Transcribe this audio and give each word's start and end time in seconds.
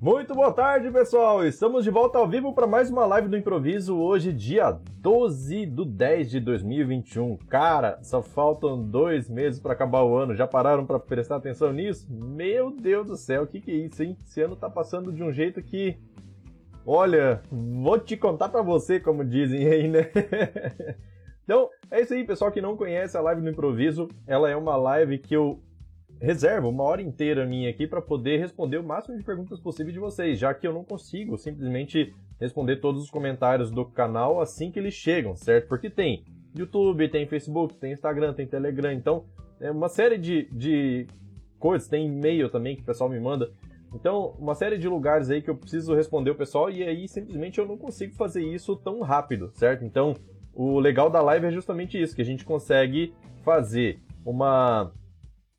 Muito 0.00 0.34
boa 0.34 0.52
tarde, 0.52 0.90
pessoal! 0.90 1.46
Estamos 1.46 1.82
de 1.82 1.90
volta 1.90 2.18
ao 2.18 2.28
vivo 2.28 2.52
para 2.52 2.66
mais 2.66 2.90
uma 2.90 3.06
live 3.06 3.28
do 3.28 3.36
improviso, 3.38 3.96
hoje, 3.96 4.32
dia 4.32 4.78
12 4.98 5.64
do 5.66 5.84
10 5.84 6.30
de 6.30 6.40
2021. 6.40 7.38
Cara, 7.48 7.98
só 8.02 8.20
faltam 8.20 8.82
dois 8.82 9.30
meses 9.30 9.58
para 9.58 9.72
acabar 9.72 10.02
o 10.02 10.14
ano. 10.14 10.34
Já 10.34 10.46
pararam 10.46 10.84
para 10.84 10.98
prestar 10.98 11.36
atenção 11.36 11.72
nisso? 11.72 12.06
Meu 12.12 12.70
Deus 12.70 13.06
do 13.06 13.16
céu, 13.16 13.44
o 13.44 13.46
que, 13.46 13.60
que 13.60 13.70
é 13.70 13.74
isso, 13.76 14.02
hein? 14.02 14.18
Esse 14.26 14.42
ano 14.42 14.56
tá 14.56 14.68
passando 14.68 15.10
de 15.10 15.22
um 15.22 15.32
jeito 15.32 15.62
que. 15.62 15.96
Olha, 16.84 17.40
vou 17.50 17.98
te 17.98 18.14
contar 18.14 18.50
para 18.50 18.60
você, 18.60 19.00
como 19.00 19.24
dizem 19.24 19.66
aí, 19.66 19.88
né? 19.88 20.10
então, 21.44 21.70
é 21.90 22.02
isso 22.02 22.12
aí, 22.12 22.24
pessoal 22.24 22.52
que 22.52 22.60
não 22.60 22.76
conhece 22.76 23.16
a 23.16 23.22
live 23.22 23.40
do 23.40 23.48
improviso. 23.48 24.08
Ela 24.26 24.50
é 24.50 24.56
uma 24.56 24.76
live 24.76 25.16
que 25.16 25.34
eu 25.34 25.62
reservo 26.24 26.68
uma 26.68 26.82
hora 26.82 27.02
inteira 27.02 27.46
minha 27.46 27.68
aqui 27.68 27.86
para 27.86 28.00
poder 28.00 28.38
responder 28.38 28.78
o 28.78 28.82
máximo 28.82 29.16
de 29.16 29.22
perguntas 29.22 29.60
possível 29.60 29.92
de 29.92 29.98
vocês, 29.98 30.38
já 30.38 30.54
que 30.54 30.66
eu 30.66 30.72
não 30.72 30.82
consigo 30.82 31.36
simplesmente 31.36 32.14
responder 32.40 32.76
todos 32.76 33.02
os 33.02 33.10
comentários 33.10 33.70
do 33.70 33.84
canal 33.84 34.40
assim 34.40 34.70
que 34.70 34.78
eles 34.78 34.94
chegam, 34.94 35.36
certo? 35.36 35.68
Porque 35.68 35.90
tem 35.90 36.24
YouTube, 36.56 37.08
tem 37.08 37.26
Facebook, 37.26 37.76
tem 37.76 37.92
Instagram, 37.92 38.32
tem 38.32 38.46
Telegram, 38.46 38.92
então 38.92 39.24
é 39.60 39.70
uma 39.70 39.88
série 39.88 40.16
de, 40.16 40.48
de 40.50 41.06
coisas, 41.58 41.88
tem 41.88 42.06
e-mail 42.06 42.48
também 42.48 42.74
que 42.74 42.82
o 42.82 42.86
pessoal 42.86 43.10
me 43.10 43.20
manda. 43.20 43.50
Então, 43.94 44.34
uma 44.38 44.54
série 44.54 44.78
de 44.78 44.88
lugares 44.88 45.30
aí 45.30 45.40
que 45.40 45.50
eu 45.50 45.56
preciso 45.56 45.94
responder 45.94 46.30
o 46.30 46.34
pessoal 46.34 46.70
e 46.70 46.82
aí 46.82 47.06
simplesmente 47.06 47.58
eu 47.58 47.66
não 47.66 47.76
consigo 47.76 48.14
fazer 48.14 48.42
isso 48.42 48.74
tão 48.76 49.00
rápido, 49.02 49.52
certo? 49.54 49.84
Então, 49.84 50.14
o 50.52 50.80
legal 50.80 51.10
da 51.10 51.20
live 51.20 51.46
é 51.46 51.50
justamente 51.50 52.00
isso, 52.00 52.14
que 52.16 52.22
a 52.22 52.24
gente 52.24 52.44
consegue 52.44 53.14
fazer 53.44 54.00
uma 54.24 54.90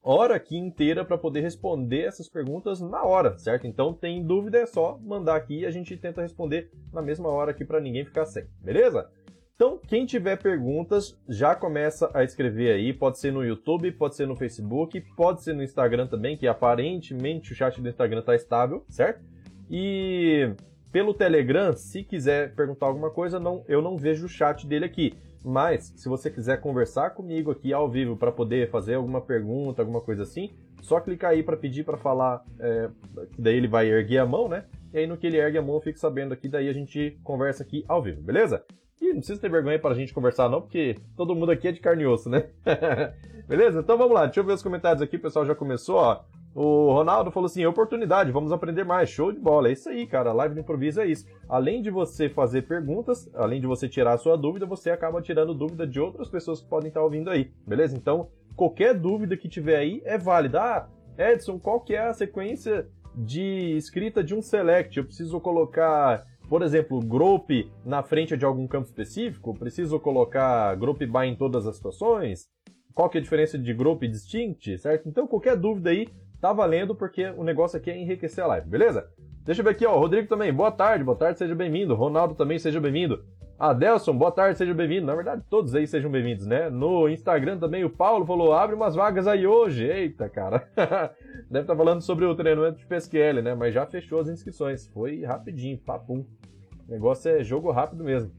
hora 0.05 0.35
aqui 0.35 0.55
inteira 0.55 1.03
para 1.03 1.17
poder 1.17 1.41
responder 1.41 2.01
essas 2.01 2.29
perguntas 2.29 2.79
na 2.79 3.03
hora, 3.03 3.37
certo? 3.39 3.65
Então 3.65 3.91
tem 3.91 4.23
dúvida 4.23 4.59
é 4.59 4.65
só 4.67 4.99
mandar 5.03 5.35
aqui 5.35 5.61
e 5.61 5.65
a 5.65 5.71
gente 5.71 5.97
tenta 5.97 6.21
responder 6.21 6.69
na 6.93 7.01
mesma 7.01 7.27
hora 7.29 7.51
aqui 7.51 7.65
para 7.65 7.81
ninguém 7.81 8.05
ficar 8.05 8.25
sem, 8.25 8.45
beleza? 8.61 9.09
Então, 9.55 9.79
quem 9.87 10.05
tiver 10.05 10.35
perguntas, 10.35 11.17
já 11.29 11.55
começa 11.55 12.11
a 12.13 12.25
escrever 12.25 12.73
aí. 12.73 12.91
Pode 12.91 13.19
ser 13.19 13.31
no 13.31 13.41
YouTube, 13.41 13.89
pode 13.93 14.13
ser 14.13 14.27
no 14.27 14.35
Facebook, 14.35 14.99
pode 15.15 15.43
ser 15.43 15.53
no 15.53 15.63
Instagram 15.63 16.07
também, 16.07 16.35
que 16.35 16.45
aparentemente 16.45 17.53
o 17.53 17.55
chat 17.55 17.81
do 17.81 17.87
Instagram 17.87 18.19
está 18.19 18.35
estável, 18.35 18.83
certo? 18.89 19.23
E 19.71 20.53
pelo 20.91 21.13
Telegram, 21.13 21.71
se 21.73 22.03
quiser 22.03 22.53
perguntar 22.53 22.87
alguma 22.87 23.09
coisa, 23.09 23.39
não, 23.39 23.63
eu 23.65 23.81
não 23.81 23.97
vejo 23.97 24.25
o 24.25 24.29
chat 24.29 24.67
dele 24.67 24.83
aqui. 24.83 25.13
Mas, 25.47 25.93
se 25.95 26.09
você 26.09 26.31
quiser 26.31 26.59
conversar 26.59 27.11
comigo 27.11 27.51
aqui 27.51 27.71
ao 27.71 27.87
vivo 27.87 28.17
para 28.17 28.31
poder 28.31 28.71
fazer 28.71 28.95
alguma 28.95 29.21
pergunta, 29.21 29.79
alguma 29.79 30.01
coisa 30.01 30.23
assim, 30.23 30.49
só 30.81 30.99
clicar 30.99 31.31
aí 31.31 31.43
para 31.43 31.55
pedir 31.55 31.85
para 31.85 31.97
falar, 31.97 32.43
é, 32.59 32.89
daí 33.37 33.55
ele 33.55 33.67
vai 33.67 33.87
erguer 33.87 34.17
a 34.17 34.25
mão, 34.25 34.49
né? 34.49 34.65
E 34.91 34.97
aí 34.97 35.05
no 35.05 35.15
que 35.15 35.27
ele 35.27 35.37
ergue 35.37 35.59
a 35.59 35.61
mão 35.61 35.75
eu 35.75 35.81
fico 35.81 35.99
sabendo 35.99 36.33
aqui, 36.33 36.49
daí 36.49 36.67
a 36.67 36.73
gente 36.73 37.19
conversa 37.23 37.61
aqui 37.61 37.85
ao 37.87 38.01
vivo, 38.01 38.23
beleza? 38.23 38.65
E 38.99 39.09
não 39.09 39.17
precisa 39.17 39.39
ter 39.39 39.51
vergonha 39.51 39.77
para 39.77 39.91
a 39.91 39.97
gente 39.97 40.15
conversar 40.15 40.49
não, 40.49 40.61
porque 40.61 40.95
todo 41.15 41.35
mundo 41.35 41.51
aqui 41.51 41.67
é 41.67 41.71
de 41.71 41.79
carne 41.79 42.01
e 42.01 42.07
osso, 42.07 42.27
né? 42.27 42.49
beleza? 43.47 43.81
Então 43.81 43.99
vamos 43.99 44.15
lá, 44.15 44.25
deixa 44.25 44.39
eu 44.39 44.43
ver 44.43 44.53
os 44.53 44.63
comentários 44.63 45.03
aqui, 45.03 45.17
o 45.17 45.21
pessoal 45.21 45.45
já 45.45 45.53
começou, 45.53 45.97
ó. 45.97 46.23
O 46.55 46.93
Ronaldo 46.93 47.31
falou 47.31 47.47
assim: 47.47 47.65
oportunidade, 47.65 48.31
vamos 48.31 48.53
aprender 48.53 48.85
mais. 48.85 49.09
Show 49.09 49.29
de 49.29 49.39
bola. 49.39 49.67
É 49.67 49.73
isso 49.73 49.89
aí, 49.89 50.07
cara. 50.07 50.31
Live 50.31 50.55
do 50.55 50.61
improviso 50.61 51.01
é 51.01 51.05
isso. 51.05 51.27
Além 51.49 51.81
de 51.81 51.91
você 51.91 52.29
fazer 52.29 52.61
perguntas, 52.61 53.29
além 53.35 53.59
de 53.59 53.67
você 53.67 53.89
tirar 53.89 54.13
a 54.13 54.17
sua 54.17 54.37
dúvida, 54.37 54.65
você 54.65 54.89
acaba 54.89 55.21
tirando 55.21 55.53
dúvida 55.53 55.85
de 55.85 55.99
outras 55.99 56.29
pessoas 56.29 56.61
que 56.61 56.69
podem 56.69 56.87
estar 56.87 57.03
ouvindo 57.03 57.29
aí. 57.29 57.51
Beleza? 57.67 57.97
Então, 57.97 58.29
qualquer 58.55 58.93
dúvida 58.93 59.35
que 59.35 59.49
tiver 59.49 59.75
aí 59.75 60.01
é 60.05 60.17
válida. 60.17 60.61
Ah, 60.61 60.87
Edson, 61.17 61.59
qual 61.59 61.81
que 61.81 61.93
é 61.93 62.07
a 62.07 62.13
sequência 62.13 62.87
de 63.13 63.75
escrita 63.75 64.23
de 64.23 64.33
um 64.33 64.41
select? 64.41 64.97
Eu 64.97 65.03
preciso 65.03 65.41
colocar, 65.41 66.25
por 66.47 66.61
exemplo, 66.61 67.01
group 67.01 67.49
na 67.83 68.01
frente 68.01 68.37
de 68.37 68.45
algum 68.45 68.65
campo 68.65 68.87
específico? 68.87 69.53
Preciso 69.59 69.99
colocar 69.99 70.73
group 70.75 70.99
by 70.99 71.27
em 71.27 71.35
todas 71.35 71.67
as 71.67 71.75
situações? 71.75 72.47
Qual 72.93 73.09
que 73.09 73.17
é 73.17 73.19
a 73.19 73.23
diferença 73.23 73.59
de 73.59 73.73
group 73.73 74.03
e 74.03 74.07
distinct, 74.07 74.77
certo? 74.77 75.09
Então, 75.09 75.27
qualquer 75.27 75.57
dúvida 75.57 75.89
aí, 75.89 76.07
tá 76.45 76.53
valendo 76.53 76.93
porque 76.93 77.25
o 77.31 77.43
negócio 77.43 77.75
aqui 77.75 77.89
é 77.89 77.97
enriquecer 77.97 78.43
a 78.43 78.47
live, 78.47 78.69
beleza? 78.69 79.09
Deixa 79.43 79.61
eu 79.61 79.65
ver 79.65 79.71
aqui, 79.71 79.83
ó, 79.83 79.97
Rodrigo 79.97 80.27
também, 80.27 80.53
boa 80.53 80.71
tarde, 80.71 81.03
boa 81.03 81.17
tarde, 81.17 81.39
seja 81.39 81.55
bem-vindo. 81.55 81.95
Ronaldo 81.95 82.35
também, 82.35 82.59
seja 82.59 82.79
bem-vindo. 82.79 83.25
Adelson, 83.57 84.15
boa 84.15 84.31
tarde, 84.31 84.55
seja 84.55 84.71
bem-vindo. 84.71 85.07
Na 85.07 85.15
verdade, 85.15 85.41
todos 85.49 85.73
aí 85.73 85.87
sejam 85.87 86.11
bem-vindos, 86.11 86.45
né? 86.45 86.69
No 86.69 87.09
Instagram 87.09 87.57
também 87.57 87.83
o 87.83 87.89
Paulo 87.89 88.27
falou, 88.27 88.53
abre 88.53 88.75
umas 88.75 88.93
vagas 88.93 89.25
aí 89.25 89.47
hoje. 89.47 89.87
Eita, 89.87 90.29
cara. 90.29 90.69
Deve 91.49 91.61
estar 91.61 91.73
tá 91.73 91.75
falando 91.75 92.01
sobre 92.01 92.25
o 92.25 92.35
treinamento 92.35 92.77
de 92.77 92.85
PSQL, 92.85 93.41
né? 93.41 93.55
Mas 93.55 93.73
já 93.73 93.87
fechou 93.87 94.19
as 94.19 94.27
inscrições. 94.27 94.87
Foi 94.89 95.23
rapidinho, 95.23 95.79
papum. 95.79 96.27
O 96.87 96.91
negócio 96.91 97.31
é 97.31 97.43
jogo 97.43 97.71
rápido 97.71 98.03
mesmo. 98.03 98.31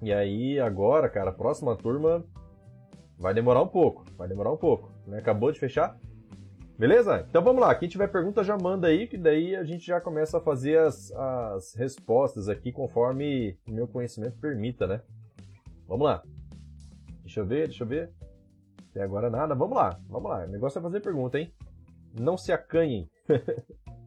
E 0.00 0.12
aí, 0.14 0.58
agora, 0.58 1.10
cara, 1.10 1.28
a 1.28 1.34
próxima 1.34 1.76
turma 1.76 2.24
vai 3.18 3.34
demorar 3.34 3.60
um 3.60 3.68
pouco. 3.68 4.06
Vai 4.16 4.28
demorar 4.28 4.52
um 4.52 4.56
pouco. 4.56 4.90
Né? 5.06 5.18
Acabou 5.18 5.52
de 5.52 5.58
fechar? 5.58 5.98
Beleza? 6.78 7.26
Então 7.28 7.42
vamos 7.42 7.60
lá. 7.60 7.74
Quem 7.74 7.88
tiver 7.88 8.06
pergunta 8.06 8.44
já 8.44 8.56
manda 8.56 8.86
aí, 8.86 9.08
que 9.08 9.18
daí 9.18 9.56
a 9.56 9.64
gente 9.64 9.84
já 9.84 10.00
começa 10.00 10.38
a 10.38 10.40
fazer 10.40 10.78
as, 10.78 11.10
as 11.10 11.74
respostas 11.74 12.48
aqui 12.48 12.70
conforme 12.70 13.58
o 13.66 13.72
meu 13.72 13.88
conhecimento 13.88 14.38
permita, 14.38 14.86
né? 14.86 15.02
Vamos 15.88 16.06
lá. 16.06 16.22
Deixa 17.22 17.40
eu 17.40 17.46
ver, 17.46 17.66
deixa 17.66 17.82
eu 17.82 17.88
ver. 17.88 18.12
Até 18.90 19.02
agora 19.02 19.28
nada. 19.28 19.56
Vamos 19.56 19.76
lá, 19.76 19.98
vamos 20.08 20.30
lá. 20.30 20.44
O 20.44 20.48
negócio 20.48 20.78
é 20.78 20.82
fazer 20.82 21.00
pergunta, 21.00 21.40
hein? 21.40 21.52
Não 22.16 22.38
se 22.38 22.52
acanhem. 22.52 23.10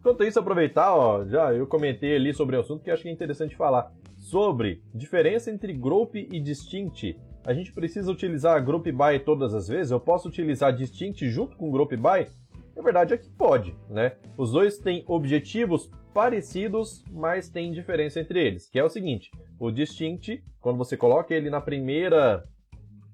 Enquanto 0.00 0.24
isso, 0.24 0.40
aproveitar, 0.40 0.94
ó, 0.94 1.26
já 1.26 1.52
eu 1.52 1.66
comentei 1.66 2.16
ali 2.16 2.32
sobre 2.32 2.56
o 2.56 2.60
assunto 2.60 2.82
que 2.82 2.90
acho 2.90 3.02
que 3.02 3.10
é 3.10 3.12
interessante 3.12 3.54
falar. 3.54 3.92
Sobre 4.16 4.82
diferença 4.94 5.50
entre 5.50 5.74
group 5.74 6.14
e 6.14 6.40
distinct 6.40 7.20
a 7.44 7.52
gente 7.52 7.72
precisa 7.72 8.10
utilizar 8.10 8.64
group 8.64 8.86
by 8.86 9.18
todas 9.24 9.54
as 9.54 9.68
vezes? 9.68 9.90
Eu 9.90 10.00
posso 10.00 10.28
utilizar 10.28 10.74
distinct 10.74 11.28
junto 11.28 11.56
com 11.56 11.70
group 11.70 11.92
by? 11.92 12.30
Na 12.76 12.82
verdade 12.82 13.14
é 13.14 13.18
que 13.18 13.28
pode, 13.30 13.74
né? 13.88 14.16
Os 14.36 14.52
dois 14.52 14.78
têm 14.78 15.04
objetivos 15.06 15.90
parecidos, 16.12 17.04
mas 17.10 17.48
tem 17.48 17.72
diferença 17.72 18.20
entre 18.20 18.44
eles, 18.44 18.68
que 18.68 18.78
é 18.78 18.84
o 18.84 18.88
seguinte: 18.88 19.30
o 19.58 19.70
distinct, 19.70 20.42
quando 20.60 20.78
você 20.78 20.96
coloca 20.96 21.34
ele 21.34 21.50
na 21.50 21.60
primeira 21.60 22.44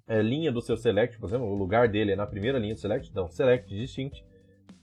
é, 0.07 0.23
linha 0.23 0.53
do 0.53 0.61
seu 0.61 0.77
select, 0.77 1.19
por 1.19 1.29
exemplo, 1.29 1.47
o 1.47 1.55
lugar 1.55 1.89
dele 1.89 2.13
é 2.13 2.17
na 2.17 2.27
primeira 2.27 2.59
linha 2.59 2.75
do 2.75 2.81
select, 2.81 3.09
então 3.11 3.29
select 3.29 3.69
distinct, 3.75 4.25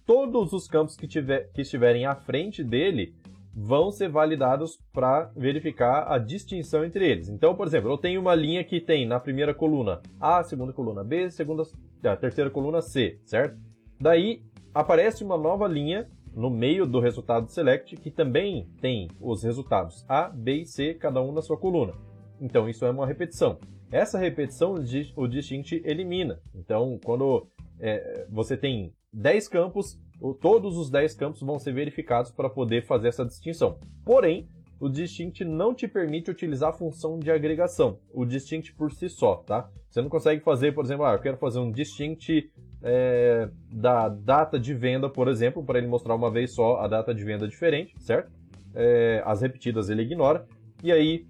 todos 0.06 0.53
os 0.53 0.68
campos 0.68 0.96
que, 0.96 1.08
tiver, 1.08 1.50
que 1.53 1.62
estiverem 1.62 2.06
à 2.06 2.16
frente 2.16 2.64
dele 2.64 3.16
vão 3.56 3.91
ser 3.91 4.09
validados 4.09 4.80
para 4.91 5.31
verificar 5.36 6.12
a 6.12 6.18
distinção 6.18 6.84
entre 6.84 7.08
eles. 7.08 7.30
Então, 7.30 7.56
por 7.56 7.68
exemplo, 7.68 7.91
eu 7.91 7.97
tenho 7.97 8.19
uma 8.19 8.34
linha 8.34 8.64
que 8.64 8.81
tem 8.81 9.06
na 9.06 9.19
primeira 9.19 9.53
coluna 9.53 10.02
A, 10.19 10.44
segunda 10.44 10.74
coluna 10.74 11.03
B, 11.03 11.30
segunda, 11.30 11.64
a 12.03 12.16
terceira 12.16 12.50
coluna 12.50 12.81
C, 12.81 13.19
certo? 13.24 13.58
Daí 14.00 14.44
aparece 14.74 15.24
uma 15.24 15.38
nova 15.38 15.68
linha 15.68 16.09
no 16.34 16.50
meio 16.50 16.88
do 16.88 17.00
resultado 17.00 17.47
select 17.47 17.96
que 17.97 18.09
também 18.09 18.68
tem 18.81 19.08
os 19.22 19.44
resultados 19.44 20.03
A, 20.09 20.30
B 20.30 20.62
e 20.62 20.66
C, 20.66 20.96
cada 20.96 21.22
um 21.22 21.31
na 21.31 21.41
sua 21.41 21.58
coluna. 21.58 21.94
Então, 22.41 22.68
isso 22.68 22.84
é 22.85 22.90
uma 22.90 23.06
repetição. 23.06 23.59
Essa 23.91 24.18
repetição 24.18 24.74
o 25.16 25.28
distinct 25.28 25.81
elimina. 25.85 26.41
Então, 26.56 27.00
quando 27.06 27.47
é, 27.80 28.25
você 28.30 28.58
tem 28.58 28.91
10 29.14 29.47
campos, 29.47 30.00
todos 30.41 30.78
os 30.78 30.90
10 30.90 31.16
campos 31.16 31.41
vão 31.41 31.59
ser 31.59 31.74
verificados 31.74 32.31
para 32.31 32.50
poder 32.50 32.85
fazer 32.85 33.09
essa 33.09 33.25
distinção. 33.25 33.78
Porém, 34.06 34.47
o 34.79 34.90
distinct 34.90 35.46
não 35.46 35.74
te 35.74 35.88
permite 35.88 36.29
utilizar 36.29 36.69
a 36.69 36.74
função 36.74 37.18
de 37.18 37.31
agregação, 37.31 38.00
o 38.13 38.25
distinct 38.25 38.73
por 38.73 38.91
si 38.91 39.09
só, 39.09 39.35
tá? 39.38 39.69
Você 39.90 40.02
não 40.02 40.09
consegue 40.09 40.44
fazer, 40.44 40.73
por 40.73 40.84
exemplo, 40.84 41.06
ah, 41.06 41.13
eu 41.13 41.19
quero 41.19 41.38
fazer 41.38 41.59
um 41.59 41.72
distinct 41.72 42.52
é, 42.81 43.50
da 43.72 44.09
data 44.09 44.59
de 44.59 44.73
venda, 44.73 45.09
por 45.09 45.28
exemplo, 45.28 45.64
para 45.64 45.78
ele 45.78 45.88
mostrar 45.88 46.16
uma 46.16 46.29
vez 46.29 46.53
só 46.53 46.78
a 46.78 46.88
data 46.88 47.14
de 47.14 47.23
venda 47.23 47.47
diferente, 47.47 47.93
certo? 47.99 48.32
É, 48.76 49.22
as 49.26 49.41
repetidas 49.41 49.90
ele 49.90 50.02
ignora. 50.02 50.46
E 50.84 50.91
aí, 50.91 51.26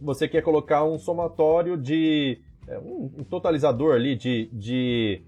você 0.00 0.28
quer 0.28 0.42
colocar 0.42 0.84
um 0.84 0.98
somatório 0.98 1.76
de. 1.76 2.40
É, 2.68 2.78
um, 2.78 3.10
um 3.18 3.24
totalizador 3.24 3.94
ali 3.94 4.14
de, 4.14 4.48
de 4.52 5.22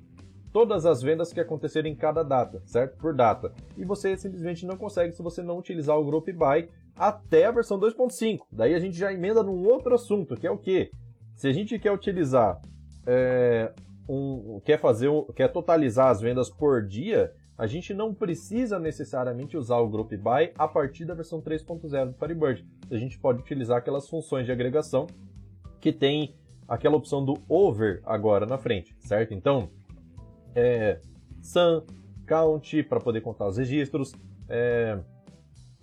todas 0.52 0.84
as 0.84 1.00
vendas 1.00 1.32
que 1.32 1.40
aconteceram 1.40 1.88
em 1.88 1.94
cada 1.94 2.22
data, 2.22 2.62
certo? 2.66 2.96
Por 2.98 3.14
data. 3.14 3.52
E 3.76 3.84
você 3.84 4.16
simplesmente 4.16 4.66
não 4.66 4.76
consegue 4.76 5.12
se 5.12 5.22
você 5.22 5.42
não 5.42 5.58
utilizar 5.58 5.98
o 5.98 6.04
Group 6.04 6.26
By 6.26 6.68
até 6.94 7.46
a 7.46 7.50
versão 7.50 7.80
2.5. 7.80 8.40
Daí 8.52 8.74
a 8.74 8.78
gente 8.78 8.96
já 8.96 9.12
emenda 9.12 9.42
num 9.42 9.66
outro 9.66 9.94
assunto, 9.94 10.36
que 10.36 10.46
é 10.46 10.50
o 10.50 10.58
quê? 10.58 10.90
Se 11.34 11.48
a 11.48 11.52
gente 11.52 11.78
quer 11.78 11.90
utilizar, 11.90 12.60
é, 13.06 13.72
um, 14.08 14.60
quer 14.64 14.78
fazer, 14.78 15.08
quer 15.34 15.48
totalizar 15.48 16.08
as 16.08 16.20
vendas 16.20 16.50
por 16.50 16.86
dia, 16.86 17.32
a 17.56 17.66
gente 17.66 17.94
não 17.94 18.12
precisa 18.12 18.78
necessariamente 18.78 19.56
usar 19.56 19.78
o 19.78 19.88
Group 19.88 20.10
By 20.10 20.52
a 20.56 20.68
partir 20.68 21.04
da 21.04 21.14
versão 21.14 21.40
3.0 21.40 22.08
do 22.08 22.14
Firebird. 22.14 22.66
A 22.90 22.96
gente 22.96 23.18
pode 23.18 23.40
utilizar 23.40 23.78
aquelas 23.78 24.08
funções 24.08 24.46
de 24.46 24.52
agregação 24.52 25.06
que 25.80 25.92
tem 25.92 26.34
aquela 26.68 26.96
opção 26.96 27.24
do 27.24 27.36
over 27.48 28.00
agora 28.04 28.46
na 28.46 28.58
frente, 28.58 28.94
certo? 29.00 29.34
Então, 29.34 29.70
é, 30.54 31.00
Sun, 31.42 31.82
count 32.26 32.82
para 32.84 33.00
poder 33.00 33.20
contar 33.20 33.48
os 33.48 33.56
registros, 33.56 34.12
é, 34.48 34.98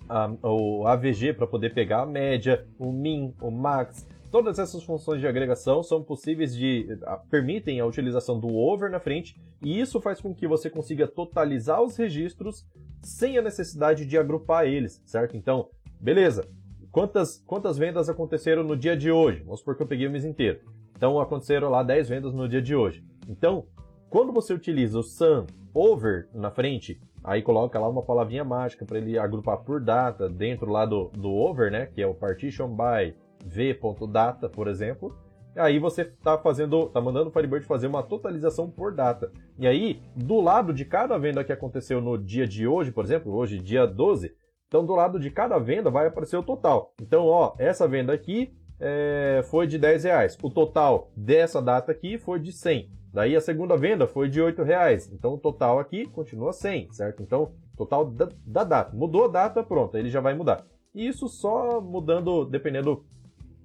a, 0.07 0.31
o 0.43 0.87
AVG 0.87 1.33
para 1.33 1.45
poder 1.45 1.73
pegar 1.73 2.01
a 2.01 2.05
média, 2.05 2.65
o 2.77 2.91
min, 2.91 3.33
o 3.41 3.51
max. 3.51 4.07
Todas 4.31 4.59
essas 4.59 4.83
funções 4.83 5.19
de 5.19 5.27
agregação 5.27 5.81
são 5.81 6.03
possíveis 6.03 6.55
de 6.55 6.87
permitem 7.31 7.79
a 7.79 7.85
utilização 7.85 8.39
do 8.39 8.55
over 8.55 8.89
na 8.91 8.99
frente 8.99 9.39
e 9.61 9.79
isso 9.79 9.99
faz 9.99 10.21
com 10.21 10.33
que 10.33 10.47
você 10.47 10.69
consiga 10.69 11.07
totalizar 11.07 11.81
os 11.81 11.97
registros 11.97 12.65
sem 13.01 13.37
a 13.37 13.41
necessidade 13.41 14.05
de 14.05 14.17
agrupar 14.17 14.67
eles, 14.67 15.01
certo? 15.05 15.35
Então, 15.35 15.69
beleza. 15.99 16.47
Quantas, 16.91 17.43
quantas 17.45 17.77
vendas 17.77 18.09
aconteceram 18.09 18.63
no 18.63 18.75
dia 18.75 18.95
de 18.95 19.11
hoje? 19.11 19.41
Vamos 19.43 19.59
supor 19.59 19.75
que 19.75 19.83
eu 19.83 19.87
peguei 19.87 20.07
o 20.07 20.11
mês 20.11 20.25
inteiro. 20.25 20.59
Então, 20.95 21.19
aconteceram 21.19 21.69
lá 21.69 21.83
10 21.83 22.09
vendas 22.09 22.33
no 22.33 22.47
dia 22.47 22.61
de 22.61 22.75
hoje. 22.75 23.03
Então, 23.27 23.65
quando 24.09 24.33
você 24.33 24.53
utiliza 24.53 24.99
o 24.99 25.03
sum 25.03 25.45
over 25.73 26.27
na 26.33 26.49
frente, 26.49 26.99
aí 27.23 27.41
coloca 27.41 27.79
lá 27.79 27.87
uma 27.87 28.01
palavrinha 28.01 28.43
mágica 28.43 28.85
para 28.85 28.97
ele 28.97 29.17
agrupar 29.17 29.57
por 29.59 29.79
data 29.79 30.27
dentro 30.27 30.71
lá 30.71 30.85
do, 30.85 31.09
do 31.09 31.31
over, 31.31 31.71
né? 31.71 31.85
Que 31.85 32.01
é 32.01 32.07
o 32.07 32.15
partition 32.15 32.75
by 32.75 33.15
v.data, 33.45 34.49
por 34.49 34.67
exemplo. 34.67 35.15
Aí 35.55 35.77
você 35.77 36.03
está 36.03 36.37
fazendo, 36.37 36.87
tá 36.89 37.01
mandando 37.01 37.29
o 37.29 37.33
Firebird 37.33 37.65
fazer 37.65 37.87
uma 37.87 38.03
totalização 38.03 38.69
por 38.69 38.93
data. 38.93 39.31
E 39.57 39.67
aí, 39.67 40.01
do 40.15 40.39
lado 40.39 40.73
de 40.73 40.85
cada 40.85 41.17
venda 41.17 41.43
que 41.43 41.51
aconteceu 41.51 42.01
no 42.01 42.17
dia 42.17 42.47
de 42.47 42.67
hoje, 42.67 42.91
por 42.91 43.03
exemplo, 43.03 43.33
hoje 43.33 43.59
dia 43.59 43.85
12, 43.85 44.33
então 44.67 44.85
do 44.85 44.95
lado 44.95 45.19
de 45.19 45.29
cada 45.29 45.57
venda 45.59 45.89
vai 45.89 46.07
aparecer 46.07 46.37
o 46.37 46.43
total. 46.43 46.93
Então, 47.01 47.25
ó, 47.25 47.53
essa 47.57 47.87
venda 47.87 48.13
aqui 48.13 48.53
é, 48.79 49.41
foi 49.49 49.67
de 49.67 49.77
10 49.77 50.03
reais. 50.03 50.37
O 50.41 50.49
total 50.49 51.11
dessa 51.15 51.61
data 51.61 51.91
aqui 51.91 52.17
foi 52.17 52.39
de 52.39 52.51
100. 52.51 52.98
Daí 53.13 53.35
a 53.35 53.41
segunda 53.41 53.75
venda 53.75 54.07
foi 54.07 54.29
de 54.29 54.41
8 54.41 54.61
reais. 54.63 55.11
Então 55.11 55.33
o 55.33 55.37
total 55.37 55.79
aqui 55.79 56.05
continua 56.05 56.53
100, 56.53 56.91
certo? 56.93 57.23
Então, 57.23 57.51
total 57.75 58.05
da, 58.05 58.29
da 58.45 58.63
data. 58.63 58.95
Mudou 58.95 59.25
a 59.25 59.27
data, 59.27 59.63
pronto, 59.63 59.97
ele 59.97 60.09
já 60.09 60.21
vai 60.21 60.33
mudar. 60.33 60.65
E 60.93 61.07
isso 61.07 61.27
só 61.27 61.81
mudando, 61.81 62.45
dependendo 62.45 63.03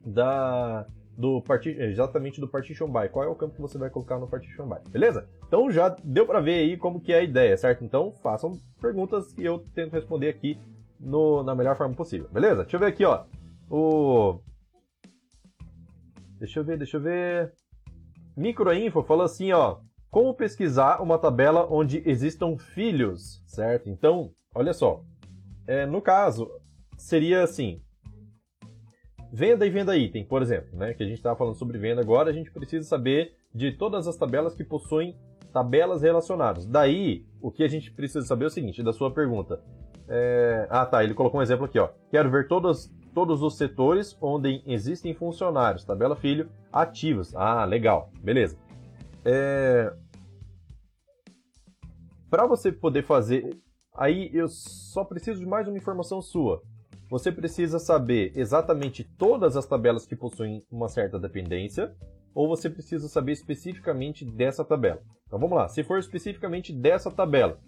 da, 0.04 0.86
do 1.16 1.42
exatamente 1.78 2.40
do 2.40 2.48
partition 2.48 2.86
by. 2.86 3.08
Qual 3.10 3.24
é 3.24 3.28
o 3.28 3.34
campo 3.34 3.54
que 3.54 3.60
você 3.60 3.78
vai 3.78 3.90
colocar 3.90 4.18
no 4.18 4.28
partition 4.28 4.66
by, 4.66 4.90
beleza? 4.90 5.28
Então 5.46 5.70
já 5.70 5.88
deu 6.02 6.26
para 6.26 6.40
ver 6.40 6.60
aí 6.60 6.76
como 6.76 7.00
que 7.00 7.12
é 7.12 7.18
a 7.18 7.22
ideia, 7.22 7.56
certo? 7.56 7.84
Então 7.84 8.12
façam 8.22 8.52
perguntas 8.80 9.34
e 9.38 9.44
eu 9.44 9.58
tento 9.74 9.92
responder 9.92 10.28
aqui 10.28 10.58
no, 10.98 11.42
na 11.42 11.54
melhor 11.54 11.76
forma 11.76 11.94
possível, 11.94 12.28
beleza? 12.32 12.62
Deixa 12.62 12.76
eu 12.76 12.80
ver 12.80 12.86
aqui, 12.86 13.04
ó. 13.04 13.24
O 13.70 14.40
Deixa 16.38 16.60
eu 16.60 16.64
ver, 16.64 16.76
deixa 16.76 16.98
eu 16.98 17.00
ver. 17.00 17.52
Microinfo 18.36 19.02
falou 19.02 19.24
assim, 19.24 19.52
ó. 19.52 19.78
Como 20.10 20.34
pesquisar 20.34 21.02
uma 21.02 21.18
tabela 21.18 21.66
onde 21.68 22.02
existam 22.08 22.56
filhos, 22.56 23.42
certo? 23.46 23.90
Então, 23.90 24.30
olha 24.54 24.72
só. 24.72 25.02
É, 25.66 25.86
no 25.86 26.00
caso, 26.00 26.48
seria 26.96 27.42
assim: 27.42 27.82
Venda 29.36 29.66
e 29.66 29.70
venda 29.70 29.96
item, 29.96 30.24
por 30.24 30.42
exemplo, 30.42 30.78
né? 30.78 30.94
Que 30.94 31.02
a 31.02 31.06
gente 31.06 31.16
estava 31.16 31.34
falando 31.34 31.56
sobre 31.56 31.76
venda 31.76 32.00
agora, 32.00 32.30
a 32.30 32.32
gente 32.32 32.52
precisa 32.52 32.86
saber 32.86 33.34
de 33.52 33.72
todas 33.72 34.06
as 34.06 34.16
tabelas 34.16 34.54
que 34.54 34.62
possuem 34.62 35.18
tabelas 35.52 36.02
relacionadas. 36.02 36.64
Daí, 36.66 37.26
o 37.42 37.50
que 37.50 37.64
a 37.64 37.68
gente 37.68 37.90
precisa 37.90 38.24
saber 38.24 38.44
é 38.44 38.46
o 38.46 38.50
seguinte, 38.50 38.80
da 38.80 38.92
sua 38.92 39.10
pergunta. 39.10 39.60
É... 40.08 40.68
Ah, 40.70 40.86
tá, 40.86 41.02
ele 41.02 41.14
colocou 41.14 41.40
um 41.40 41.42
exemplo 41.42 41.64
aqui, 41.64 41.80
ó. 41.80 41.88
Quero 42.12 42.30
ver 42.30 42.46
todos, 42.46 42.88
todos 43.12 43.42
os 43.42 43.56
setores 43.56 44.16
onde 44.20 44.62
existem 44.68 45.12
funcionários, 45.14 45.84
tabela 45.84 46.14
filho, 46.14 46.48
ativos. 46.74 47.34
Ah, 47.34 47.64
legal, 47.64 48.10
beleza. 48.20 48.58
É... 49.24 49.92
Para 52.28 52.46
você 52.46 52.72
poder 52.72 53.04
fazer... 53.04 53.56
Aí 53.96 54.28
eu 54.34 54.48
só 54.48 55.04
preciso 55.04 55.38
de 55.38 55.46
mais 55.46 55.68
uma 55.68 55.78
informação 55.78 56.20
sua 56.20 56.60
você 57.14 57.30
precisa 57.30 57.78
saber 57.78 58.32
exatamente 58.34 59.04
todas 59.04 59.56
as 59.56 59.66
tabelas 59.66 60.06
que 60.06 60.16
possuem 60.16 60.64
uma 60.70 60.88
certa 60.88 61.18
dependência, 61.18 61.94
ou 62.34 62.48
você 62.48 62.68
precisa 62.68 63.08
saber 63.08 63.32
especificamente 63.32 64.24
dessa 64.24 64.64
tabela. 64.64 65.00
Então 65.26 65.38
vamos 65.38 65.56
lá, 65.56 65.68
se 65.68 65.84
for 65.84 65.98
especificamente 65.98 66.72
dessa 66.72 67.10
tabela, 67.10 67.60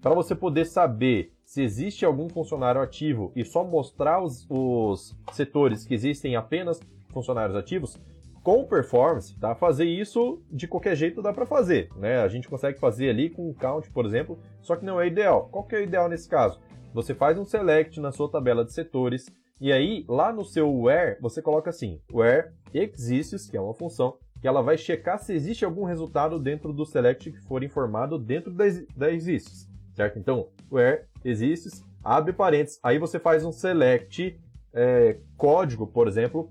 para 0.00 0.14
você 0.14 0.34
poder 0.34 0.66
saber 0.66 1.32
se 1.44 1.62
existe 1.62 2.04
algum 2.04 2.28
funcionário 2.28 2.82
ativo 2.82 3.32
e 3.34 3.44
só 3.44 3.64
mostrar 3.64 4.22
os, 4.22 4.46
os 4.50 5.16
setores 5.32 5.86
que 5.86 5.94
existem 5.94 6.36
apenas 6.36 6.80
funcionários 7.10 7.56
ativos, 7.56 7.98
com 8.42 8.64
performance, 8.64 9.38
tá? 9.38 9.54
Fazer 9.54 9.84
isso 9.84 10.42
de 10.50 10.66
qualquer 10.66 10.96
jeito 10.96 11.22
dá 11.22 11.32
para 11.32 11.46
fazer, 11.46 11.88
né? 11.96 12.20
A 12.20 12.28
gente 12.28 12.48
consegue 12.48 12.78
fazer 12.78 13.08
ali 13.08 13.30
com 13.30 13.48
o 13.48 13.54
count, 13.54 13.90
por 13.90 14.04
exemplo, 14.04 14.38
só 14.60 14.74
que 14.76 14.84
não 14.84 15.00
é 15.00 15.06
ideal. 15.06 15.48
Qual 15.50 15.64
que 15.64 15.76
é 15.76 15.78
o 15.78 15.82
ideal 15.82 16.08
nesse 16.08 16.28
caso? 16.28 16.60
Você 16.92 17.14
faz 17.14 17.38
um 17.38 17.44
select 17.44 18.00
na 18.00 18.10
sua 18.12 18.30
tabela 18.30 18.64
de 18.64 18.72
setores 18.72 19.26
e 19.60 19.72
aí 19.72 20.04
lá 20.08 20.32
no 20.32 20.44
seu 20.44 20.72
where 20.74 21.16
você 21.20 21.40
coloca 21.40 21.70
assim, 21.70 22.00
where 22.12 22.50
exists, 22.74 23.48
que 23.48 23.56
é 23.56 23.60
uma 23.60 23.74
função 23.74 24.18
que 24.40 24.48
ela 24.48 24.60
vai 24.60 24.76
checar 24.76 25.20
se 25.20 25.32
existe 25.32 25.64
algum 25.64 25.84
resultado 25.84 26.36
dentro 26.36 26.72
do 26.72 26.84
select 26.84 27.30
que 27.30 27.40
for 27.42 27.62
informado 27.62 28.18
dentro 28.18 28.52
da, 28.52 29.12
exists, 29.12 29.68
certo? 29.94 30.18
Então, 30.18 30.48
where 30.68 31.04
exists, 31.24 31.84
abre 32.02 32.32
parênteses, 32.32 32.80
aí 32.82 32.98
você 32.98 33.20
faz 33.20 33.44
um 33.44 33.52
select 33.52 34.36
é, 34.74 35.16
código, 35.36 35.86
por 35.86 36.08
exemplo, 36.08 36.50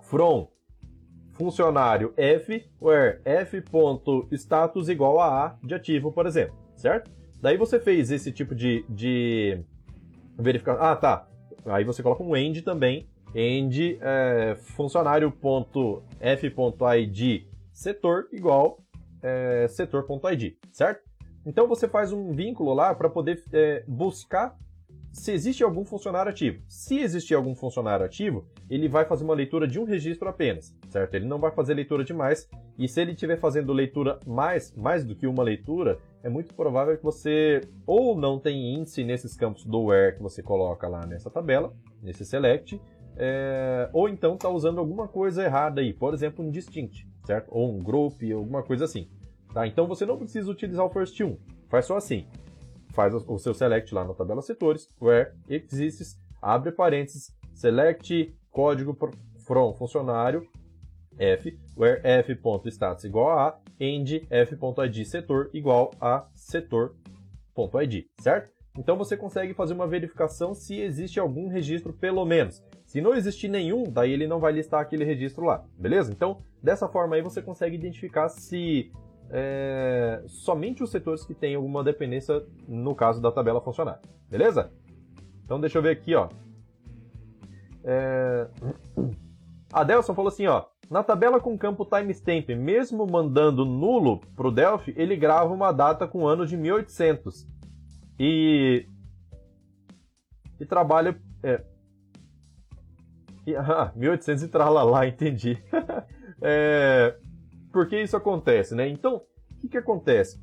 from 0.00 0.48
funcionário 1.40 2.12
f, 2.18 2.70
where 2.78 3.18
f.status 3.24 4.90
igual 4.90 5.18
a 5.18 5.46
a 5.46 5.56
de 5.64 5.74
ativo, 5.74 6.12
por 6.12 6.26
exemplo, 6.26 6.54
certo? 6.76 7.10
Daí 7.40 7.56
você 7.56 7.80
fez 7.80 8.10
esse 8.10 8.30
tipo 8.30 8.54
de, 8.54 8.84
de 8.90 9.58
verificação. 10.38 10.84
Ah, 10.84 10.94
tá. 10.94 11.26
Aí 11.64 11.82
você 11.82 12.02
coloca 12.02 12.22
um 12.22 12.36
end 12.36 12.60
também. 12.60 13.08
End 13.34 13.98
é, 14.02 14.54
funcionário.f.id 14.56 17.48
setor 17.72 18.28
igual 18.30 18.78
é, 19.22 19.66
setor.id, 19.68 20.58
certo? 20.70 21.00
Então 21.46 21.66
você 21.66 21.88
faz 21.88 22.12
um 22.12 22.32
vínculo 22.32 22.74
lá 22.74 22.94
para 22.94 23.08
poder 23.08 23.42
é, 23.50 23.82
buscar 23.88 24.54
se 25.12 25.32
existe 25.32 25.64
algum 25.64 25.84
funcionário 25.84 26.30
ativo. 26.30 26.62
Se 26.68 26.98
existir 26.98 27.34
algum 27.34 27.54
funcionário 27.54 28.04
ativo, 28.04 28.46
ele 28.68 28.88
vai 28.88 29.04
fazer 29.04 29.24
uma 29.24 29.34
leitura 29.34 29.66
de 29.66 29.78
um 29.78 29.84
registro 29.84 30.28
apenas, 30.28 30.74
certo? 30.90 31.14
Ele 31.14 31.26
não 31.26 31.38
vai 31.38 31.50
fazer 31.50 31.74
leitura 31.74 32.04
de 32.04 32.12
mais. 32.12 32.48
E 32.78 32.86
se 32.88 33.00
ele 33.00 33.12
estiver 33.12 33.38
fazendo 33.38 33.72
leitura 33.72 34.18
mais, 34.26 34.74
mais 34.76 35.04
do 35.04 35.14
que 35.14 35.26
uma 35.26 35.42
leitura, 35.42 35.98
é 36.22 36.28
muito 36.28 36.54
provável 36.54 36.96
que 36.96 37.02
você 37.02 37.62
ou 37.86 38.16
não 38.16 38.38
tem 38.38 38.74
índice 38.74 39.04
nesses 39.04 39.34
campos 39.36 39.64
do 39.64 39.84
where 39.84 40.16
que 40.16 40.22
você 40.22 40.42
coloca 40.42 40.86
lá 40.88 41.06
nessa 41.06 41.30
tabela, 41.30 41.72
nesse 42.02 42.24
select, 42.24 42.80
é, 43.16 43.88
ou 43.92 44.08
então 44.08 44.34
está 44.34 44.48
usando 44.48 44.78
alguma 44.78 45.08
coisa 45.08 45.44
errada 45.44 45.80
aí, 45.80 45.92
por 45.92 46.12
exemplo, 46.12 46.44
um 46.44 46.50
distinct, 46.50 47.06
certo? 47.24 47.48
Ou 47.50 47.72
um 47.72 47.78
group, 47.78 48.22
alguma 48.34 48.62
coisa 48.62 48.84
assim. 48.84 49.08
Tá? 49.52 49.66
Então 49.66 49.86
você 49.86 50.04
não 50.04 50.16
precisa 50.16 50.50
utilizar 50.50 50.84
o 50.84 50.90
first 50.90 51.18
one, 51.20 51.38
faz 51.68 51.86
só 51.86 51.96
assim 51.96 52.26
faz 52.92 53.14
o 53.14 53.38
seu 53.38 53.54
select 53.54 53.94
lá 53.94 54.04
na 54.04 54.14
tabela 54.14 54.42
setores, 54.42 54.88
where 55.00 55.32
exists, 55.48 56.18
abre 56.42 56.72
parênteses, 56.72 57.34
select 57.54 58.34
código 58.50 58.96
from 59.46 59.74
funcionário 59.74 60.46
f, 61.20 61.56
where 61.76 62.00
f.status 62.02 63.04
igual 63.04 63.38
a 63.38 63.58
end 63.78 64.26
f.id 64.30 65.04
setor 65.04 65.50
igual 65.52 65.92
a 66.00 66.26
setor.id, 66.34 68.06
certo? 68.18 68.50
Então 68.78 68.96
você 68.96 69.16
consegue 69.16 69.52
fazer 69.52 69.74
uma 69.74 69.86
verificação 69.86 70.54
se 70.54 70.80
existe 70.80 71.20
algum 71.20 71.48
registro 71.48 71.92
pelo 71.92 72.24
menos. 72.24 72.64
Se 72.86 73.00
não 73.00 73.14
existir 73.14 73.48
nenhum, 73.48 73.84
daí 73.84 74.12
ele 74.12 74.26
não 74.26 74.40
vai 74.40 74.52
listar 74.52 74.80
aquele 74.80 75.04
registro 75.04 75.44
lá, 75.44 75.64
beleza? 75.78 76.10
Então, 76.12 76.42
dessa 76.62 76.88
forma 76.88 77.16
aí 77.16 77.22
você 77.22 77.42
consegue 77.42 77.76
identificar 77.76 78.28
se 78.28 78.90
é, 79.30 80.22
somente 80.26 80.82
os 80.82 80.90
setores 80.90 81.24
que 81.24 81.34
têm 81.34 81.54
alguma 81.54 81.84
dependência 81.84 82.44
no 82.66 82.94
caso 82.94 83.20
da 83.20 83.30
tabela 83.30 83.60
funcionar. 83.60 84.00
Beleza? 84.28 84.72
Então 85.44 85.60
deixa 85.60 85.78
eu 85.78 85.82
ver 85.82 85.90
aqui, 85.90 86.14
ó. 86.14 86.28
É... 87.84 88.48
A 89.72 89.84
Delson 89.84 90.14
falou 90.14 90.28
assim, 90.28 90.46
ó. 90.46 90.64
Na 90.90 91.04
tabela 91.04 91.38
com 91.38 91.56
campo 91.56 91.84
timestamp, 91.84 92.48
mesmo 92.48 93.06
mandando 93.06 93.64
nulo 93.64 94.18
para 94.34 94.48
o 94.48 94.50
Delphi, 94.50 94.92
ele 94.96 95.14
grava 95.14 95.54
uma 95.54 95.70
data 95.70 96.08
com 96.08 96.26
ano 96.26 96.44
de 96.44 96.56
1800. 96.56 97.46
E 98.18 98.88
e 100.58 100.66
trabalha 100.66 101.16
é... 101.44 101.64
e, 103.46 103.54
ah, 103.56 103.92
1800 103.94 104.42
e 104.42 104.48
tralalá, 104.48 105.06
entendi. 105.06 105.62
é... 106.42 107.16
Por 107.72 107.88
que 107.88 108.02
isso 108.02 108.16
acontece, 108.16 108.74
né? 108.74 108.88
Então, 108.88 109.22
o 109.52 109.60
que, 109.60 109.68
que 109.68 109.78
acontece? 109.78 110.42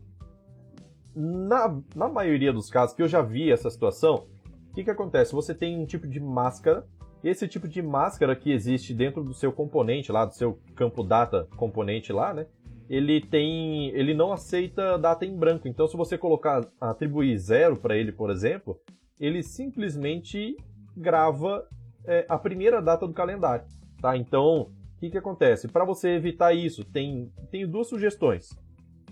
Na, 1.13 1.77
na 1.93 2.07
maioria 2.07 2.53
dos 2.53 2.69
casos 2.69 2.95
que 2.95 3.01
eu 3.01 3.07
já 3.07 3.21
vi 3.21 3.51
essa 3.51 3.69
situação, 3.69 4.27
o 4.69 4.73
que, 4.73 4.85
que 4.85 4.89
acontece? 4.89 5.33
Você 5.33 5.53
tem 5.53 5.77
um 5.77 5.85
tipo 5.85 6.07
de 6.07 6.21
máscara, 6.21 6.87
esse 7.23 7.47
tipo 7.47 7.67
de 7.67 7.81
máscara 7.81 8.35
que 8.35 8.51
existe 8.51 8.93
dentro 8.93 9.23
do 9.23 9.33
seu 9.33 9.51
componente 9.51 10.11
lá, 10.11 10.25
do 10.25 10.33
seu 10.33 10.59
campo 10.75 11.03
data 11.03 11.47
componente 11.55 12.13
lá, 12.13 12.33
né? 12.33 12.45
ele 12.89 13.21
tem, 13.21 13.89
ele 13.89 14.13
não 14.13 14.31
aceita 14.31 14.97
data 14.97 15.25
em 15.25 15.35
branco. 15.35 15.67
Então, 15.67 15.87
se 15.87 15.97
você 15.97 16.17
colocar, 16.17 16.65
atribuir 16.79 17.37
zero 17.37 17.77
para 17.77 17.97
ele, 17.97 18.11
por 18.11 18.29
exemplo, 18.29 18.79
ele 19.19 19.43
simplesmente 19.43 20.55
grava 20.95 21.67
é, 22.05 22.25
a 22.29 22.37
primeira 22.37 22.81
data 22.81 23.05
do 23.05 23.13
calendário, 23.13 23.65
tá? 24.01 24.15
Então, 24.15 24.61
o 24.61 24.99
que, 24.99 25.09
que 25.09 25.17
acontece? 25.17 25.67
Para 25.67 25.85
você 25.85 26.11
evitar 26.11 26.53
isso, 26.53 26.83
tem, 26.85 27.31
tem 27.51 27.67
duas 27.67 27.87
sugestões. 27.87 28.49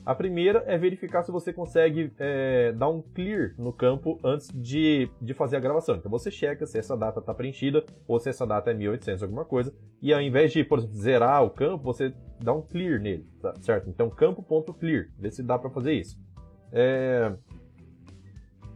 A 0.06 0.14
primeira 0.14 0.64
é 0.68 0.78
verificar 0.78 1.24
se 1.24 1.32
você 1.32 1.52
consegue 1.52 2.14
é, 2.20 2.72
dar 2.74 2.90
um 2.90 3.02
clear 3.02 3.56
no 3.58 3.74
campo 3.74 4.20
antes 4.24 4.50
de, 4.54 5.10
de 5.20 5.34
fazer 5.34 5.58
a 5.58 5.60
gravação. 5.60 5.96
Então 5.96 6.12
você 6.12 6.30
checa 6.30 6.66
se 6.68 6.78
essa 6.78 6.96
data 6.96 7.20
está 7.20 7.34
preenchida 7.34 7.84
ou 8.08 8.20
se 8.20 8.30
essa 8.30 8.46
data 8.46 8.70
é 8.70 8.74
1800 8.76 9.24
alguma 9.24 9.44
coisa. 9.44 9.74
E 10.00 10.14
ao 10.14 10.22
invés 10.22 10.54
de, 10.54 10.64
por 10.64 10.78
exemplo, 10.78 10.96
zerar 10.96 11.44
o 11.44 11.50
campo, 11.50 11.84
você 11.84 12.14
dá 12.40 12.54
um 12.54 12.62
clear 12.62 13.02
nele, 13.02 13.26
tá? 13.42 13.56
certo? 13.62 13.90
Então 13.90 14.08
campo.clear, 14.08 15.08
vê 15.18 15.32
se 15.32 15.42
dá 15.42 15.58
para 15.58 15.72
fazer 15.72 15.94
isso. 15.94 16.20
É... 16.72 17.36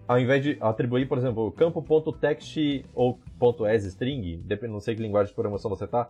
Ao 0.07 0.17
invés 0.19 0.41
de 0.41 0.57
atribuir, 0.59 1.07
por 1.07 1.19
exemplo, 1.19 1.51
campo.text 1.51 2.57
ou 2.95 3.19
.asstring, 3.71 4.43
não 4.67 4.79
sei 4.79 4.95
que 4.95 5.01
linguagem 5.03 5.29
de 5.29 5.35
programação 5.35 5.69
você 5.69 5.85
está. 5.85 6.07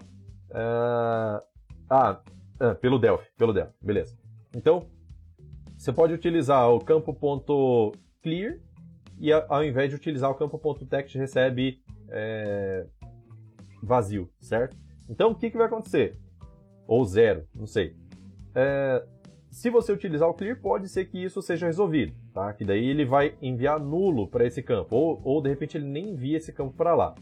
É... 0.51 1.43
Ah, 1.89 2.21
é, 2.61 2.73
pelo 2.75 2.97
Delphi, 2.97 3.27
pelo 3.38 3.51
Delphi, 3.51 3.73
beleza. 3.81 4.17
Então, 4.55 4.85
você 5.89 5.93
pode 5.93 6.13
utilizar 6.13 6.69
o 6.69 6.79
campo.clear 6.79 8.60
e 9.19 9.34
ao 9.34 9.63
invés 9.63 9.89
de 9.89 9.96
utilizar 9.96 10.29
o 10.29 10.36
campo.text 10.36 11.15
recebe 11.15 11.81
é, 12.10 12.86
vazio, 13.81 14.29
certo? 14.39 14.77
Então 15.10 15.31
o 15.31 15.36
que, 15.36 15.50
que 15.50 15.58
vai 15.58 15.65
acontecer? 15.65 16.15
Ou 16.88 17.03
zero, 17.05 17.48
não 17.55 17.65
sei. 17.65 17.96
É, 18.53 19.03
se 19.50 19.72
você 19.72 19.91
utilizar 19.91 20.29
o 20.29 20.34
clear, 20.34 20.62
pode 20.62 20.88
ser 20.89 21.05
que 21.05 21.24
isso 21.24 21.41
seja 21.41 21.65
resolvido, 21.65 22.13
tá? 22.34 22.53
Que 22.53 22.63
daí 22.63 22.86
ele 22.86 23.03
vai 23.03 23.36
enviar 23.41 23.79
nulo 23.79 24.27
para 24.27 24.46
esse 24.46 24.62
campo, 24.62 24.96
ou, 24.96 25.19
ou 25.24 25.41
de 25.41 25.50
repente 25.50 25.75
ele 25.75 25.88
nem 25.88 26.12
envia 26.12 26.38
esse 26.38 26.53
campo 26.53 26.75
para 26.77 26.96
lá. 26.96 27.15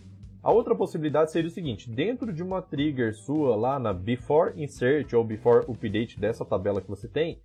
A 0.43 0.51
outra 0.51 0.75
possibilidade 0.75 1.31
seria 1.31 1.47
o 1.47 1.53
seguinte: 1.53 1.89
dentro 1.89 2.33
de 2.33 2.43
uma 2.43 2.62
trigger 2.62 3.15
sua 3.15 3.55
lá 3.55 3.79
na 3.79 3.93
before 3.93 4.62
insert 4.62 5.13
ou 5.13 5.24
before 5.24 5.65
update 5.69 6.19
dessa 6.19 6.43
tabela 6.43 6.81
que 6.81 6.89
você 6.89 7.07
tem, 7.07 7.41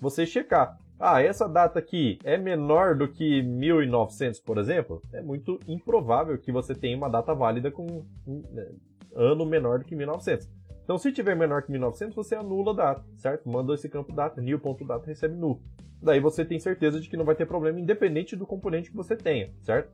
você 0.00 0.26
checar. 0.26 0.78
Ah, 0.98 1.20
essa 1.20 1.48
data 1.48 1.78
aqui 1.78 2.18
é 2.22 2.36
menor 2.36 2.96
do 2.96 3.08
que 3.08 3.42
1900, 3.42 4.40
por 4.40 4.58
exemplo? 4.58 5.02
É 5.12 5.20
muito 5.20 5.58
improvável 5.66 6.38
que 6.38 6.52
você 6.52 6.74
tenha 6.74 6.96
uma 6.96 7.10
data 7.10 7.34
válida 7.34 7.70
com 7.70 8.04
um 8.26 8.42
né, 8.52 8.70
ano 9.14 9.44
menor 9.44 9.80
do 9.80 9.84
que 9.84 9.96
1900. 9.96 10.48
Então, 10.84 10.98
se 10.98 11.10
tiver 11.10 11.34
menor 11.34 11.62
que 11.62 11.70
1900, 11.70 12.14
você 12.14 12.34
anula 12.34 12.72
a 12.72 12.74
data, 12.74 13.04
certo? 13.16 13.48
Manda 13.48 13.74
esse 13.74 13.88
campo 13.88 14.12
data, 14.12 14.40
new.data 14.40 15.06
recebe 15.06 15.34
null. 15.34 15.60
Daí 16.00 16.20
você 16.20 16.44
tem 16.44 16.60
certeza 16.60 17.00
de 17.00 17.08
que 17.08 17.16
não 17.16 17.24
vai 17.24 17.34
ter 17.34 17.46
problema, 17.46 17.80
independente 17.80 18.36
do 18.36 18.46
componente 18.46 18.90
que 18.90 18.96
você 18.96 19.16
tenha, 19.16 19.50
certo? 19.62 19.90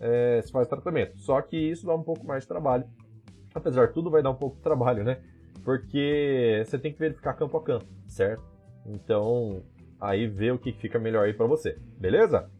É, 0.00 0.40
se 0.42 0.50
faz 0.50 0.66
tratamento. 0.66 1.18
Só 1.18 1.40
que 1.42 1.56
isso 1.56 1.86
dá 1.86 1.94
um 1.94 2.02
pouco 2.02 2.26
mais 2.26 2.44
de 2.44 2.48
trabalho. 2.48 2.84
Apesar 3.54 3.86
de 3.86 3.92
tudo, 3.92 4.10
vai 4.10 4.22
dar 4.22 4.30
um 4.30 4.34
pouco 4.34 4.56
de 4.56 4.62
trabalho, 4.62 5.04
né? 5.04 5.20
Porque 5.62 6.62
você 6.64 6.78
tem 6.78 6.90
que 6.90 6.98
verificar 6.98 7.34
campo 7.34 7.58
a 7.58 7.62
campo, 7.62 7.86
certo? 8.08 8.42
Então, 8.86 9.62
aí 10.00 10.26
vê 10.26 10.50
o 10.50 10.58
que 10.58 10.72
fica 10.72 10.98
melhor 10.98 11.24
aí 11.24 11.34
para 11.34 11.46
você, 11.46 11.78
beleza? 11.98 12.50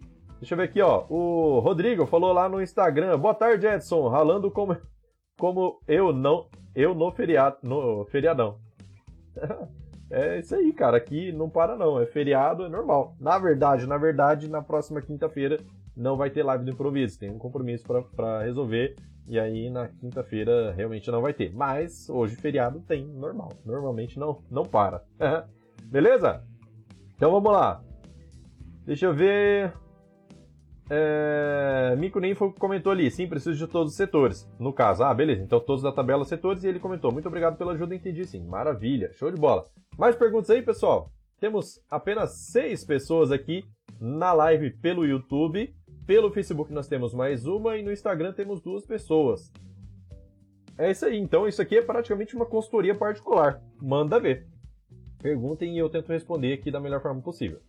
Deixa 0.41 0.55
eu 0.55 0.57
ver 0.59 0.65
aqui, 0.65 0.81
ó. 0.81 1.05
O 1.11 1.61
Rodrigo 1.61 2.07
falou 2.07 2.33
lá 2.33 2.49
no 2.49 2.63
Instagram. 2.63 3.19
Boa 3.19 3.35
tarde, 3.35 3.67
Edson. 3.67 4.09
Ralando 4.09 4.51
como, 4.51 4.75
como 5.39 5.79
eu 5.87 6.15
não. 6.15 6.49
Eu 6.75 6.95
no 6.95 7.13
feriado. 7.13 7.59
No 7.63 8.07
feriadão. 8.07 8.59
é 10.11 10.39
isso 10.39 10.55
aí, 10.55 10.73
cara. 10.73 10.97
Aqui 10.97 11.31
não 11.31 11.51
para 11.51 11.77
não. 11.77 12.01
É 12.01 12.07
feriado, 12.07 12.65
é 12.65 12.71
normal. 12.71 13.15
Na 13.21 13.39
verdade, 13.39 13.87
na 13.87 13.99
verdade, 13.99 14.49
na 14.49 14.63
próxima 14.63 15.03
quinta-feira 15.03 15.59
não 15.95 16.17
vai 16.17 16.31
ter 16.31 16.43
live 16.43 16.65
do 16.65 16.71
improviso. 16.71 17.19
Tem 17.19 17.31
um 17.31 17.39
compromisso 17.39 17.85
para 18.17 18.43
resolver. 18.43 18.97
E 19.29 19.39
aí 19.39 19.69
na 19.69 19.89
quinta-feira 19.89 20.73
realmente 20.73 21.11
não 21.11 21.21
vai 21.21 21.35
ter. 21.35 21.53
Mas 21.53 22.09
hoje 22.09 22.35
feriado 22.35 22.81
tem 22.81 23.07
normal. 23.07 23.51
Normalmente 23.63 24.19
não, 24.19 24.43
não 24.51 24.65
para. 24.65 25.05
Beleza? 25.87 26.45
Então 27.17 27.31
vamos 27.31 27.53
lá. 27.53 27.83
Deixa 28.85 29.07
eu 29.07 29.15
ver. 29.15 29.73
É... 30.91 31.95
Mico 31.97 32.19
Ninfo 32.19 32.53
comentou 32.59 32.91
ali, 32.91 33.09
sim, 33.11 33.29
preciso 33.29 33.57
de 33.57 33.71
todos 33.71 33.93
os 33.93 33.97
setores. 33.97 34.51
No 34.59 34.73
caso, 34.73 35.05
ah, 35.05 35.15
beleza, 35.15 35.43
então 35.43 35.61
todos 35.61 35.83
da 35.83 35.93
tabela 35.93 36.25
setores 36.25 36.65
e 36.65 36.69
ele 36.69 36.81
comentou, 36.81 37.13
muito 37.13 37.29
obrigado 37.29 37.57
pela 37.57 37.75
ajuda, 37.75 37.95
entendi 37.95 38.25
sim, 38.25 38.45
maravilha, 38.45 39.13
show 39.13 39.31
de 39.31 39.41
bola. 39.41 39.67
Mais 39.97 40.17
perguntas 40.17 40.51
aí, 40.51 40.63
pessoal? 40.63 41.09
Temos 41.39 41.81
apenas 41.89 42.51
seis 42.51 42.85
pessoas 42.85 43.31
aqui 43.31 43.65
na 44.01 44.33
live 44.33 44.71
pelo 44.79 45.07
YouTube, 45.07 45.73
pelo 46.07 46.33
Facebook 46.33 46.73
nós 46.73 46.89
temos 46.89 47.15
mais 47.15 47.47
uma 47.47 47.77
e 47.77 47.83
no 47.85 47.93
Instagram 47.93 48.33
temos 48.33 48.61
duas 48.61 48.85
pessoas. 48.85 49.53
É 50.77 50.91
isso 50.91 51.07
aí, 51.07 51.17
então 51.17 51.47
isso 51.47 51.63
aqui 51.63 51.79
é 51.79 51.83
praticamente 51.83 52.35
uma 52.35 52.47
consultoria 52.47 52.97
particular, 52.97 53.63
manda 53.81 54.19
ver. 54.19 54.50
Perguntem 55.23 55.77
e 55.77 55.79
eu 55.79 55.91
tento 55.91 56.09
responder 56.09 56.53
aqui 56.53 56.71
da 56.71 56.81
melhor 56.81 57.03
forma 57.03 57.21
possível. 57.21 57.61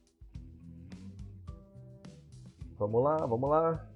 Vamos 2.77 3.03
lá, 3.03 3.17
vamos 3.17 3.49
lá. 3.49 3.87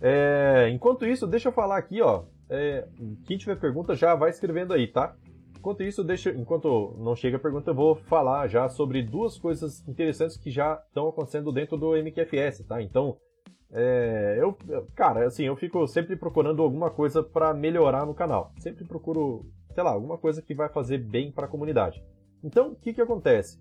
É, 0.00 0.68
enquanto 0.70 1.06
isso, 1.06 1.26
deixa 1.26 1.48
eu 1.48 1.52
falar 1.52 1.78
aqui, 1.78 2.02
ó. 2.02 2.24
É, 2.50 2.86
quem 3.24 3.38
tiver 3.38 3.58
pergunta 3.58 3.94
já 3.94 4.14
vai 4.14 4.30
escrevendo 4.30 4.74
aí, 4.74 4.86
tá? 4.88 5.16
Enquanto 5.56 5.84
isso, 5.84 6.02
deixa, 6.02 6.30
enquanto 6.30 6.96
não 6.98 7.14
chega 7.14 7.36
a 7.36 7.40
pergunta, 7.40 7.70
eu 7.70 7.74
vou 7.74 7.94
falar 7.94 8.48
já 8.48 8.68
sobre 8.68 9.00
duas 9.00 9.38
coisas 9.38 9.86
interessantes 9.86 10.36
que 10.36 10.50
já 10.50 10.74
estão 10.88 11.08
acontecendo 11.08 11.52
dentro 11.52 11.76
do 11.76 11.96
MQFS, 11.96 12.66
tá? 12.66 12.82
Então, 12.82 13.16
é, 13.70 14.36
eu, 14.40 14.58
cara, 14.94 15.24
assim, 15.24 15.44
eu 15.44 15.56
fico 15.56 15.86
sempre 15.86 16.16
procurando 16.16 16.62
alguma 16.62 16.90
coisa 16.90 17.22
para 17.22 17.54
melhorar 17.54 18.04
no 18.04 18.12
canal. 18.12 18.52
Sempre 18.58 18.84
procuro 18.84 19.46
sei 19.72 19.82
lá, 19.82 19.90
alguma 19.90 20.18
coisa 20.18 20.42
que 20.42 20.54
vai 20.54 20.68
fazer 20.68 20.98
bem 20.98 21.30
para 21.30 21.46
a 21.46 21.48
comunidade. 21.48 22.02
Então, 22.42 22.72
o 22.72 22.76
que, 22.76 22.92
que 22.92 23.00
acontece? 23.00 23.58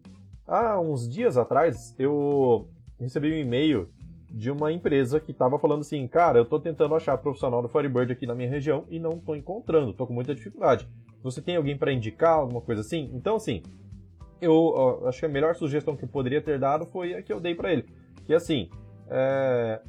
Há 0.47 0.79
uns 0.79 1.07
dias 1.07 1.37
atrás, 1.37 1.95
eu 1.97 2.67
recebi 2.99 3.31
um 3.31 3.37
e-mail 3.37 3.89
de 4.29 4.49
uma 4.49 4.71
empresa 4.71 5.19
que 5.19 5.31
estava 5.31 5.59
falando 5.59 5.81
assim, 5.81 6.07
cara, 6.07 6.39
eu 6.39 6.43
estou 6.43 6.59
tentando 6.59 6.95
achar 6.95 7.17
profissional 7.17 7.61
do 7.61 7.67
Firebird 7.67 8.13
aqui 8.13 8.25
na 8.25 8.33
minha 8.33 8.49
região 8.49 8.85
e 8.89 8.99
não 8.99 9.13
estou 9.13 9.35
encontrando, 9.35 9.91
estou 9.91 10.07
com 10.07 10.13
muita 10.13 10.33
dificuldade. 10.33 10.87
Você 11.21 11.41
tem 11.41 11.57
alguém 11.57 11.77
para 11.77 11.91
indicar, 11.91 12.39
alguma 12.39 12.61
coisa 12.61 12.81
assim? 12.81 13.11
Então, 13.13 13.35
assim, 13.35 13.61
eu 14.41 14.53
ó, 14.53 15.07
acho 15.07 15.19
que 15.19 15.25
a 15.25 15.29
melhor 15.29 15.55
sugestão 15.55 15.95
que 15.95 16.05
eu 16.05 16.09
poderia 16.09 16.41
ter 16.41 16.57
dado 16.57 16.85
foi 16.85 17.13
a 17.13 17.21
que 17.21 17.31
eu 17.31 17.39
dei 17.39 17.53
para 17.53 17.71
ele. 17.71 17.85
Que 18.25 18.33
assim, 18.33 18.69
é, 19.09 19.81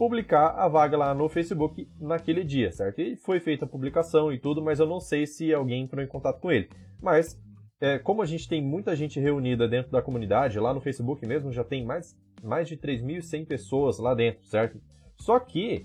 publicar 0.00 0.54
a 0.56 0.66
vaga 0.66 0.96
lá 0.96 1.14
no 1.14 1.28
Facebook 1.28 1.86
naquele 2.00 2.42
dia, 2.42 2.72
certo? 2.72 3.02
E 3.02 3.16
foi 3.16 3.38
feita 3.38 3.66
a 3.66 3.68
publicação 3.68 4.32
e 4.32 4.38
tudo, 4.38 4.62
mas 4.62 4.80
eu 4.80 4.86
não 4.86 4.98
sei 4.98 5.26
se 5.26 5.52
alguém 5.52 5.82
entrou 5.82 6.02
em 6.02 6.08
contato 6.08 6.40
com 6.40 6.50
ele. 6.50 6.70
Mas, 7.02 7.38
é, 7.78 7.98
como 7.98 8.22
a 8.22 8.24
gente 8.24 8.48
tem 8.48 8.62
muita 8.62 8.96
gente 8.96 9.20
reunida 9.20 9.68
dentro 9.68 9.92
da 9.92 10.00
comunidade, 10.00 10.58
lá 10.58 10.72
no 10.72 10.80
Facebook 10.80 11.26
mesmo 11.26 11.52
já 11.52 11.62
tem 11.62 11.84
mais, 11.84 12.16
mais 12.42 12.66
de 12.66 12.78
3.100 12.78 13.46
pessoas 13.46 13.98
lá 13.98 14.14
dentro, 14.14 14.42
certo? 14.46 14.80
Só 15.18 15.38
que 15.38 15.84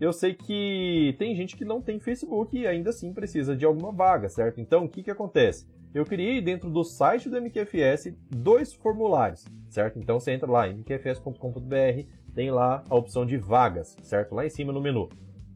eu 0.00 0.12
sei 0.12 0.32
que 0.32 1.16
tem 1.18 1.34
gente 1.34 1.56
que 1.56 1.64
não 1.64 1.82
tem 1.82 1.98
Facebook 1.98 2.56
e 2.56 2.68
ainda 2.68 2.90
assim 2.90 3.12
precisa 3.12 3.56
de 3.56 3.64
alguma 3.64 3.90
vaga, 3.90 4.28
certo? 4.28 4.60
Então, 4.60 4.84
o 4.84 4.88
que, 4.88 5.02
que 5.02 5.10
acontece? 5.10 5.66
Eu 5.92 6.04
criei 6.04 6.40
dentro 6.40 6.70
do 6.70 6.84
site 6.84 7.28
do 7.28 7.36
MQFS 7.36 8.14
dois 8.30 8.72
formulários, 8.72 9.44
certo? 9.68 9.98
Então 9.98 10.20
você 10.20 10.30
entra 10.30 10.48
lá 10.48 10.68
mqfs.com.br 10.68 12.06
tem 12.34 12.50
lá 12.50 12.82
a 12.88 12.94
opção 12.94 13.26
de 13.26 13.36
vagas, 13.36 13.96
certo? 14.02 14.34
Lá 14.34 14.46
em 14.46 14.50
cima 14.50 14.72
no 14.72 14.80
menu. 14.80 15.08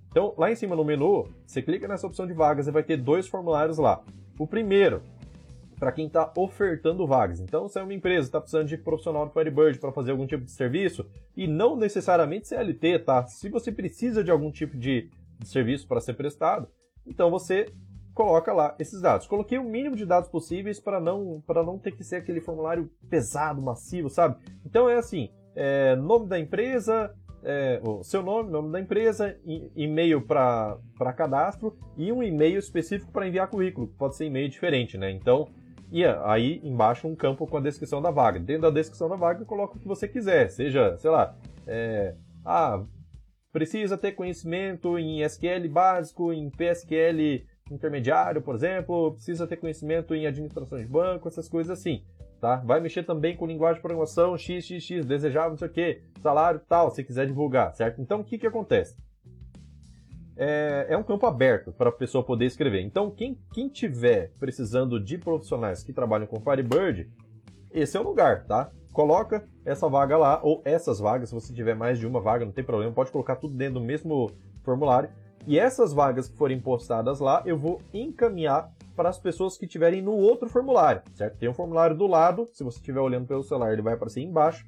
Então, 0.08 0.32
lá 0.38 0.50
em 0.50 0.54
cima 0.54 0.76
no 0.76 0.84
menu, 0.84 1.28
você 1.44 1.60
clica 1.60 1.88
nessa 1.88 2.06
opção 2.06 2.26
de 2.26 2.32
vagas 2.32 2.68
e 2.68 2.70
vai 2.70 2.82
ter 2.82 2.96
dois 2.96 3.26
formulários 3.26 3.78
lá. 3.78 4.02
O 4.38 4.46
primeiro, 4.46 5.02
para 5.78 5.92
quem 5.92 6.06
está 6.06 6.32
ofertando 6.36 7.06
vagas. 7.06 7.40
Então, 7.40 7.68
se 7.68 7.78
é 7.78 7.82
uma 7.82 7.92
empresa 7.92 8.28
está 8.28 8.40
precisando 8.40 8.68
de 8.68 8.78
profissional 8.78 9.26
do 9.26 9.32
Firebird 9.32 9.78
para 9.78 9.92
fazer 9.92 10.12
algum 10.12 10.26
tipo 10.26 10.44
de 10.44 10.50
serviço, 10.50 11.04
e 11.36 11.46
não 11.46 11.76
necessariamente 11.76 12.48
CLT, 12.48 13.00
tá? 13.00 13.26
Se 13.26 13.48
você 13.48 13.72
precisa 13.72 14.22
de 14.22 14.30
algum 14.30 14.50
tipo 14.50 14.76
de, 14.76 15.10
de 15.38 15.48
serviço 15.48 15.86
para 15.86 16.00
ser 16.00 16.14
prestado, 16.14 16.68
então 17.06 17.30
você 17.30 17.66
coloca 18.14 18.52
lá 18.52 18.74
esses 18.78 19.00
dados. 19.00 19.26
Coloquei 19.26 19.58
o 19.58 19.64
mínimo 19.64 19.96
de 19.96 20.06
dados 20.06 20.28
possíveis 20.28 20.78
para 20.78 21.00
não, 21.00 21.42
para 21.46 21.62
não 21.62 21.78
ter 21.78 21.92
que 21.92 22.04
ser 22.04 22.16
aquele 22.16 22.40
formulário 22.40 22.88
pesado, 23.10 23.60
massivo, 23.60 24.08
sabe? 24.08 24.36
Então 24.64 24.88
é 24.88 24.96
assim, 24.96 25.28
é, 25.54 25.96
nome 25.96 26.26
da 26.26 26.38
empresa, 26.38 27.14
é, 27.42 27.80
o 27.82 28.02
seu 28.02 28.22
nome, 28.22 28.50
nome 28.50 28.72
da 28.72 28.80
empresa, 28.80 29.36
e-mail 29.76 30.22
para 30.22 30.78
cadastro 31.16 31.76
e 31.96 32.10
um 32.10 32.22
e-mail 32.22 32.58
específico 32.58 33.12
para 33.12 33.28
enviar 33.28 33.48
currículo, 33.48 33.86
pode 33.86 34.16
ser 34.16 34.26
e-mail 34.26 34.48
diferente, 34.48 34.96
né? 34.96 35.10
Então, 35.10 35.48
e 35.92 36.04
aí 36.04 36.60
embaixo 36.64 37.06
um 37.06 37.14
campo 37.14 37.46
com 37.46 37.56
a 37.56 37.60
descrição 37.60 38.00
da 38.00 38.10
vaga. 38.10 38.40
Dentro 38.40 38.62
da 38.62 38.70
descrição 38.70 39.08
da 39.08 39.16
vaga, 39.16 39.44
coloca 39.44 39.76
o 39.76 39.80
que 39.80 39.86
você 39.86 40.08
quiser, 40.08 40.48
seja, 40.48 40.96
sei 40.98 41.10
lá, 41.10 41.36
é, 41.66 42.14
ah, 42.44 42.82
precisa 43.52 43.96
ter 43.96 44.12
conhecimento 44.12 44.98
em 44.98 45.22
SQL 45.22 45.68
básico, 45.70 46.32
em 46.32 46.50
PSQL 46.50 47.44
intermediário, 47.70 48.42
por 48.42 48.54
exemplo, 48.54 49.12
precisa 49.12 49.46
ter 49.46 49.56
conhecimento 49.56 50.14
em 50.14 50.26
administração 50.26 50.78
de 50.78 50.86
banco, 50.86 51.28
essas 51.28 51.48
coisas 51.48 51.78
assim. 51.78 52.02
Tá? 52.40 52.56
Vai 52.56 52.80
mexer 52.80 53.02
também 53.02 53.36
com 53.36 53.46
linguagem 53.46 53.76
de 53.76 53.82
programação, 53.82 54.36
XXX, 54.36 55.04
desejável, 55.06 55.50
não 55.50 55.56
sei 55.56 55.68
o 55.68 55.72
que, 55.72 56.02
salário 56.20 56.60
tal, 56.68 56.90
se 56.90 57.02
quiser 57.02 57.26
divulgar, 57.26 57.74
certo? 57.74 58.00
Então, 58.00 58.20
o 58.20 58.24
que, 58.24 58.38
que 58.38 58.46
acontece? 58.46 58.96
É, 60.36 60.86
é 60.90 60.96
um 60.96 61.02
campo 61.02 61.26
aberto 61.26 61.72
para 61.72 61.90
a 61.90 61.92
pessoa 61.92 62.24
poder 62.24 62.46
escrever. 62.46 62.80
Então, 62.80 63.10
quem, 63.10 63.38
quem 63.52 63.68
tiver 63.68 64.32
precisando 64.38 65.02
de 65.02 65.16
profissionais 65.16 65.82
que 65.82 65.92
trabalham 65.92 66.26
com 66.26 66.40
Firebird, 66.40 67.08
esse 67.72 67.96
é 67.96 68.00
o 68.00 68.04
lugar, 68.04 68.44
tá? 68.46 68.70
Coloca 68.92 69.48
essa 69.64 69.88
vaga 69.88 70.16
lá, 70.16 70.40
ou 70.42 70.60
essas 70.64 70.98
vagas, 70.98 71.28
se 71.28 71.34
você 71.34 71.52
tiver 71.52 71.74
mais 71.74 71.98
de 71.98 72.06
uma 72.06 72.20
vaga, 72.20 72.44
não 72.44 72.52
tem 72.52 72.64
problema, 72.64 72.92
pode 72.92 73.10
colocar 73.10 73.36
tudo 73.36 73.56
dentro 73.56 73.74
do 73.74 73.80
mesmo 73.80 74.30
formulário. 74.62 75.10
E 75.46 75.58
essas 75.58 75.92
vagas 75.92 76.28
que 76.28 76.36
forem 76.36 76.60
postadas 76.60 77.20
lá, 77.20 77.42
eu 77.44 77.58
vou 77.58 77.80
encaminhar 77.92 78.72
para 78.94 79.08
as 79.08 79.18
pessoas 79.18 79.56
que 79.56 79.64
estiverem 79.64 80.00
no 80.00 80.12
outro 80.12 80.48
formulário, 80.48 81.02
certo? 81.14 81.38
Tem 81.38 81.48
um 81.48 81.54
formulário 81.54 81.96
do 81.96 82.06
lado, 82.06 82.48
se 82.52 82.62
você 82.62 82.78
estiver 82.78 83.00
olhando 83.00 83.26
pelo 83.26 83.42
celular, 83.42 83.72
ele 83.72 83.82
vai 83.82 83.94
aparecer 83.94 84.20
embaixo, 84.20 84.64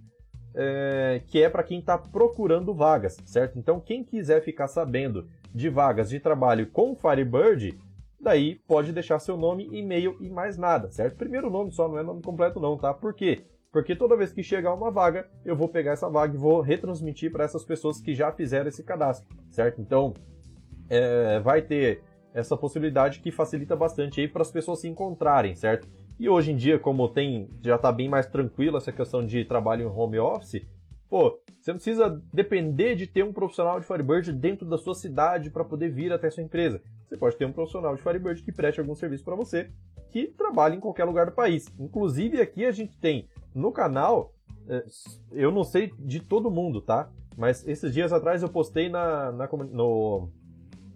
é, 0.55 1.23
que 1.27 1.43
é 1.43 1.51
para 1.51 1.63
quem 1.63 1.81
está 1.81 1.99
procurando 1.99 2.75
vagas, 2.75 3.17
certo? 3.27 3.59
Então, 3.59 3.79
quem 3.79 4.03
quiser 4.03 4.43
ficar 4.43 4.69
sabendo 4.69 5.29
de 5.55 5.69
vagas 5.69 6.09
de 6.09 6.19
trabalho 6.19 6.67
com 6.67 6.97
Firebird, 6.97 7.79
daí 8.19 8.57
pode 8.67 8.93
deixar 8.93 9.19
seu 9.19 9.37
nome, 9.37 9.69
e-mail 9.71 10.17
e 10.21 10.29
mais 10.29 10.57
nada, 10.57 10.91
certo? 10.91 11.17
Primeiro 11.17 11.51
nome 11.51 11.73
só, 11.73 11.87
não 11.89 11.99
é 11.99 12.03
nome 12.03 12.23
completo 12.23 12.59
não, 12.59 12.77
tá? 12.77 12.93
Por 12.93 13.15
quê? 13.15 13.45
Porque 13.71 13.95
toda 13.95 14.17
vez 14.17 14.33
que 14.33 14.43
chegar 14.43 14.73
uma 14.73 14.91
vaga, 14.91 15.29
eu 15.45 15.55
vou 15.55 15.69
pegar 15.69 15.93
essa 15.93 16.09
vaga 16.09 16.35
e 16.35 16.39
vou 16.39 16.63
retransmitir 16.63 17.31
para 17.31 17.45
essas 17.45 17.63
pessoas 17.63 18.01
que 18.01 18.15
já 18.15 18.33
fizeram 18.33 18.69
esse 18.69 18.83
cadastro, 18.83 19.29
certo? 19.51 19.81
Então, 19.81 20.15
é, 20.89 21.41
vai 21.41 21.61
ter 21.61 22.03
essa 22.37 22.55
possibilidade 22.55 23.21
que 23.21 23.33
facilita 23.33 23.75
bastante 23.75 24.21
aí 24.21 24.29
para 24.29 24.43
as 24.43 24.51
pessoas 24.51 24.81
se 24.81 24.89
encontrarem, 24.89 25.55
certo? 25.55 25.89
E 26.21 26.29
hoje 26.29 26.53
em 26.53 26.57
dia, 26.57 26.79
como 26.79 27.09
tem 27.09 27.49
já 27.63 27.77
está 27.77 27.91
bem 27.91 28.11
mais 28.11 28.27
tranquilo 28.27 28.77
essa 28.77 28.93
questão 28.93 29.25
de 29.25 29.43
trabalho 29.47 29.85
em 29.85 29.87
home 29.87 30.19
office, 30.19 30.63
pô, 31.09 31.41
você 31.59 31.71
não 31.71 31.77
precisa 31.77 32.23
depender 32.31 32.95
de 32.95 33.07
ter 33.07 33.25
um 33.25 33.33
profissional 33.33 33.81
de 33.81 33.87
Firebird 33.87 34.35
dentro 34.35 34.69
da 34.69 34.77
sua 34.77 34.95
cidade 34.95 35.49
para 35.49 35.65
poder 35.65 35.89
vir 35.89 36.13
até 36.13 36.29
sua 36.29 36.43
empresa. 36.43 36.83
Você 37.09 37.17
pode 37.17 37.37
ter 37.39 37.47
um 37.47 37.53
profissional 37.53 37.97
de 37.97 38.03
Firebird 38.03 38.43
que 38.43 38.53
preste 38.53 38.81
algum 38.81 38.95
serviço 38.95 39.25
para 39.25 39.35
você, 39.35 39.71
que 40.11 40.27
trabalhe 40.27 40.77
em 40.77 40.81
qualquer 40.81 41.05
lugar 41.05 41.25
do 41.25 41.33
país. 41.33 41.73
Inclusive 41.79 42.39
aqui 42.43 42.67
a 42.67 42.71
gente 42.71 42.99
tem 42.99 43.31
no 43.55 43.73
canal, 43.73 44.35
é, 44.69 44.85
eu 45.33 45.51
não 45.51 45.65
sei 45.65 45.91
de 45.99 46.21
todo 46.21 46.51
mundo, 46.51 46.83
tá? 46.83 47.11
Mas 47.35 47.67
esses 47.67 47.95
dias 47.95 48.13
atrás 48.13 48.43
eu 48.43 48.49
postei 48.51 48.91
na, 48.91 49.33
na 49.33 49.49
no, 49.73 50.29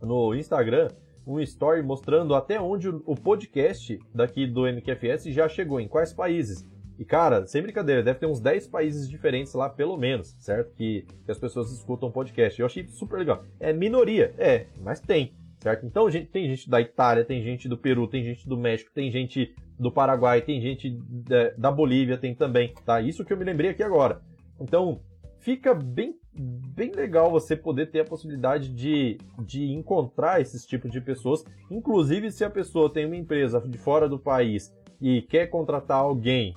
no 0.02 0.35
Instagram 0.35 0.88
um 1.30 1.40
story 1.40 1.82
mostrando 1.82 2.34
até 2.34 2.60
onde 2.60 2.88
o 2.88 3.14
podcast 3.14 3.99
daqui 4.14 4.46
do 4.46 4.66
NQFS 4.66 5.25
já 5.26 5.49
chegou, 5.49 5.80
em 5.80 5.87
quais 5.87 6.12
países. 6.12 6.68
E 6.99 7.04
cara, 7.04 7.46
sem 7.46 7.62
brincadeira, 7.62 8.02
deve 8.02 8.18
ter 8.18 8.26
uns 8.26 8.40
10 8.40 8.66
países 8.66 9.08
diferentes 9.08 9.54
lá, 9.54 9.70
pelo 9.70 9.96
menos, 9.96 10.37
certo? 10.38 10.75
Que, 10.75 11.06
que 11.25 11.30
as 11.30 11.38
pessoas 11.38 11.72
escutam 11.72 12.10
podcast. 12.10 12.60
Eu 12.60 12.66
achei 12.66 12.87
super 12.88 13.18
legal. 13.18 13.42
É 13.58 13.72
minoria, 13.72 14.34
é, 14.37 14.66
mas 14.82 15.00
tem, 15.00 15.32
certo? 15.60 15.87
Então 15.87 16.10
gente, 16.10 16.26
tem 16.26 16.46
gente 16.49 16.68
da 16.68 16.80
Itália, 16.80 17.25
tem 17.25 17.42
gente 17.42 17.68
do 17.68 17.78
Peru, 17.78 18.06
tem 18.06 18.22
gente 18.22 18.46
do 18.46 18.56
México, 18.56 18.90
tem 18.92 19.10
gente 19.10 19.54
do 19.78 19.90
Paraguai, 19.90 20.42
tem 20.42 20.60
gente 20.60 20.90
da, 20.90 21.50
da 21.56 21.70
Bolívia, 21.70 22.18
tem 22.18 22.34
também, 22.34 22.75
tá? 22.84 23.00
Isso 23.00 23.25
que 23.25 23.32
eu 23.32 23.37
me 23.37 23.44
lembrei 23.44 23.70
aqui 23.70 23.82
agora. 23.82 24.20
Então, 24.60 25.00
fica 25.38 25.72
bem 25.72 26.20
bem 26.32 26.92
legal 26.92 27.30
você 27.30 27.56
poder 27.56 27.87
ter 27.87 28.00
a 28.00 28.04
possibilidade 28.04 28.68
de, 28.68 29.18
de 29.40 29.72
encontrar 29.72 30.40
esses 30.40 30.64
tipos 30.64 30.90
de 30.90 31.00
pessoas. 31.00 31.44
Inclusive, 31.70 32.30
se 32.30 32.44
a 32.44 32.50
pessoa 32.50 32.92
tem 32.92 33.06
uma 33.06 33.16
empresa 33.16 33.60
de 33.60 33.78
fora 33.78 34.08
do 34.08 34.18
país 34.18 34.75
e 35.00 35.22
quer 35.22 35.46
contratar 35.49 35.99
alguém 35.99 36.54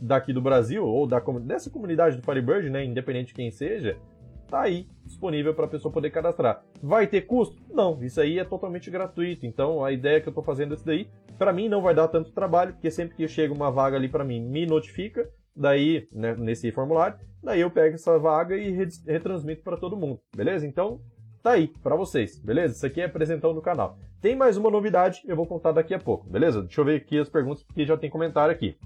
daqui 0.00 0.32
do 0.32 0.40
Brasil 0.40 0.84
ou 0.84 1.06
da, 1.06 1.20
dessa 1.20 1.70
comunidade 1.70 2.16
do 2.16 2.22
Firebird, 2.22 2.68
né, 2.70 2.84
independente 2.84 3.28
de 3.28 3.34
quem 3.34 3.50
seja, 3.50 3.96
tá 4.48 4.62
aí 4.62 4.86
disponível 5.04 5.54
para 5.54 5.66
a 5.66 5.68
pessoa 5.68 5.92
poder 5.92 6.10
cadastrar. 6.10 6.62
Vai 6.82 7.06
ter 7.06 7.22
custo? 7.22 7.62
Não, 7.70 8.02
isso 8.02 8.20
aí 8.20 8.38
é 8.38 8.44
totalmente 8.44 8.90
gratuito. 8.90 9.46
Então, 9.46 9.84
a 9.84 9.92
ideia 9.92 10.20
que 10.20 10.28
eu 10.28 10.32
estou 10.32 10.44
fazendo 10.44 10.74
isso 10.74 10.84
daí, 10.84 11.08
para 11.38 11.52
mim 11.52 11.68
não 11.68 11.82
vai 11.82 11.94
dar 11.94 12.08
tanto 12.08 12.32
trabalho, 12.32 12.72
porque 12.72 12.90
sempre 12.90 13.16
que 13.16 13.28
chega 13.28 13.54
uma 13.54 13.70
vaga 13.70 13.96
ali 13.96 14.08
para 14.08 14.24
mim, 14.24 14.40
me 14.40 14.66
notifica, 14.66 15.28
daí, 15.54 16.08
né, 16.12 16.34
nesse 16.34 16.70
formulário, 16.72 17.18
daí 17.42 17.60
eu 17.60 17.70
pego 17.70 17.94
essa 17.94 18.18
vaga 18.18 18.56
e 18.56 18.70
retransmito 19.06 19.62
para 19.62 19.76
todo 19.76 19.96
mundo, 19.96 20.20
beleza? 20.34 20.66
Então, 20.66 21.00
tá 21.42 21.52
aí 21.52 21.68
para 21.82 21.96
vocês, 21.96 22.38
beleza? 22.38 22.74
Isso 22.74 22.86
aqui 22.86 23.00
é 23.00 23.04
apresentão 23.04 23.54
do 23.54 23.62
canal. 23.62 23.98
Tem 24.20 24.34
mais 24.34 24.56
uma 24.56 24.70
novidade, 24.70 25.20
eu 25.26 25.36
vou 25.36 25.46
contar 25.46 25.72
daqui 25.72 25.92
a 25.92 25.98
pouco, 25.98 26.28
beleza? 26.28 26.62
Deixa 26.62 26.80
eu 26.80 26.84
ver 26.84 26.96
aqui 26.96 27.18
as 27.18 27.28
perguntas, 27.28 27.62
porque 27.62 27.84
já 27.84 27.96
tem 27.96 28.08
comentário 28.08 28.54
aqui. 28.54 28.76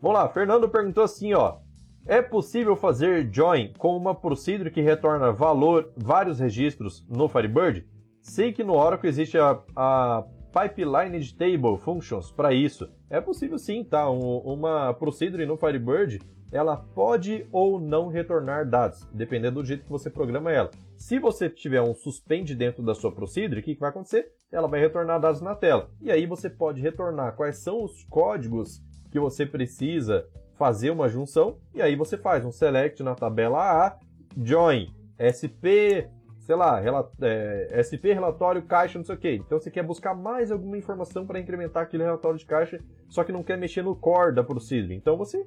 Vamos 0.00 0.18
lá, 0.18 0.28
Fernando 0.28 0.68
perguntou 0.68 1.02
assim, 1.02 1.34
ó. 1.34 1.58
É 2.06 2.22
possível 2.22 2.76
fazer 2.76 3.28
join 3.32 3.72
com 3.78 3.96
uma 3.96 4.14
procedure 4.14 4.70
que 4.70 4.80
retorna 4.80 5.32
valor, 5.32 5.92
vários 5.96 6.38
registros 6.38 7.04
no 7.08 7.28
Firebird? 7.28 7.84
Sei 8.22 8.52
que 8.52 8.62
no 8.62 8.74
Oracle 8.74 9.08
existe 9.08 9.36
a, 9.36 9.60
a 9.74 10.24
Pipeline 10.56 11.32
Table 11.34 11.76
Functions 11.76 12.30
para 12.30 12.54
isso. 12.54 12.88
É 13.10 13.20
possível 13.20 13.58
sim, 13.58 13.84
tá? 13.84 14.10
Um, 14.10 14.38
uma 14.38 14.94
procedure 14.94 15.44
no 15.44 15.58
Firebird, 15.58 16.18
ela 16.50 16.78
pode 16.78 17.46
ou 17.52 17.78
não 17.78 18.08
retornar 18.08 18.66
dados, 18.66 19.06
dependendo 19.12 19.60
do 19.60 19.66
jeito 19.66 19.84
que 19.84 19.90
você 19.90 20.08
programa 20.08 20.50
ela. 20.50 20.70
Se 20.96 21.18
você 21.18 21.50
tiver 21.50 21.82
um 21.82 21.92
suspend 21.92 22.54
dentro 22.54 22.82
da 22.82 22.94
sua 22.94 23.12
procedure, 23.12 23.60
o 23.60 23.62
que, 23.62 23.74
que 23.74 23.80
vai 23.80 23.90
acontecer? 23.90 24.32
Ela 24.50 24.66
vai 24.66 24.80
retornar 24.80 25.20
dados 25.20 25.42
na 25.42 25.54
tela. 25.54 25.90
E 26.00 26.10
aí 26.10 26.24
você 26.24 26.48
pode 26.48 26.80
retornar 26.80 27.36
quais 27.36 27.58
são 27.58 27.84
os 27.84 28.04
códigos 28.04 28.80
que 29.10 29.20
você 29.20 29.44
precisa 29.44 30.26
fazer 30.54 30.88
uma 30.88 31.06
junção, 31.06 31.58
e 31.74 31.82
aí 31.82 31.94
você 31.94 32.16
faz 32.16 32.42
um 32.46 32.50
select 32.50 33.02
na 33.02 33.14
tabela 33.14 33.58
A, 33.58 33.98
join 34.42 34.88
SP 35.20 36.08
sei 36.46 36.54
lá, 36.54 36.80
é, 37.22 37.82
SP, 37.82 38.14
relatório, 38.14 38.62
caixa, 38.62 38.96
não 38.96 39.04
sei 39.04 39.16
o 39.16 39.18
que. 39.18 39.32
Então 39.32 39.58
você 39.58 39.68
quer 39.68 39.82
buscar 39.82 40.14
mais 40.14 40.52
alguma 40.52 40.78
informação 40.78 41.26
para 41.26 41.40
incrementar 41.40 41.82
aquele 41.82 42.04
relatório 42.04 42.38
de 42.38 42.46
caixa, 42.46 42.80
só 43.08 43.24
que 43.24 43.32
não 43.32 43.42
quer 43.42 43.58
mexer 43.58 43.82
no 43.82 43.96
core 43.96 44.32
da 44.32 44.44
procedure. 44.44 44.94
Então 44.94 45.16
você 45.16 45.44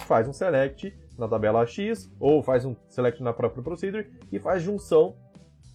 faz 0.00 0.28
um 0.28 0.32
select 0.32 0.94
na 1.18 1.26
tabela 1.26 1.64
X, 1.64 2.12
ou 2.20 2.42
faz 2.42 2.66
um 2.66 2.76
select 2.86 3.22
na 3.22 3.32
própria 3.32 3.62
procedure 3.62 4.12
e 4.30 4.38
faz 4.38 4.62
junção 4.62 5.16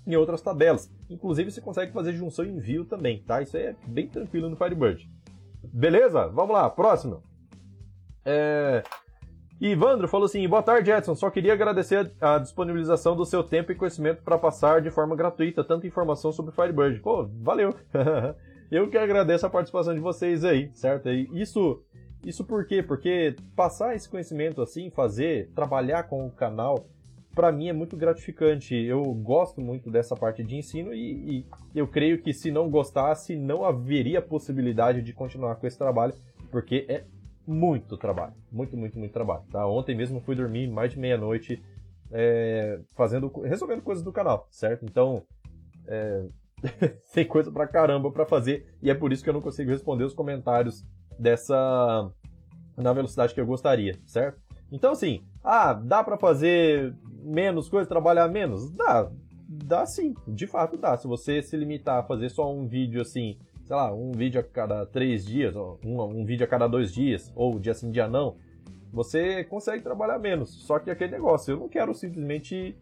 em 0.05 0.15
outras 0.15 0.43
tabelas. 0.43 0.93
Inclusive 1.09 1.49
você 1.49 1.59
consegue 1.59 1.91
fazer 1.91 2.13
junção 2.13 2.45
em 2.45 2.59
view 2.59 2.85
também, 2.85 3.23
tá? 3.23 3.41
Isso 3.41 3.57
aí 3.57 3.63
é 3.63 3.75
bem 3.87 4.07
tranquilo 4.07 4.47
no 4.47 4.55
Firebird. 4.55 5.09
Beleza? 5.63 6.27
Vamos 6.27 6.53
lá, 6.53 6.69
próximo. 6.69 7.23
É... 8.23 8.83
E 9.59 9.69
Ivandro 9.69 10.07
falou 10.07 10.25
assim: 10.25 10.47
boa 10.47 10.61
tarde, 10.61 10.91
Edson. 10.91 11.15
Só 11.15 11.29
queria 11.29 11.53
agradecer 11.53 12.11
a 12.21 12.37
disponibilização 12.37 13.15
do 13.15 13.25
seu 13.25 13.43
tempo 13.43 13.71
e 13.71 13.75
conhecimento 13.75 14.21
para 14.21 14.37
passar 14.37 14.81
de 14.81 14.91
forma 14.91 15.15
gratuita 15.15 15.63
tanta 15.63 15.87
informação 15.87 16.31
sobre 16.31 16.53
Firebird. 16.53 16.99
Pô, 16.99 17.27
valeu! 17.41 17.73
Eu 18.69 18.89
que 18.89 18.97
agradeço 18.97 19.45
a 19.45 19.49
participação 19.49 19.95
de 19.95 20.01
vocês 20.01 20.43
aí, 20.43 20.69
certo? 20.73 21.09
E 21.09 21.29
isso, 21.33 21.81
isso 22.25 22.43
por 22.43 22.65
quê? 22.67 22.83
Porque 22.83 23.35
passar 23.55 23.95
esse 23.95 24.09
conhecimento 24.09 24.61
assim, 24.61 24.89
fazer, 24.89 25.49
trabalhar 25.55 26.03
com 26.03 26.27
o 26.27 26.31
canal, 26.31 26.85
para 27.33 27.51
mim 27.51 27.69
é 27.69 27.73
muito 27.73 27.95
gratificante. 27.95 28.75
Eu 28.75 29.01
gosto 29.13 29.61
muito 29.61 29.89
dessa 29.89 30.15
parte 30.15 30.43
de 30.43 30.57
ensino 30.57 30.93
e, 30.93 31.39
e 31.39 31.45
eu 31.73 31.87
creio 31.87 32.21
que 32.21 32.33
se 32.33 32.51
não 32.51 32.69
gostasse, 32.69 33.37
não 33.37 33.63
haveria 33.63 34.21
possibilidade 34.21 35.01
de 35.01 35.13
continuar 35.13 35.55
com 35.55 35.65
esse 35.65 35.77
trabalho, 35.77 36.13
porque 36.51 36.85
é 36.89 37.05
muito 37.47 37.97
trabalho. 37.97 38.33
Muito, 38.51 38.75
muito, 38.75 38.99
muito 38.99 39.13
trabalho. 39.13 39.43
Tá? 39.49 39.65
Ontem 39.65 39.95
mesmo 39.95 40.19
fui 40.19 40.36
dormir 40.36 40.67
mais 40.67 40.91
de 40.91 40.99
meia-noite 40.99 41.63
é, 42.12 42.79
fazendo, 42.95 43.27
resolvendo 43.41 43.81
coisas 43.81 44.03
do 44.03 44.12
canal, 44.12 44.47
certo? 44.51 44.86
Então, 44.86 45.23
é, 45.88 46.25
tem 47.13 47.25
coisa 47.25 47.51
pra 47.51 47.67
caramba 47.67 48.12
pra 48.12 48.25
fazer 48.25 48.75
e 48.81 48.89
é 48.89 48.93
por 48.93 49.13
isso 49.13 49.23
que 49.23 49.29
eu 49.29 49.33
não 49.33 49.41
consigo 49.41 49.71
responder 49.71 50.03
os 50.03 50.13
comentários 50.13 50.86
dessa 51.17 52.12
na 52.75 52.93
velocidade 52.93 53.33
que 53.33 53.41
eu 53.41 53.45
gostaria, 53.45 53.97
certo? 54.05 54.39
Então, 54.71 54.91
assim, 54.91 55.23
ah, 55.43 55.73
dá 55.73 56.03
pra 56.03 56.17
fazer 56.17 56.93
menos 57.23 57.69
coisas, 57.69 57.88
trabalhar 57.88 58.27
menos? 58.27 58.69
Dá, 58.71 59.10
dá 59.47 59.86
sim, 59.86 60.13
de 60.27 60.45
fato 60.45 60.77
dá. 60.77 60.95
Se 60.97 61.07
você 61.07 61.41
se 61.41 61.55
limitar 61.55 61.99
a 61.99 62.03
fazer 62.03 62.29
só 62.29 62.53
um 62.53 62.67
vídeo 62.67 63.01
assim 63.01 63.38
sei 63.67 63.75
lá, 63.75 63.93
um 63.93 64.13
vídeo 64.13 64.39
a 64.39 64.43
cada 64.43 64.86
três 64.86 65.25
dias, 65.25 65.53
um, 65.53 65.77
um 65.84 66.23
vídeo 66.23 66.45
a 66.45 66.47
cada 66.47 66.69
dois 66.69 66.93
dias, 66.93 67.34
ou 67.36 67.60
dia 67.60 67.73
sim, 67.73 67.91
dia 67.91 68.08
não, 68.08 68.38
você 68.93 69.43
consegue 69.43 69.84
trabalhar 69.84 70.17
menos. 70.17 70.49
Só 70.65 70.80
que 70.80 70.89
aquele 70.89 71.12
negócio, 71.12 71.51
eu 71.51 71.60
não 71.60 71.67
quero 71.67 71.93
simplesmente 71.93 72.77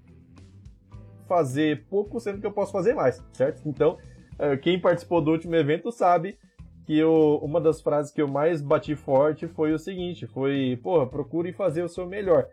fazer 1.28 1.86
pouco, 1.89 2.19
sendo 2.19 2.39
que 2.39 2.45
eu 2.45 2.52
posso 2.52 2.71
fazer 2.71 2.93
mais, 2.93 3.19
certo? 3.34 3.67
Então, 3.67 3.98
eh, 4.38 4.58
quem 4.58 4.80
participou 4.80 5.21
do 5.21 5.32
último 5.32 5.56
evento 5.56 5.91
sabe 5.91 6.38
que 6.86 6.95
eu, 6.95 7.39
uma 7.41 7.60
das 7.60 7.82
frases 7.82 8.12
que 8.12 8.21
eu 8.21 8.28
mais 8.28 8.62
bati 8.62 8.95
forte 8.95 9.48
foi 9.48 9.74
o 9.74 9.80
seguinte, 9.80 10.28
foi, 10.28 10.80
porra, 10.84 11.08
procure 11.08 11.52
fazer 11.52 11.82
o 11.82 11.89
seu 11.89 12.06
melhor. 12.06 12.48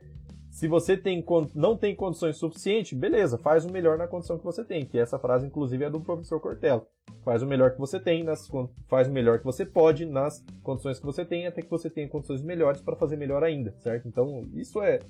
Se 0.52 0.68
você 0.68 0.98
tem, 0.98 1.24
não 1.54 1.78
tem 1.78 1.96
condições 1.96 2.36
suficientes, 2.36 2.96
beleza, 2.96 3.38
faz 3.38 3.64
o 3.64 3.72
melhor 3.72 3.96
na 3.96 4.06
condição 4.06 4.36
que 4.36 4.44
você 4.44 4.62
tem. 4.62 4.84
Que 4.84 4.98
essa 4.98 5.18
frase, 5.18 5.46
inclusive, 5.46 5.82
é 5.82 5.88
do 5.88 5.98
professor 5.98 6.38
Cortella. 6.40 6.86
Faz 7.24 7.42
o 7.42 7.46
melhor 7.46 7.70
que 7.70 7.78
você 7.78 7.98
tem, 7.98 8.22
nas, 8.22 8.50
faz 8.86 9.08
o 9.08 9.10
melhor 9.10 9.38
que 9.38 9.46
você 9.46 9.64
pode 9.64 10.04
nas 10.04 10.44
condições 10.62 11.00
que 11.00 11.06
você 11.06 11.24
tem, 11.24 11.46
até 11.46 11.62
que 11.62 11.70
você 11.70 11.88
tenha 11.88 12.06
condições 12.06 12.42
melhores 12.42 12.82
para 12.82 12.94
fazer 12.94 13.16
melhor 13.16 13.42
ainda, 13.42 13.74
certo? 13.78 14.06
Então, 14.06 14.42
isso 14.52 14.82
é, 14.82 15.00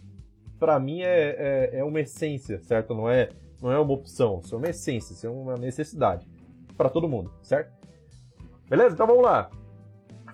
para 0.61 0.79
mim, 0.79 1.03
é, 1.03 1.35
é, 1.37 1.79
é, 1.81 1.85
uma 1.85 2.01
essência, 2.01 2.63
certo? 2.63 2.95
Não 2.95 3.11
é, 3.11 3.29
não 3.61 3.73
é 3.73 3.79
uma 3.81 3.93
opção, 3.93 4.41
isso 4.45 4.55
é 4.55 4.59
uma 4.59 4.69
essência, 4.69 5.13
isso 5.13 5.27
é 5.27 5.31
uma 5.31 5.57
necessidade 5.57 6.25
para 6.77 6.89
todo 6.89 7.09
mundo, 7.09 7.33
certo? 7.43 7.73
Beleza? 8.71 8.95
Então 8.95 9.09
vamos 9.09 9.25
lá. 9.25 9.51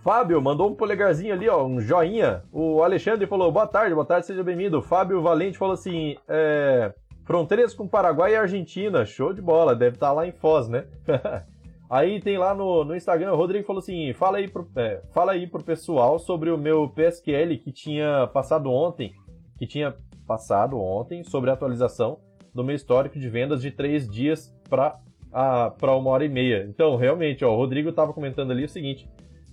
Fábio 0.08 0.40
mandou 0.40 0.70
um 0.70 0.74
polegarzinho 0.74 1.34
ali, 1.34 1.50
ó, 1.50 1.66
um 1.66 1.82
joinha. 1.82 2.42
O 2.50 2.82
Alexandre 2.82 3.26
falou, 3.26 3.52
boa 3.52 3.66
tarde, 3.66 3.94
boa 3.94 4.06
tarde, 4.06 4.24
seja 4.24 4.42
bem-vindo. 4.42 4.80
Fábio 4.80 5.20
Valente 5.20 5.58
falou 5.58 5.74
assim, 5.74 6.16
é, 6.26 6.94
fronteiras 7.26 7.74
com 7.74 7.86
Paraguai 7.86 8.32
e 8.32 8.36
Argentina, 8.36 9.04
show 9.04 9.34
de 9.34 9.42
bola, 9.42 9.76
deve 9.76 9.96
estar 9.96 10.06
tá 10.06 10.12
lá 10.14 10.26
em 10.26 10.32
Foz, 10.32 10.66
né? 10.66 10.86
aí 11.90 12.22
tem 12.22 12.38
lá 12.38 12.54
no, 12.54 12.86
no 12.86 12.96
Instagram, 12.96 13.34
o 13.34 13.36
Rodrigo 13.36 13.66
falou 13.66 13.80
assim, 13.80 14.14
fala 14.14 14.38
aí, 14.38 14.48
pro, 14.48 14.66
é, 14.76 15.02
fala 15.12 15.32
aí 15.32 15.46
pro 15.46 15.62
pessoal 15.62 16.18
sobre 16.18 16.50
o 16.50 16.56
meu 16.56 16.88
PSQL 16.88 17.58
que 17.58 17.70
tinha 17.70 18.28
passado 18.28 18.70
ontem, 18.70 19.12
que 19.58 19.66
tinha 19.66 19.94
passado 20.26 20.80
ontem, 20.80 21.22
sobre 21.22 21.50
a 21.50 21.52
atualização 21.52 22.18
do 22.54 22.64
meu 22.64 22.74
histórico 22.74 23.18
de 23.18 23.28
vendas 23.28 23.60
de 23.60 23.70
três 23.70 24.08
dias 24.08 24.56
para 24.70 24.98
para 25.30 25.94
uma 25.94 26.08
hora 26.08 26.24
e 26.24 26.28
meia. 26.28 26.64
Então, 26.66 26.96
realmente, 26.96 27.44
ó, 27.44 27.52
o 27.52 27.56
Rodrigo 27.56 27.90
estava 27.90 28.14
comentando 28.14 28.50
ali 28.50 28.64
o 28.64 28.68
seguinte, 28.68 29.06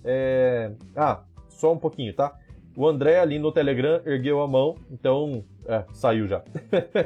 é... 0.06 0.72
Ah, 0.94 1.24
só 1.48 1.72
um 1.72 1.78
pouquinho, 1.78 2.14
tá? 2.14 2.34
O 2.76 2.86
André 2.86 3.18
ali 3.18 3.38
no 3.38 3.50
Telegram 3.50 4.02
ergueu 4.04 4.42
a 4.42 4.46
mão, 4.46 4.76
então. 4.90 5.44
É, 5.66 5.84
saiu 5.92 6.26
já. 6.28 6.44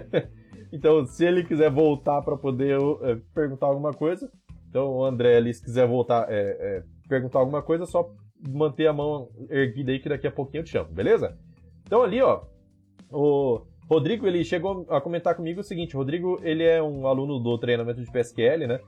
então, 0.72 1.06
se 1.06 1.24
ele 1.24 1.44
quiser 1.44 1.70
voltar 1.70 2.20
para 2.22 2.36
poder 2.36 2.76
é, 3.02 3.16
perguntar 3.32 3.66
alguma 3.66 3.92
coisa, 3.92 4.30
então 4.68 4.96
o 4.96 5.04
André 5.04 5.36
ali, 5.36 5.54
se 5.54 5.62
quiser 5.62 5.86
voltar, 5.86 6.26
é, 6.28 6.56
é, 6.60 6.82
perguntar 7.08 7.38
alguma 7.38 7.62
coisa, 7.62 7.86
só 7.86 8.12
manter 8.48 8.88
a 8.88 8.92
mão 8.92 9.28
erguida 9.48 9.92
aí 9.92 10.00
que 10.00 10.08
daqui 10.08 10.26
a 10.26 10.32
pouquinho 10.32 10.60
eu 10.60 10.64
te 10.64 10.70
chamo, 10.70 10.90
beleza? 10.92 11.38
Então 11.86 12.02
ali, 12.02 12.20
ó, 12.20 12.42
o 13.10 13.62
Rodrigo, 13.88 14.26
ele 14.26 14.44
chegou 14.44 14.86
a 14.88 15.00
comentar 15.00 15.34
comigo 15.34 15.60
o 15.60 15.64
seguinte, 15.64 15.96
Rodrigo, 15.96 16.40
ele 16.42 16.64
é 16.64 16.82
um 16.82 17.06
aluno 17.06 17.38
do 17.38 17.58
treinamento 17.58 18.02
de 18.02 18.10
PSQL, 18.10 18.66
né? 18.66 18.80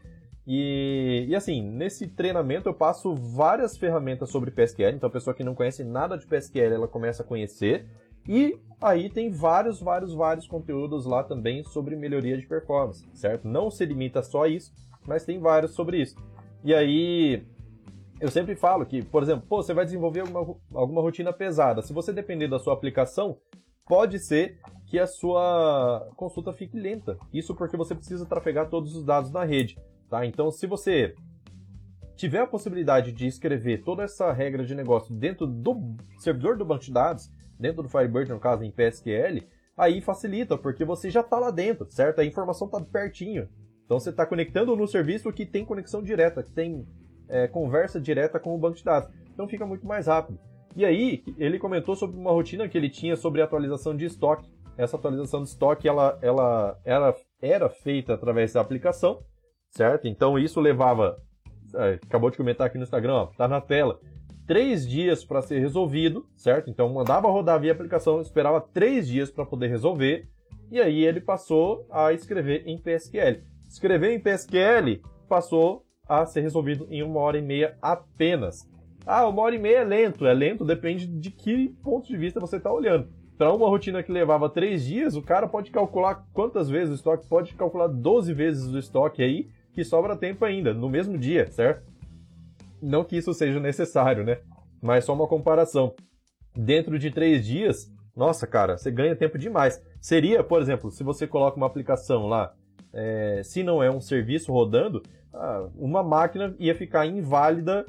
E, 0.46 1.26
e, 1.28 1.36
assim, 1.36 1.62
nesse 1.62 2.08
treinamento 2.08 2.68
eu 2.68 2.74
passo 2.74 3.14
várias 3.14 3.76
ferramentas 3.76 4.30
sobre 4.30 4.50
PSQL, 4.50 4.96
então 4.96 5.08
a 5.08 5.12
pessoa 5.12 5.34
que 5.34 5.44
não 5.44 5.54
conhece 5.54 5.84
nada 5.84 6.18
de 6.18 6.26
PSQL, 6.26 6.74
ela 6.74 6.88
começa 6.88 7.22
a 7.22 7.26
conhecer. 7.26 7.86
E 8.28 8.58
aí 8.80 9.08
tem 9.08 9.30
vários, 9.30 9.80
vários, 9.80 10.14
vários 10.14 10.46
conteúdos 10.46 11.06
lá 11.06 11.22
também 11.22 11.62
sobre 11.64 11.96
melhoria 11.96 12.36
de 12.36 12.46
performance, 12.46 13.08
certo? 13.14 13.46
Não 13.46 13.70
se 13.70 13.84
limita 13.84 14.22
só 14.22 14.44
a 14.44 14.48
isso, 14.48 14.72
mas 15.06 15.24
tem 15.24 15.38
vários 15.40 15.72
sobre 15.72 16.00
isso. 16.00 16.16
E 16.64 16.72
aí 16.72 17.44
eu 18.20 18.30
sempre 18.30 18.54
falo 18.54 18.86
que, 18.86 19.04
por 19.04 19.22
exemplo, 19.22 19.44
pô, 19.48 19.62
você 19.62 19.74
vai 19.74 19.84
desenvolver 19.84 20.20
alguma, 20.20 20.56
alguma 20.74 21.00
rotina 21.00 21.32
pesada. 21.32 21.82
Se 21.82 21.92
você 21.92 22.12
depender 22.12 22.46
da 22.46 22.60
sua 22.60 22.74
aplicação, 22.74 23.36
pode 23.84 24.20
ser 24.20 24.60
que 24.86 24.98
a 24.98 25.06
sua 25.08 26.08
consulta 26.16 26.52
fique 26.52 26.78
lenta. 26.78 27.18
Isso 27.32 27.54
porque 27.56 27.76
você 27.76 27.94
precisa 27.94 28.24
trafegar 28.24 28.70
todos 28.70 28.94
os 28.94 29.04
dados 29.04 29.32
na 29.32 29.42
rede. 29.42 29.76
Tá? 30.12 30.26
Então, 30.26 30.50
se 30.50 30.66
você 30.66 31.14
tiver 32.16 32.40
a 32.40 32.46
possibilidade 32.46 33.12
de 33.12 33.26
escrever 33.26 33.82
toda 33.82 34.02
essa 34.02 34.30
regra 34.30 34.62
de 34.62 34.74
negócio 34.74 35.14
dentro 35.14 35.46
do 35.46 35.96
servidor 36.18 36.58
do 36.58 36.66
banco 36.66 36.84
de 36.84 36.92
dados, 36.92 37.32
dentro 37.58 37.82
do 37.82 37.88
Firebird, 37.88 38.30
no 38.30 38.38
caso 38.38 38.62
em 38.62 38.70
PSQL, 38.70 39.42
aí 39.74 40.02
facilita, 40.02 40.58
porque 40.58 40.84
você 40.84 41.08
já 41.08 41.22
está 41.22 41.38
lá 41.38 41.50
dentro, 41.50 41.90
certo? 41.90 42.20
A 42.20 42.26
informação 42.26 42.66
está 42.66 42.78
pertinho. 42.78 43.48
Então 43.86 43.98
você 43.98 44.10
está 44.10 44.26
conectando 44.26 44.76
no 44.76 44.86
serviço 44.86 45.32
que 45.32 45.46
tem 45.46 45.64
conexão 45.64 46.02
direta, 46.02 46.42
que 46.42 46.52
tem 46.52 46.86
é, 47.26 47.48
conversa 47.48 47.98
direta 47.98 48.38
com 48.38 48.54
o 48.54 48.58
banco 48.58 48.76
de 48.76 48.84
dados. 48.84 49.08
Então 49.32 49.48
fica 49.48 49.64
muito 49.64 49.86
mais 49.86 50.08
rápido. 50.08 50.38
E 50.76 50.84
aí, 50.84 51.24
ele 51.38 51.58
comentou 51.58 51.96
sobre 51.96 52.20
uma 52.20 52.32
rotina 52.32 52.68
que 52.68 52.76
ele 52.76 52.90
tinha 52.90 53.16
sobre 53.16 53.40
atualização 53.40 53.96
de 53.96 54.04
estoque. 54.04 54.52
Essa 54.76 54.98
atualização 54.98 55.42
de 55.42 55.48
estoque 55.48 55.88
ela, 55.88 56.18
ela 56.20 56.78
era, 56.84 57.14
era 57.40 57.70
feita 57.70 58.12
através 58.12 58.52
da 58.52 58.60
aplicação, 58.60 59.22
certo? 59.72 60.06
Então 60.06 60.38
isso 60.38 60.60
levava, 60.60 61.16
é, 61.74 61.98
acabou 62.02 62.30
de 62.30 62.36
comentar 62.36 62.66
aqui 62.66 62.78
no 62.78 62.84
Instagram, 62.84 63.14
ó, 63.14 63.26
tá 63.26 63.48
na 63.48 63.60
tela, 63.60 63.98
três 64.46 64.88
dias 64.88 65.24
para 65.24 65.42
ser 65.42 65.58
resolvido, 65.58 66.26
certo? 66.36 66.70
Então 66.70 66.92
mandava 66.92 67.28
rodar 67.28 67.60
via 67.60 67.72
aplicação, 67.72 68.20
esperava 68.20 68.60
três 68.60 69.08
dias 69.08 69.30
para 69.30 69.46
poder 69.46 69.68
resolver, 69.68 70.28
e 70.70 70.80
aí 70.80 71.04
ele 71.04 71.20
passou 71.20 71.86
a 71.90 72.12
escrever 72.12 72.62
em 72.66 72.78
PSQL. 72.78 73.42
Escrever 73.68 74.12
em 74.12 74.20
PSQL 74.20 75.00
passou 75.28 75.84
a 76.08 76.24
ser 76.26 76.42
resolvido 76.42 76.86
em 76.90 77.02
uma 77.02 77.20
hora 77.20 77.38
e 77.38 77.42
meia 77.42 77.76
apenas. 77.80 78.68
Ah, 79.06 79.26
uma 79.26 79.42
hora 79.42 79.54
e 79.54 79.58
meia 79.58 79.78
é 79.78 79.84
lento. 79.84 80.26
É 80.26 80.32
lento, 80.32 80.64
depende 80.64 81.06
de 81.06 81.30
que 81.30 81.70
ponto 81.82 82.06
de 82.06 82.16
vista 82.16 82.40
você 82.40 82.56
está 82.56 82.72
olhando. 82.72 83.08
Para 83.36 83.52
uma 83.52 83.68
rotina 83.68 84.02
que 84.02 84.12
levava 84.12 84.48
três 84.48 84.84
dias, 84.84 85.16
o 85.16 85.22
cara 85.22 85.48
pode 85.48 85.70
calcular 85.70 86.26
quantas 86.32 86.68
vezes 86.68 86.92
o 86.92 86.96
estoque, 86.96 87.26
pode 87.26 87.54
calcular 87.54 87.88
12 87.88 88.32
vezes 88.32 88.72
o 88.72 88.78
estoque 88.78 89.22
aí 89.22 89.48
que 89.72 89.84
sobra 89.84 90.16
tempo 90.16 90.44
ainda, 90.44 90.74
no 90.74 90.88
mesmo 90.88 91.16
dia, 91.16 91.50
certo? 91.50 91.90
Não 92.80 93.04
que 93.04 93.16
isso 93.16 93.32
seja 93.32 93.58
necessário, 93.60 94.24
né? 94.24 94.38
Mas 94.80 95.04
só 95.04 95.14
uma 95.14 95.26
comparação. 95.26 95.94
Dentro 96.54 96.98
de 96.98 97.10
três 97.10 97.46
dias, 97.46 97.90
nossa, 98.14 98.46
cara, 98.46 98.76
você 98.76 98.90
ganha 98.90 99.16
tempo 99.16 99.38
demais. 99.38 99.82
Seria, 100.00 100.44
por 100.44 100.60
exemplo, 100.60 100.90
se 100.90 101.02
você 101.02 101.26
coloca 101.26 101.56
uma 101.56 101.66
aplicação 101.66 102.26
lá, 102.26 102.52
é, 102.92 103.40
se 103.44 103.62
não 103.62 103.82
é 103.82 103.90
um 103.90 104.00
serviço 104.00 104.52
rodando, 104.52 105.02
ah, 105.32 105.68
uma 105.74 106.02
máquina 106.02 106.54
ia 106.58 106.74
ficar 106.74 107.06
inválida 107.06 107.86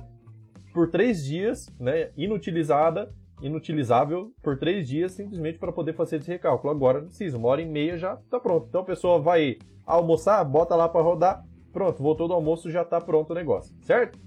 por 0.74 0.90
três 0.90 1.24
dias, 1.24 1.68
né? 1.80 2.12
Inutilizada, 2.16 3.12
inutilizável 3.42 4.32
por 4.42 4.58
três 4.58 4.88
dias, 4.88 5.12
simplesmente 5.12 5.60
para 5.60 5.72
poder 5.72 5.94
fazer 5.94 6.18
esse 6.18 6.32
recálculo. 6.32 6.72
Agora 6.72 7.00
não 7.00 7.08
precisa, 7.08 7.38
uma 7.38 7.50
hora 7.50 7.62
e 7.62 7.66
meia 7.66 7.98
já 7.98 8.14
está 8.14 8.40
pronto. 8.40 8.68
Então 8.70 8.82
a 8.82 8.86
pessoa 8.86 9.20
vai 9.20 9.58
almoçar, 9.86 10.44
bota 10.46 10.76
lá 10.76 10.88
para 10.88 11.02
rodar, 11.02 11.46
Pronto, 11.74 12.02
voltou 12.02 12.28
do 12.28 12.34
almoço, 12.34 12.72
já 12.72 12.84
está 12.84 13.02
pronto 13.02 13.32
o 13.32 13.36
negócio, 13.36 13.76
certo? 13.82 14.18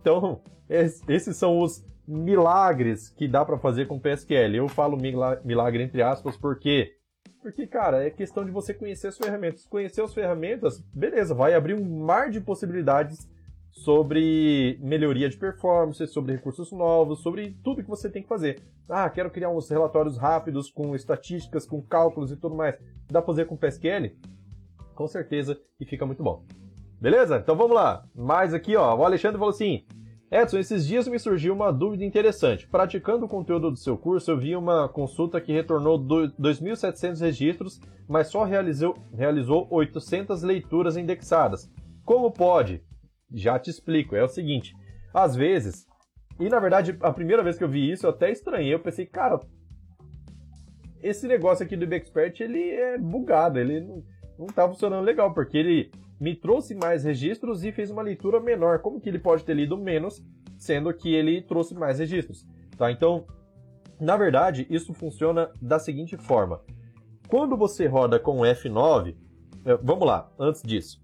Então, 0.00 0.42
esses 1.08 1.36
são 1.36 1.58
os 1.58 1.84
milagres 2.06 3.08
que 3.08 3.26
dá 3.26 3.44
para 3.44 3.58
fazer 3.58 3.86
com 3.88 3.98
PSQL. 3.98 4.54
Eu 4.54 4.68
falo 4.68 4.96
milagre 4.96 5.82
entre 5.82 6.02
aspas 6.02 6.36
porque 6.36 6.92
porque, 7.40 7.66
cara, 7.66 8.06
é 8.06 8.10
questão 8.10 8.44
de 8.44 8.52
você 8.52 8.72
conhecer 8.72 9.08
as 9.08 9.18
ferramentas. 9.18 9.66
Conhecer 9.66 10.00
as 10.00 10.14
ferramentas, 10.14 10.80
beleza, 10.94 11.34
vai 11.34 11.54
abrir 11.54 11.74
um 11.74 12.04
mar 12.04 12.30
de 12.30 12.40
possibilidades 12.40 13.28
sobre 13.68 14.78
melhoria 14.80 15.28
de 15.28 15.36
performance, 15.36 16.06
sobre 16.06 16.34
recursos 16.34 16.70
novos, 16.70 17.20
sobre 17.20 17.58
tudo 17.64 17.82
que 17.82 17.88
você 17.88 18.08
tem 18.08 18.22
que 18.22 18.28
fazer. 18.28 18.62
Ah, 18.88 19.10
quero 19.10 19.30
criar 19.30 19.50
uns 19.50 19.68
relatórios 19.68 20.18
rápidos 20.18 20.70
com 20.70 20.94
estatísticas, 20.94 21.66
com 21.66 21.82
cálculos 21.82 22.30
e 22.30 22.36
tudo 22.36 22.54
mais. 22.54 22.78
Dá 23.10 23.20
para 23.20 23.26
fazer 23.26 23.46
com 23.46 23.56
PSQL? 23.56 24.14
Com 24.94 25.08
certeza, 25.08 25.58
e 25.80 25.84
fica 25.84 26.06
muito 26.06 26.22
bom. 26.22 26.44
Beleza? 27.02 27.36
Então 27.36 27.56
vamos 27.56 27.74
lá. 27.74 28.04
Mais 28.14 28.54
aqui, 28.54 28.76
ó. 28.76 28.94
O 28.94 29.04
Alexandre 29.04 29.36
falou 29.36 29.50
assim: 29.50 29.84
Edson, 30.30 30.58
esses 30.58 30.86
dias 30.86 31.08
me 31.08 31.18
surgiu 31.18 31.52
uma 31.52 31.72
dúvida 31.72 32.04
interessante. 32.04 32.68
Praticando 32.68 33.26
o 33.26 33.28
conteúdo 33.28 33.72
do 33.72 33.76
seu 33.76 33.98
curso, 33.98 34.30
eu 34.30 34.38
vi 34.38 34.54
uma 34.54 34.88
consulta 34.88 35.40
que 35.40 35.52
retornou 35.52 35.98
2.700 35.98 37.20
registros, 37.20 37.80
mas 38.08 38.28
só 38.28 38.44
realizou, 38.44 38.94
realizou 39.12 39.66
800 39.68 40.44
leituras 40.44 40.96
indexadas. 40.96 41.68
Como 42.04 42.30
pode? 42.30 42.84
Já 43.34 43.58
te 43.58 43.68
explico. 43.68 44.14
É 44.14 44.22
o 44.22 44.28
seguinte: 44.28 44.72
às 45.12 45.34
vezes, 45.34 45.84
e 46.38 46.48
na 46.48 46.60
verdade, 46.60 46.96
a 47.00 47.12
primeira 47.12 47.42
vez 47.42 47.58
que 47.58 47.64
eu 47.64 47.68
vi 47.68 47.90
isso, 47.90 48.06
eu 48.06 48.10
até 48.10 48.30
estranhei. 48.30 48.72
Eu 48.72 48.78
pensei, 48.78 49.06
cara, 49.06 49.40
esse 51.02 51.26
negócio 51.26 51.66
aqui 51.66 51.76
do 51.76 51.82
IBExpert, 51.82 52.40
ele 52.40 52.70
é 52.70 52.96
bugado, 52.96 53.58
ele 53.58 53.80
não, 53.80 54.04
não 54.38 54.46
tá 54.46 54.68
funcionando 54.68 55.04
legal, 55.04 55.34
porque 55.34 55.58
ele 55.58 55.90
me 56.22 56.36
trouxe 56.36 56.72
mais 56.72 57.02
registros 57.02 57.64
e 57.64 57.72
fez 57.72 57.90
uma 57.90 58.00
leitura 58.00 58.38
menor. 58.38 58.78
Como 58.78 59.00
que 59.00 59.08
ele 59.08 59.18
pode 59.18 59.42
ter 59.42 59.54
lido 59.54 59.76
menos, 59.76 60.24
sendo 60.56 60.94
que 60.94 61.12
ele 61.12 61.42
trouxe 61.42 61.74
mais 61.74 61.98
registros? 61.98 62.46
Tá? 62.78 62.92
Então, 62.92 63.26
na 64.00 64.16
verdade, 64.16 64.64
isso 64.70 64.94
funciona 64.94 65.50
da 65.60 65.80
seguinte 65.80 66.16
forma. 66.16 66.60
Quando 67.26 67.56
você 67.56 67.88
roda 67.88 68.20
com 68.20 68.38
F9, 68.42 69.16
é, 69.64 69.76
vamos 69.82 70.06
lá, 70.06 70.32
antes 70.38 70.62
disso. 70.62 71.02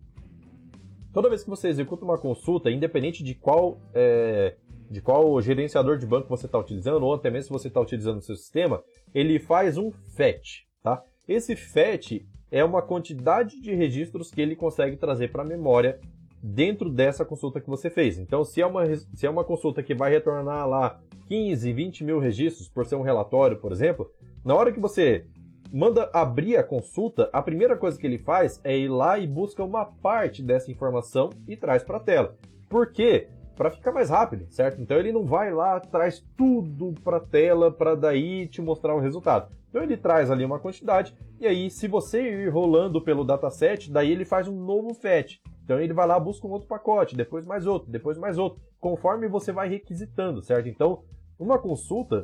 Toda 1.12 1.28
vez 1.28 1.42
que 1.42 1.50
você 1.50 1.66
executa 1.66 2.04
uma 2.04 2.16
consulta, 2.16 2.70
independente 2.70 3.24
de 3.24 3.34
qual, 3.34 3.80
é, 3.92 4.54
de 4.88 5.02
qual 5.02 5.40
gerenciador 5.40 5.98
de 5.98 6.06
banco 6.06 6.28
você 6.28 6.46
está 6.46 6.60
utilizando, 6.60 7.02
ou 7.02 7.14
até 7.14 7.28
mesmo 7.28 7.46
se 7.46 7.52
você 7.52 7.66
está 7.66 7.80
utilizando 7.80 8.18
o 8.18 8.22
seu 8.22 8.36
sistema, 8.36 8.84
ele 9.12 9.40
faz 9.40 9.76
um 9.76 9.90
fetch. 10.14 10.60
Tá? 10.80 11.02
Esse 11.26 11.56
fetch 11.56 12.20
é 12.50 12.64
uma 12.64 12.82
quantidade 12.82 13.60
de 13.60 13.74
registros 13.74 14.30
que 14.30 14.40
ele 14.40 14.56
consegue 14.56 14.96
trazer 14.96 15.30
para 15.30 15.42
a 15.42 15.46
memória 15.46 16.00
dentro 16.42 16.88
dessa 16.88 17.24
consulta 17.24 17.60
que 17.60 17.68
você 17.68 17.90
fez. 17.90 18.18
Então, 18.18 18.44
se 18.44 18.60
é, 18.60 18.66
uma, 18.66 18.84
se 18.96 19.26
é 19.26 19.30
uma 19.30 19.44
consulta 19.44 19.82
que 19.82 19.94
vai 19.94 20.10
retornar 20.10 20.68
lá 20.68 21.00
15, 21.26 21.72
20 21.72 22.04
mil 22.04 22.18
registros 22.18 22.68
por 22.68 22.86
ser 22.86 22.96
um 22.96 23.02
relatório, 23.02 23.58
por 23.58 23.72
exemplo, 23.72 24.10
na 24.44 24.54
hora 24.54 24.72
que 24.72 24.80
você 24.80 25.26
manda 25.72 26.08
abrir 26.12 26.56
a 26.56 26.64
consulta, 26.64 27.28
a 27.32 27.42
primeira 27.42 27.76
coisa 27.76 27.98
que 27.98 28.06
ele 28.06 28.18
faz 28.18 28.60
é 28.64 28.76
ir 28.76 28.88
lá 28.88 29.18
e 29.18 29.26
busca 29.26 29.62
uma 29.62 29.84
parte 29.84 30.42
dessa 30.42 30.70
informação 30.70 31.30
e 31.46 31.56
traz 31.56 31.82
para 31.82 31.98
a 31.98 32.00
tela. 32.00 32.36
Por 32.68 32.92
quê? 32.92 33.28
Para 33.58 33.72
ficar 33.72 33.90
mais 33.90 34.08
rápido, 34.08 34.46
certo? 34.50 34.80
Então 34.80 34.96
ele 34.96 35.10
não 35.10 35.26
vai 35.26 35.52
lá, 35.52 35.80
traz 35.80 36.24
tudo 36.36 36.94
para 37.02 37.18
tela 37.18 37.72
para 37.72 37.96
daí 37.96 38.46
te 38.46 38.62
mostrar 38.62 38.94
o 38.94 39.00
resultado. 39.00 39.52
Então 39.68 39.82
ele 39.82 39.96
traz 39.96 40.30
ali 40.30 40.44
uma 40.44 40.60
quantidade 40.60 41.12
e 41.40 41.46
aí 41.46 41.68
se 41.68 41.88
você 41.88 42.22
ir 42.22 42.48
rolando 42.50 43.02
pelo 43.02 43.24
dataset, 43.24 43.90
daí 43.90 44.12
ele 44.12 44.24
faz 44.24 44.46
um 44.46 44.64
novo 44.64 44.94
fetch. 44.94 45.38
Então 45.64 45.80
ele 45.80 45.92
vai 45.92 46.06
lá, 46.06 46.20
busca 46.20 46.46
um 46.46 46.52
outro 46.52 46.68
pacote, 46.68 47.16
depois 47.16 47.44
mais 47.44 47.66
outro, 47.66 47.90
depois 47.90 48.16
mais 48.16 48.38
outro, 48.38 48.60
conforme 48.78 49.26
você 49.26 49.50
vai 49.50 49.68
requisitando, 49.68 50.40
certo? 50.40 50.68
Então, 50.68 51.02
uma 51.36 51.58
consulta, 51.58 52.22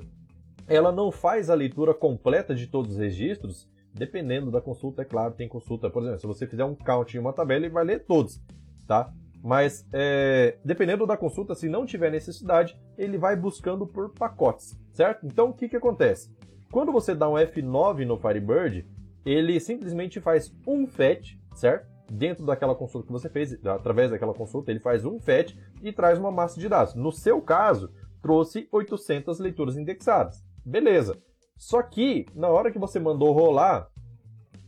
ela 0.69 0.93
não 0.93 1.11
faz 1.11 1.51
a 1.51 1.55
leitura 1.55 1.93
completa 1.93 2.55
de 2.55 2.69
todos 2.69 2.93
os 2.93 2.99
registros, 2.99 3.69
dependendo 3.93 4.53
da 4.53 4.61
consulta, 4.61 5.03
é 5.03 5.05
claro, 5.05 5.35
tem 5.35 5.49
consulta, 5.49 5.91
por 5.91 6.01
exemplo, 6.03 6.21
se 6.21 6.27
você 6.29 6.47
fizer 6.47 6.65
um 6.65 6.77
count 6.77 7.17
em 7.17 7.21
uma 7.21 7.33
tabela, 7.33 7.67
ele 7.67 7.75
vai 7.75 7.85
ler 7.85 8.05
todos, 8.05 8.41
tá? 8.87 9.13
Mas, 9.45 9.87
é, 9.93 10.57
dependendo 10.65 11.07
da 11.07 11.19
consulta, 11.19 11.55
se 11.55 11.69
não 11.69 11.85
tiver 11.85 12.11
necessidade, 12.11 12.81
ele 12.97 13.19
vai 13.19 13.37
buscando 13.37 13.87
por 13.87 14.09
pacotes, 14.15 14.75
certo? 14.91 15.27
Então, 15.27 15.51
o 15.51 15.53
que, 15.53 15.69
que 15.69 15.77
acontece? 15.77 16.35
Quando 16.73 16.91
você 16.91 17.15
dá 17.15 17.29
um 17.29 17.35
F9 17.35 18.07
no 18.07 18.17
Firebird, 18.17 18.89
ele 19.23 19.61
simplesmente 19.61 20.19
faz 20.19 20.51
um 20.67 20.87
fetch, 20.87 21.35
certo? 21.55 21.87
Dentro 22.11 22.47
daquela 22.47 22.75
consulta 22.75 23.07
que 23.07 23.13
você 23.13 23.29
fez, 23.29 23.53
através 23.67 24.11
daquela 24.11 24.33
consulta, 24.33 24.71
ele 24.71 24.81
faz 24.81 25.05
um 25.05 25.21
fetch 25.21 25.55
e 25.83 25.93
traz 25.93 26.19
uma 26.19 26.33
massa 26.33 26.59
de 26.59 26.67
dados. 26.67 26.95
No 26.95 27.13
seu 27.13 27.43
caso, 27.43 27.93
trouxe 28.23 28.67
800 28.73 29.39
leituras 29.41 29.77
indexadas. 29.77 30.43
Beleza. 30.65 31.19
Só 31.59 31.83
que, 31.83 32.25
na 32.35 32.49
hora 32.49 32.73
que 32.73 32.79
você 32.79 32.99
mandou 32.99 33.31
rolar 33.33 33.91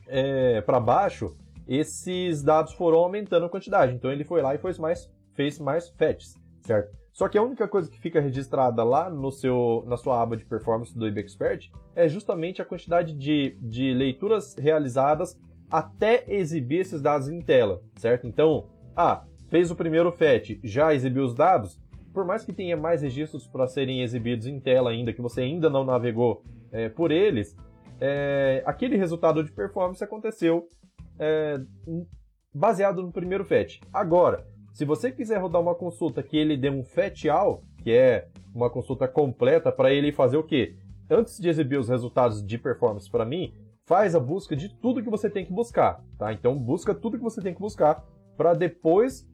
é, 0.06 0.60
para 0.60 0.78
baixo, 0.78 1.34
esses 1.68 2.42
dados 2.42 2.72
foram 2.74 2.98
aumentando 2.98 3.46
a 3.46 3.48
quantidade. 3.48 3.94
Então 3.94 4.10
ele 4.10 4.24
foi 4.24 4.42
lá 4.42 4.54
e 4.54 4.58
fez 4.58 4.78
mais, 4.78 5.10
fez 5.34 5.58
mais 5.58 5.88
fetches, 5.90 6.34
certo? 6.60 6.96
Só 7.12 7.28
que 7.28 7.38
a 7.38 7.42
única 7.42 7.66
coisa 7.66 7.90
que 7.90 7.98
fica 7.98 8.20
registrada 8.20 8.84
lá 8.84 9.08
no 9.08 9.30
seu, 9.32 9.82
na 9.86 9.96
sua 9.96 10.20
aba 10.20 10.36
de 10.36 10.44
performance 10.44 10.96
do 10.96 11.08
IBExpert 11.08 11.70
é 11.94 12.06
justamente 12.08 12.60
a 12.60 12.64
quantidade 12.64 13.14
de, 13.14 13.56
de 13.60 13.94
leituras 13.94 14.54
realizadas 14.54 15.34
até 15.70 16.24
exibir 16.28 16.80
esses 16.80 17.00
dados 17.00 17.28
em 17.28 17.40
tela, 17.40 17.82
certo? 17.96 18.26
Então, 18.26 18.68
ah, 18.94 19.24
fez 19.48 19.70
o 19.70 19.74
primeiro 19.74 20.12
fetch, 20.12 20.58
já 20.62 20.94
exibiu 20.94 21.24
os 21.24 21.34
dados, 21.34 21.80
por 22.12 22.24
mais 22.24 22.44
que 22.44 22.52
tenha 22.52 22.76
mais 22.76 23.02
registros 23.02 23.46
para 23.46 23.66
serem 23.66 24.02
exibidos 24.02 24.46
em 24.46 24.60
tela 24.60 24.90
ainda, 24.90 25.12
que 25.12 25.22
você 25.22 25.40
ainda 25.40 25.70
não 25.70 25.84
navegou 25.84 26.42
é, 26.70 26.88
por 26.88 27.10
eles, 27.10 27.56
é, 28.00 28.62
aquele 28.66 28.96
resultado 28.96 29.42
de 29.42 29.50
performance 29.52 30.04
aconteceu 30.04 30.68
é, 31.18 31.60
baseado 32.54 33.02
no 33.02 33.12
primeiro 33.12 33.44
fetch. 33.44 33.80
Agora, 33.92 34.46
se 34.72 34.84
você 34.84 35.10
quiser 35.10 35.38
rodar 35.38 35.62
uma 35.62 35.74
consulta 35.74 36.22
que 36.22 36.36
ele 36.36 36.56
dê 36.56 36.70
um 36.70 36.84
fetch 36.84 37.26
all, 37.26 37.62
que 37.82 37.92
é 37.92 38.28
uma 38.54 38.70
consulta 38.70 39.06
completa 39.06 39.70
para 39.70 39.92
ele 39.92 40.12
fazer 40.12 40.36
o 40.36 40.42
quê? 40.42 40.76
Antes 41.08 41.38
de 41.38 41.48
exibir 41.48 41.78
os 41.78 41.88
resultados 41.88 42.44
de 42.44 42.58
performance 42.58 43.10
para 43.10 43.24
mim, 43.24 43.54
faz 43.86 44.14
a 44.14 44.20
busca 44.20 44.56
de 44.56 44.68
tudo 44.68 45.02
que 45.02 45.08
você 45.08 45.30
tem 45.30 45.46
que 45.46 45.52
buscar, 45.52 46.04
tá? 46.18 46.32
Então 46.32 46.58
busca 46.58 46.94
tudo 46.94 47.16
que 47.16 47.22
você 47.22 47.40
tem 47.40 47.54
que 47.54 47.60
buscar 47.60 48.04
para 48.36 48.52
depois 48.52 49.26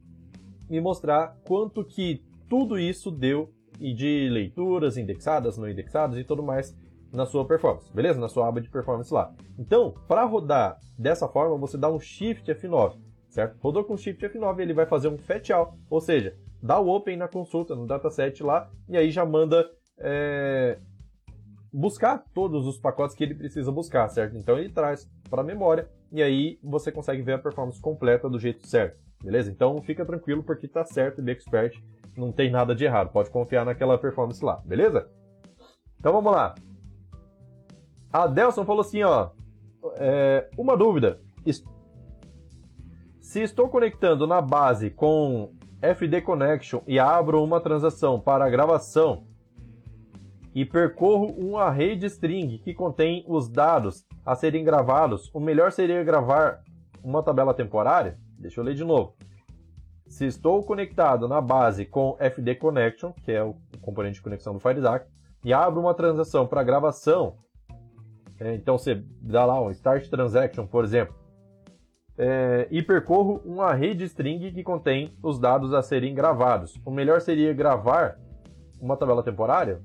me 0.69 0.79
mostrar 0.79 1.37
quanto 1.43 1.83
que 1.83 2.23
tudo 2.47 2.77
isso 2.77 3.11
deu 3.11 3.51
e 3.79 3.93
de 3.93 4.29
leituras 4.29 4.97
indexadas, 4.97 5.57
não 5.57 5.67
indexadas 5.67 6.17
e 6.17 6.23
tudo 6.23 6.43
mais 6.43 6.77
na 7.13 7.27
sua 7.27 7.45
performance, 7.45 7.93
beleza? 7.93 8.19
Na 8.19 8.27
sua 8.27 8.47
aba 8.47 8.59
de 8.59 8.69
performance 8.69 9.13
lá. 9.13 9.31
Então, 9.57 9.93
para 10.07 10.25
rodar 10.25 10.79
dessa 10.97 11.27
forma, 11.27 11.55
você 11.57 11.77
dá 11.77 11.89
um 11.89 11.99
Shift 11.99 12.51
F9, 12.51 12.97
certo? 13.29 13.55
Rodou 13.61 13.83
com 13.83 13.95
Shift 13.95 14.25
F9, 14.25 14.59
ele 14.59 14.73
vai 14.73 14.87
fazer 14.87 15.09
um 15.09 15.17
fetch 15.17 15.51
all, 15.51 15.77
ou 15.89 16.01
seja, 16.01 16.35
dá 16.61 16.79
o 16.79 16.89
open 16.89 17.15
na 17.15 17.27
consulta, 17.27 17.75
no 17.75 17.85
dataset 17.85 18.41
lá, 18.41 18.67
e 18.89 18.97
aí 18.97 19.11
já 19.11 19.23
manda 19.23 19.69
é, 19.99 20.79
buscar 21.71 22.23
todos 22.33 22.65
os 22.65 22.79
pacotes 22.79 23.15
que 23.15 23.23
ele 23.23 23.35
precisa 23.35 23.71
buscar, 23.71 24.09
certo? 24.09 24.35
Então 24.35 24.57
ele 24.57 24.69
traz 24.69 25.07
para 25.29 25.41
a 25.41 25.45
memória 25.45 25.87
e 26.11 26.21
aí 26.21 26.57
você 26.63 26.91
consegue 26.91 27.21
ver 27.21 27.33
a 27.33 27.39
performance 27.39 27.79
completa 27.79 28.27
do 28.27 28.39
jeito 28.39 28.67
certo, 28.67 28.97
beleza? 29.23 29.51
Então 29.51 29.79
fica 29.83 30.03
tranquilo 30.03 30.41
porque 30.41 30.67
tá 30.67 30.83
certo, 30.83 31.21
o 31.21 31.29
Expert 31.29 31.79
não 32.17 32.31
tem 32.31 32.49
nada 32.49 32.73
de 32.73 32.85
errado, 32.85 33.11
pode 33.11 33.29
confiar 33.29 33.65
naquela 33.65 33.99
performance 33.99 34.43
lá, 34.43 34.61
beleza? 34.65 35.07
Então 35.99 36.11
vamos 36.11 36.31
lá. 36.31 36.55
A 38.13 38.27
Delson 38.27 38.63
falou 38.63 38.81
assim, 38.81 39.01
ó. 39.01 39.31
É, 39.95 40.47
uma 40.55 40.77
dúvida. 40.77 41.19
Se 43.19 43.41
estou 43.41 43.67
conectando 43.67 44.27
na 44.27 44.39
base 44.39 44.91
com 44.91 45.51
FD 45.81 46.21
Connection 46.21 46.81
e 46.85 46.99
abro 46.99 47.43
uma 47.43 47.59
transação 47.59 48.19
para 48.19 48.47
gravação 48.47 49.25
e 50.53 50.63
percorro 50.63 51.33
um 51.39 51.57
array 51.57 51.95
de 51.95 52.05
string 52.05 52.59
que 52.59 52.75
contém 52.75 53.25
os 53.27 53.49
dados 53.49 54.05
a 54.23 54.35
serem 54.35 54.63
gravados, 54.63 55.31
o 55.33 55.39
melhor 55.39 55.71
seria 55.71 56.03
gravar 56.03 56.61
uma 57.03 57.23
tabela 57.23 57.55
temporária? 57.55 58.19
Deixa 58.37 58.61
eu 58.61 58.63
ler 58.63 58.75
de 58.75 58.83
novo. 58.83 59.15
Se 60.05 60.27
estou 60.27 60.61
conectado 60.61 61.27
na 61.27 61.41
base 61.41 61.85
com 61.85 62.15
FD 62.19 62.55
Connection, 62.55 63.11
que 63.23 63.31
é 63.31 63.43
o 63.43 63.55
componente 63.81 64.15
de 64.15 64.21
conexão 64.21 64.53
do 64.53 64.59
FireZack, 64.59 65.07
e 65.43 65.51
abro 65.51 65.81
uma 65.81 65.95
transação 65.95 66.45
para 66.45 66.61
gravação 66.61 67.37
é, 68.43 68.55
então 68.55 68.77
você 68.77 69.01
dá 69.21 69.45
lá 69.45 69.61
um 69.61 69.71
start 69.71 70.09
transaction, 70.09 70.67
por 70.67 70.83
exemplo, 70.83 71.15
é, 72.17 72.67
e 72.69 72.83
percorro 72.83 73.41
uma 73.45 73.73
rede 73.73 74.03
string 74.03 74.51
que 74.51 74.63
contém 74.63 75.17
os 75.23 75.39
dados 75.39 75.73
a 75.73 75.81
serem 75.81 76.13
gravados. 76.13 76.77
O 76.85 76.91
melhor 76.91 77.21
seria 77.21 77.53
gravar 77.53 78.19
uma 78.81 78.97
tabela 78.97 79.23
temporária? 79.23 79.81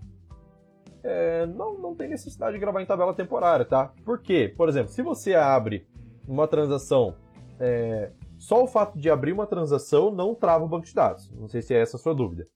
É, 1.04 1.46
não, 1.46 1.78
não 1.78 1.94
tem 1.94 2.08
necessidade 2.08 2.54
de 2.54 2.58
gravar 2.58 2.82
em 2.82 2.86
tabela 2.86 3.14
temporária, 3.14 3.64
tá? 3.64 3.92
Por 4.04 4.20
quê? 4.20 4.52
Por 4.56 4.68
exemplo, 4.68 4.90
se 4.90 5.02
você 5.02 5.36
abre 5.36 5.86
uma 6.26 6.48
transação, 6.48 7.14
é, 7.60 8.10
só 8.36 8.64
o 8.64 8.66
fato 8.66 8.98
de 8.98 9.08
abrir 9.08 9.32
uma 9.32 9.46
transação 9.46 10.10
não 10.10 10.34
trava 10.34 10.64
o 10.64 10.68
banco 10.68 10.84
de 10.84 10.94
dados. 10.94 11.30
Não 11.30 11.46
sei 11.46 11.62
se 11.62 11.74
é 11.74 11.80
essa 11.80 11.96
a 11.96 12.00
sua 12.00 12.14
dúvida. 12.14 12.48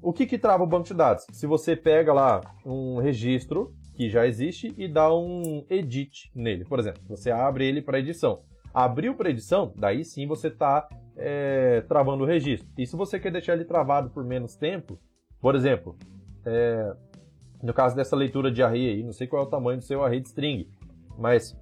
O 0.00 0.12
que, 0.12 0.24
que 0.24 0.38
trava 0.38 0.62
o 0.62 0.66
banco 0.66 0.86
de 0.86 0.94
dados? 0.94 1.26
Se 1.32 1.48
você 1.48 1.74
pega 1.74 2.12
lá 2.12 2.40
um 2.64 2.98
registro 2.98 3.74
que 3.94 4.08
já 4.08 4.26
existe 4.26 4.72
e 4.76 4.88
dá 4.88 5.14
um 5.14 5.64
edit 5.68 6.30
nele. 6.34 6.64
Por 6.64 6.78
exemplo, 6.78 7.02
você 7.08 7.30
abre 7.30 7.66
ele 7.66 7.82
para 7.82 7.98
edição. 7.98 8.42
Abriu 8.72 9.14
para 9.14 9.30
edição, 9.30 9.72
daí 9.76 10.04
sim 10.04 10.26
você 10.26 10.48
está 10.48 10.88
é, 11.16 11.82
travando 11.82 12.24
o 12.24 12.26
registro. 12.26 12.68
E 12.78 12.86
se 12.86 12.96
você 12.96 13.20
quer 13.20 13.30
deixar 13.30 13.52
ele 13.54 13.64
travado 13.64 14.10
por 14.10 14.24
menos 14.24 14.56
tempo, 14.56 14.98
por 15.40 15.54
exemplo, 15.54 15.96
é, 16.44 16.94
no 17.62 17.74
caso 17.74 17.94
dessa 17.94 18.16
leitura 18.16 18.50
de 18.50 18.62
array 18.62 18.88
aí, 18.88 19.02
não 19.02 19.12
sei 19.12 19.26
qual 19.26 19.42
é 19.42 19.46
o 19.46 19.50
tamanho 19.50 19.78
do 19.78 19.84
seu 19.84 20.02
array 20.02 20.20
de 20.20 20.28
string, 20.28 20.68
mas 21.18 21.56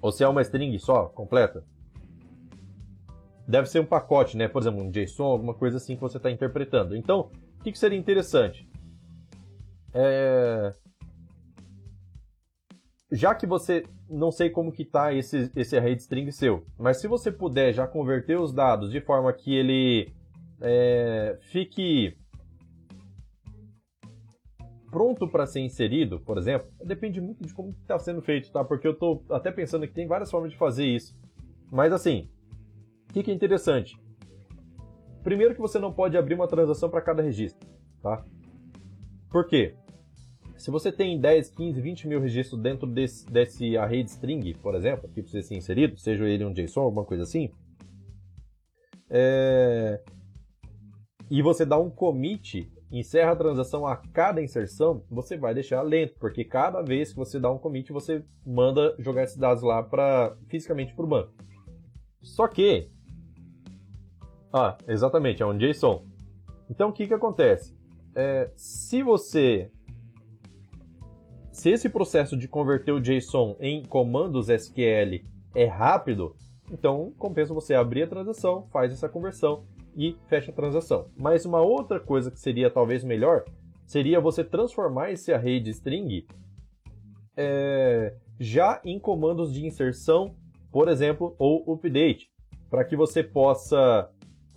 ou 0.00 0.12
se 0.12 0.22
é 0.22 0.28
uma 0.28 0.42
string 0.42 0.76
só, 0.78 1.06
completa, 1.06 1.64
deve 3.46 3.68
ser 3.68 3.80
um 3.80 3.86
pacote, 3.86 4.36
né? 4.36 4.46
Por 4.46 4.62
exemplo, 4.62 4.82
um 4.82 4.90
JSON, 4.90 5.24
alguma 5.24 5.54
coisa 5.54 5.78
assim 5.78 5.94
que 5.94 6.02
você 6.02 6.18
está 6.18 6.30
interpretando. 6.30 6.94
Então, 6.96 7.30
o 7.58 7.62
que, 7.62 7.72
que 7.72 7.78
seria 7.78 7.98
interessante? 7.98 8.68
É, 9.92 10.74
já 13.10 13.34
que 13.34 13.46
você 13.46 13.84
não 14.08 14.30
sei 14.30 14.50
como 14.50 14.72
que 14.72 14.84
tá 14.84 15.12
esse, 15.12 15.50
esse 15.56 15.76
array 15.76 15.94
de 15.94 16.02
string 16.02 16.30
seu, 16.30 16.64
mas 16.78 17.00
se 17.00 17.08
você 17.08 17.32
puder 17.32 17.72
já 17.72 17.86
converter 17.86 18.38
os 18.38 18.52
dados 18.52 18.90
de 18.90 19.00
forma 19.00 19.32
que 19.32 19.54
ele 19.54 20.12
é, 20.60 21.38
fique 21.40 22.16
pronto 24.90 25.28
para 25.28 25.46
ser 25.46 25.60
inserido, 25.60 26.20
por 26.20 26.38
exemplo, 26.38 26.68
depende 26.84 27.20
muito 27.20 27.46
de 27.46 27.52
como 27.52 27.70
está 27.70 27.98
sendo 27.98 28.22
feito, 28.22 28.50
tá? 28.50 28.64
Porque 28.64 28.86
eu 28.86 28.92
estou 28.92 29.24
até 29.30 29.50
pensando 29.50 29.86
que 29.86 29.94
tem 29.94 30.06
várias 30.06 30.30
formas 30.30 30.50
de 30.50 30.56
fazer 30.56 30.86
isso. 30.86 31.16
Mas 31.70 31.92
assim, 31.92 32.28
o 33.08 33.12
que, 33.12 33.22
que 33.22 33.30
é 33.30 33.34
interessante? 33.34 33.98
Primeiro 35.22 35.54
que 35.54 35.60
você 35.60 35.78
não 35.78 35.92
pode 35.92 36.16
abrir 36.16 36.34
uma 36.34 36.48
transação 36.48 36.88
para 36.88 37.02
cada 37.02 37.22
registro, 37.22 37.68
tá? 38.02 38.24
Por 39.30 39.46
quê? 39.46 39.74
Se 40.58 40.72
você 40.72 40.90
tem 40.90 41.20
10, 41.20 41.50
15, 41.50 41.80
20 41.80 42.08
mil 42.08 42.20
registros 42.20 42.60
dentro 42.60 42.84
desse, 42.84 43.24
desse 43.30 43.76
array 43.76 44.02
de 44.02 44.10
string, 44.10 44.54
por 44.54 44.74
exemplo, 44.74 45.08
que 45.08 45.22
precisa 45.22 45.46
ser 45.46 45.54
inserido, 45.54 45.96
seja 45.96 46.28
ele 46.28 46.44
um 46.44 46.52
JSON, 46.52 46.80
alguma 46.80 47.04
coisa 47.04 47.22
assim, 47.22 47.52
é... 49.08 50.02
e 51.30 51.40
você 51.42 51.64
dá 51.64 51.78
um 51.78 51.88
commit, 51.88 52.72
encerra 52.90 53.32
a 53.32 53.36
transação 53.36 53.86
a 53.86 53.96
cada 53.96 54.42
inserção, 54.42 55.04
você 55.08 55.36
vai 55.36 55.54
deixar 55.54 55.80
lento, 55.82 56.16
porque 56.18 56.44
cada 56.44 56.82
vez 56.82 57.10
que 57.10 57.16
você 57.16 57.38
dá 57.38 57.48
um 57.52 57.58
commit, 57.58 57.92
você 57.92 58.24
manda 58.44 58.96
jogar 58.98 59.22
esses 59.22 59.36
dados 59.36 59.62
lá 59.62 59.80
para 59.80 60.36
fisicamente 60.48 60.92
para 60.92 61.04
o 61.04 61.08
banco. 61.08 61.32
Só 62.20 62.48
que, 62.48 62.90
ah, 64.52 64.76
exatamente, 64.88 65.40
é 65.40 65.46
um 65.46 65.56
JSON. 65.56 66.04
Então 66.68 66.88
o 66.88 66.92
que 66.92 67.06
que 67.06 67.14
acontece? 67.14 67.78
É, 68.12 68.50
se 68.56 69.04
você 69.04 69.70
Se 71.58 71.70
esse 71.70 71.88
processo 71.88 72.36
de 72.36 72.46
converter 72.46 72.92
o 72.92 73.00
JSON 73.00 73.56
em 73.58 73.82
comandos 73.82 74.48
SQL 74.48 75.24
é 75.52 75.64
rápido, 75.64 76.36
então 76.70 77.12
compensa 77.18 77.52
você 77.52 77.74
abrir 77.74 78.04
a 78.04 78.06
transação, 78.06 78.68
faz 78.72 78.92
essa 78.92 79.08
conversão 79.08 79.64
e 79.96 80.16
fecha 80.28 80.52
a 80.52 80.54
transação. 80.54 81.08
Mas 81.16 81.44
uma 81.44 81.60
outra 81.60 81.98
coisa 81.98 82.30
que 82.30 82.38
seria 82.38 82.70
talvez 82.70 83.02
melhor 83.02 83.44
seria 83.84 84.20
você 84.20 84.44
transformar 84.44 85.10
esse 85.10 85.32
array 85.32 85.58
de 85.58 85.70
string 85.70 86.28
é, 87.36 88.14
já 88.38 88.80
em 88.84 88.96
comandos 89.00 89.52
de 89.52 89.66
inserção, 89.66 90.36
por 90.70 90.86
exemplo, 90.86 91.34
ou 91.40 91.72
update, 91.72 92.30
para 92.70 92.84
que 92.84 92.94
você 92.94 93.20
possa, 93.20 94.08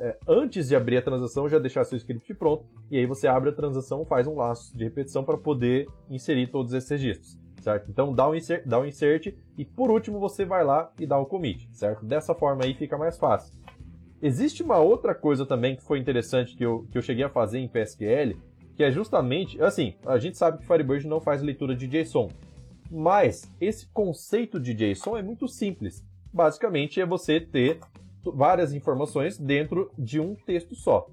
é, 0.02 0.18
antes 0.28 0.68
de 0.68 0.76
abrir 0.76 0.98
a 0.98 1.02
transação, 1.02 1.48
já 1.48 1.60
deixar 1.60 1.84
seu 1.84 1.96
script 1.96 2.34
pronto, 2.34 2.66
e 2.90 2.98
aí 2.98 3.06
você 3.06 3.28
abre 3.28 3.52
a 3.52 3.54
transação, 3.54 4.04
faz 4.04 4.26
um 4.26 4.36
laço 4.36 4.76
de 4.76 4.84
repetição 4.84 5.24
para 5.24 5.38
poder 5.38 5.88
inserir 6.10 6.48
todos 6.48 6.74
esses 6.74 6.90
registros, 6.90 7.38
certo? 7.62 7.88
Então 7.88 8.12
dá 8.12 8.28
um, 8.28 8.34
insert, 8.34 8.66
dá 8.66 8.80
um 8.80 8.86
insert 8.86 9.36
e 9.56 9.64
por 9.64 9.92
último 9.92 10.20
você 10.20 10.44
vai 10.44 10.64
lá 10.64 10.92
e 11.00 11.06
dá 11.06 11.20
o 11.20 11.22
um 11.22 11.26
commit, 11.26 11.70
certo? 11.72 12.04
Dessa 12.04 12.34
forma 12.34 12.64
aí 12.64 12.74
fica 12.74 12.98
mais 12.98 13.16
fácil. 13.16 13.54
Existe 14.20 14.64
uma 14.64 14.80
outra 14.80 15.14
coisa 15.14 15.46
também 15.46 15.76
que 15.76 15.84
foi 15.84 16.00
interessante 16.00 16.56
que 16.56 16.66
eu, 16.66 16.88
que 16.92 16.98
eu 16.98 17.02
cheguei 17.04 17.24
a 17.24 17.30
fazer 17.30 17.60
em 17.60 17.68
PSQL, 17.68 18.36
que 18.76 18.84
é 18.84 18.92
justamente, 18.92 19.62
assim, 19.62 19.94
a 20.04 20.18
gente 20.18 20.36
sabe 20.36 20.58
que 20.58 20.66
Firebird 20.66 21.08
não 21.08 21.22
faz 21.22 21.44
leitura 21.44 21.76
de 21.76 21.88
JSON, 21.88 22.28
mas 22.90 23.44
esse 23.62 23.86
conceito 23.88 24.60
de 24.60 24.74
JSON 24.74 25.16
é 25.16 25.22
muito 25.22 25.48
simples. 25.48 26.04
Basicamente 26.34 27.00
é 27.00 27.06
você 27.06 27.40
ter 27.40 27.80
várias 28.23 28.73
informações 28.73 29.38
dentro 29.38 29.91
de 29.97 30.19
um 30.19 30.36
texto 30.36 30.75
só. 30.75 31.07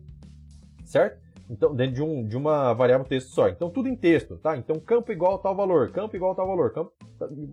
Certo? 0.85 1.21
Então, 1.51 1.75
dentro 1.75 1.95
de, 1.95 2.03
um, 2.03 2.27
de 2.27 2.37
uma 2.37 2.75
variável 2.75 3.07
texto 3.07 3.29
só. 3.31 3.49
Então, 3.49 3.71
tudo 3.71 3.89
em 3.89 3.97
texto, 3.97 4.37
tá? 4.37 4.57
Então, 4.57 4.79
campo 4.79 5.11
igual 5.11 5.39
tal 5.39 5.57
valor, 5.57 5.91
campo 5.91 6.15
igual 6.15 6.35
tal 6.35 6.47
valor, 6.47 6.73
campo 6.73 6.93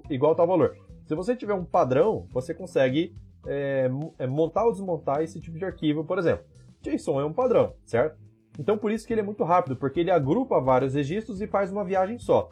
igual 0.09 0.33
a 0.33 0.35
tal 0.35 0.47
valor. 0.47 0.75
Se 1.05 1.15
você 1.15 1.35
tiver 1.35 1.53
um 1.53 1.63
padrão, 1.63 2.27
você 2.31 2.53
consegue 2.53 3.15
é, 3.45 3.89
é 4.19 4.27
montar 4.27 4.65
ou 4.65 4.71
desmontar 4.71 5.21
esse 5.21 5.39
tipo 5.39 5.57
de 5.57 5.65
arquivo, 5.65 6.03
por 6.03 6.17
exemplo. 6.17 6.45
JSON 6.81 7.21
é 7.21 7.25
um 7.25 7.33
padrão, 7.33 7.73
certo? 7.85 8.17
Então, 8.59 8.77
por 8.77 8.91
isso 8.91 9.05
que 9.07 9.13
ele 9.13 9.21
é 9.21 9.23
muito 9.23 9.43
rápido, 9.43 9.75
porque 9.75 9.99
ele 9.99 10.11
agrupa 10.11 10.59
vários 10.59 10.93
registros 10.93 11.41
e 11.41 11.47
faz 11.47 11.71
uma 11.71 11.83
viagem 11.83 12.19
só. 12.19 12.49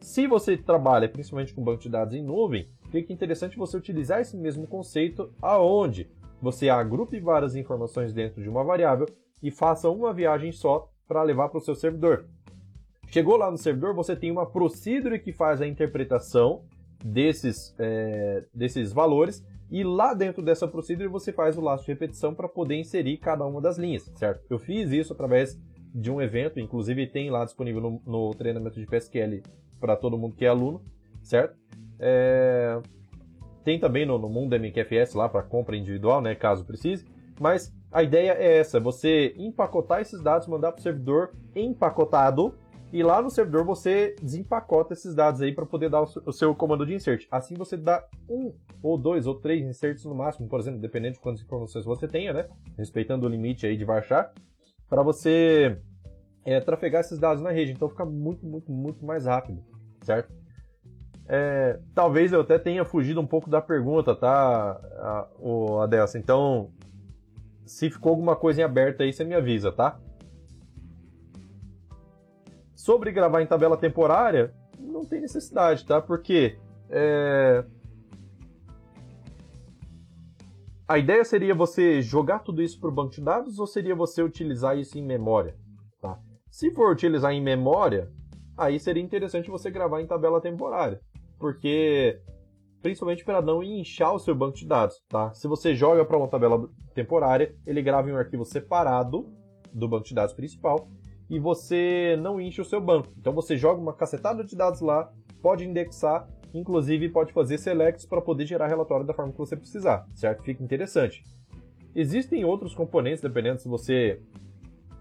Se 0.00 0.26
você 0.26 0.56
trabalha 0.56 1.08
principalmente 1.08 1.52
com 1.52 1.62
banco 1.62 1.82
de 1.82 1.88
dados 1.88 2.14
em 2.14 2.22
nuvem, 2.22 2.68
fica 2.90 3.12
interessante 3.12 3.58
você 3.58 3.76
utilizar 3.76 4.20
esse 4.20 4.36
mesmo 4.36 4.66
conceito 4.66 5.32
aonde 5.42 6.10
você 6.40 6.68
agrupe 6.68 7.18
várias 7.20 7.54
informações 7.54 8.12
dentro 8.12 8.42
de 8.42 8.48
uma 8.48 8.64
variável 8.64 9.06
e 9.42 9.50
faça 9.50 9.88
uma 9.88 10.12
viagem 10.12 10.52
só 10.52 10.90
para 11.06 11.22
levar 11.22 11.48
para 11.48 11.58
o 11.58 11.62
seu 11.62 11.74
servidor. 11.74 12.26
Chegou 13.08 13.36
lá 13.36 13.50
no 13.50 13.58
servidor, 13.58 13.94
você 13.94 14.14
tem 14.14 14.30
uma 14.30 14.46
procedure 14.46 15.18
que 15.18 15.32
faz 15.32 15.60
a 15.60 15.66
interpretação 15.66 16.64
desses, 17.04 17.74
é, 17.78 18.44
desses 18.54 18.92
valores 18.92 19.44
e 19.70 19.82
lá 19.82 20.14
dentro 20.14 20.42
dessa 20.42 20.66
procedure 20.66 21.08
você 21.08 21.32
faz 21.32 21.56
o 21.56 21.60
laço 21.60 21.84
de 21.84 21.92
repetição 21.92 22.34
para 22.34 22.48
poder 22.48 22.76
inserir 22.76 23.16
cada 23.18 23.44
uma 23.44 23.60
das 23.60 23.78
linhas, 23.78 24.10
certo? 24.16 24.44
Eu 24.48 24.58
fiz 24.58 24.90
isso 24.90 25.12
através 25.12 25.58
de 25.94 26.10
um 26.10 26.20
evento, 26.20 26.60
inclusive 26.60 27.06
tem 27.06 27.30
lá 27.30 27.44
disponível 27.44 27.80
no, 27.80 28.02
no 28.06 28.34
treinamento 28.34 28.78
de 28.78 28.86
PSQL 28.86 29.42
para 29.80 29.96
todo 29.96 30.18
mundo 30.18 30.36
que 30.36 30.44
é 30.44 30.48
aluno, 30.48 30.80
certo? 31.22 31.56
É... 31.98 32.80
Tem 33.64 33.78
também 33.78 34.06
no, 34.06 34.18
no 34.18 34.28
Mundo 34.28 34.56
MQFS 34.56 35.14
lá 35.14 35.28
para 35.28 35.42
compra 35.42 35.76
individual, 35.76 36.20
né, 36.20 36.34
caso 36.34 36.64
precise. 36.64 37.06
Mas 37.38 37.72
a 37.90 38.02
ideia 38.02 38.32
é 38.32 38.58
essa: 38.58 38.78
você 38.78 39.34
empacotar 39.36 40.00
esses 40.00 40.22
dados, 40.22 40.46
mandar 40.46 40.72
para 40.72 40.80
o 40.80 40.82
servidor 40.82 41.32
empacotado 41.54 42.54
e 42.92 43.02
lá 43.02 43.22
no 43.22 43.30
servidor 43.30 43.64
você 43.64 44.16
desempacota 44.20 44.94
esses 44.94 45.14
dados 45.14 45.40
aí 45.40 45.54
para 45.54 45.64
poder 45.64 45.88
dar 45.88 46.02
o 46.02 46.32
seu 46.32 46.54
comando 46.54 46.84
de 46.84 46.94
insert. 46.94 47.26
Assim 47.30 47.54
você 47.54 47.76
dá 47.76 48.04
um 48.28 48.52
ou 48.82 48.98
dois 48.98 49.26
ou 49.26 49.36
três 49.36 49.64
inserts 49.64 50.04
no 50.04 50.14
máximo, 50.14 50.48
por 50.48 50.58
exemplo, 50.58 50.80
dependendo 50.80 51.14
de 51.14 51.20
quantas 51.20 51.42
informações 51.42 51.84
você 51.84 52.08
tenha, 52.08 52.32
né? 52.32 52.48
Respeitando 52.76 53.26
o 53.26 53.28
limite 53.28 53.64
aí 53.64 53.76
de 53.76 53.84
varchar, 53.84 54.32
para 54.88 55.02
você 55.02 55.78
é, 56.44 56.60
trafegar 56.60 57.00
esses 57.00 57.18
dados 57.18 57.42
na 57.42 57.52
rede. 57.52 57.72
Então 57.72 57.88
fica 57.88 58.04
muito, 58.04 58.44
muito, 58.44 58.72
muito 58.72 59.04
mais 59.04 59.24
rápido, 59.24 59.62
certo? 60.02 60.39
É, 61.32 61.78
talvez 61.94 62.32
eu 62.32 62.40
até 62.40 62.58
tenha 62.58 62.84
fugido 62.84 63.20
um 63.20 63.26
pouco 63.26 63.48
da 63.48 63.60
pergunta, 63.60 64.16
tá, 64.16 65.30
o 65.38 65.78
Adelson? 65.78 66.18
Então, 66.18 66.72
se 67.64 67.88
ficou 67.88 68.10
alguma 68.10 68.34
coisa 68.34 68.60
em 68.60 68.64
aberto 68.64 69.02
aí, 69.04 69.12
você 69.12 69.22
me 69.22 69.36
avisa, 69.36 69.70
tá? 69.70 70.00
Sobre 72.74 73.12
gravar 73.12 73.42
em 73.42 73.46
tabela 73.46 73.76
temporária, 73.76 74.52
não 74.76 75.04
tem 75.04 75.20
necessidade, 75.20 75.86
tá? 75.86 76.00
Porque 76.00 76.58
é... 76.88 77.64
a 80.88 80.98
ideia 80.98 81.24
seria 81.24 81.54
você 81.54 82.02
jogar 82.02 82.40
tudo 82.40 82.60
isso 82.60 82.80
para 82.80 82.88
o 82.88 82.92
banco 82.92 83.12
de 83.12 83.20
dados 83.20 83.60
ou 83.60 83.68
seria 83.68 83.94
você 83.94 84.20
utilizar 84.20 84.76
isso 84.76 84.98
em 84.98 85.02
memória? 85.06 85.54
Se 86.50 86.72
for 86.72 86.90
utilizar 86.90 87.30
em 87.30 87.40
memória, 87.40 88.10
aí 88.58 88.80
seria 88.80 89.02
interessante 89.02 89.48
você 89.48 89.70
gravar 89.70 90.00
em 90.00 90.06
tabela 90.06 90.40
temporária, 90.40 91.00
porque 91.40 92.20
principalmente 92.82 93.24
para 93.24 93.42
não 93.42 93.62
inchar 93.62 94.14
o 94.14 94.18
seu 94.18 94.34
banco 94.34 94.56
de 94.56 94.66
dados, 94.66 95.02
tá? 95.08 95.32
Se 95.34 95.48
você 95.48 95.74
joga 95.74 96.04
para 96.04 96.16
uma 96.16 96.28
tabela 96.28 96.68
temporária, 96.94 97.54
ele 97.66 97.82
grava 97.82 98.08
em 98.08 98.12
um 98.12 98.16
arquivo 98.16 98.44
separado 98.44 99.28
do 99.72 99.88
banco 99.88 100.04
de 100.04 100.14
dados 100.14 100.34
principal 100.34 100.88
e 101.28 101.38
você 101.38 102.18
não 102.20 102.40
enche 102.40 102.60
o 102.60 102.64
seu 102.64 102.80
banco. 102.80 103.08
Então 103.18 103.32
você 103.32 103.56
joga 103.56 103.80
uma 103.80 103.92
cacetada 103.92 104.44
de 104.44 104.56
dados 104.56 104.80
lá, 104.80 105.12
pode 105.42 105.64
indexar, 105.64 106.28
inclusive 106.54 107.08
pode 107.08 107.32
fazer 107.32 107.58
selects 107.58 108.06
para 108.06 108.20
poder 108.20 108.46
gerar 108.46 108.66
relatório 108.66 109.06
da 109.06 109.14
forma 109.14 109.32
que 109.32 109.38
você 109.38 109.56
precisar, 109.56 110.06
certo? 110.14 110.42
Fica 110.42 110.62
interessante. 110.62 111.22
Existem 111.94 112.44
outros 112.44 112.74
componentes, 112.74 113.20
dependendo 113.20 113.60
se 113.60 113.68
você 113.68 114.20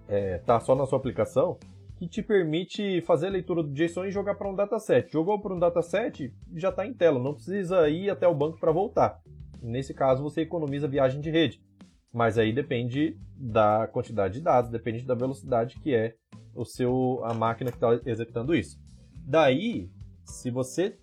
é, 0.07 0.39
tá 0.39 0.59
só 0.59 0.75
na 0.75 0.85
sua 0.85 0.97
aplicação, 0.97 1.57
que 1.99 2.07
te 2.07 2.23
permite 2.23 3.01
fazer 3.01 3.27
a 3.27 3.31
leitura 3.31 3.61
do 3.61 3.73
JSON 3.73 4.05
e 4.05 4.11
jogar 4.11 4.35
para 4.35 4.49
um 4.49 4.55
dataset. 4.55 5.11
Jogou 5.11 5.37
para 5.41 5.53
um 5.53 5.59
dataset, 5.59 6.33
já 6.55 6.69
está 6.69 6.87
em 6.87 6.93
tela, 6.93 7.19
não 7.19 7.33
precisa 7.33 7.89
ir 7.89 8.09
até 8.09 8.25
o 8.25 8.33
banco 8.33 8.57
para 8.57 8.71
voltar. 8.71 9.19
Nesse 9.61 9.93
caso, 9.93 10.23
você 10.23 10.39
economiza 10.39 10.87
viagem 10.87 11.19
de 11.19 11.29
rede. 11.29 11.61
Mas 12.13 12.37
aí 12.37 12.53
depende 12.53 13.19
da 13.35 13.85
quantidade 13.91 14.35
de 14.35 14.41
dados, 14.41 14.71
depende 14.71 15.05
da 15.05 15.13
velocidade 15.13 15.77
que 15.81 15.93
é 15.93 16.15
o 16.55 16.63
seu 16.63 17.19
a 17.25 17.33
máquina 17.33 17.69
que 17.69 17.75
está 17.75 17.99
executando 18.05 18.55
isso. 18.55 18.79
Daí, 19.27 19.91
se 20.23 20.49
você 20.49 20.97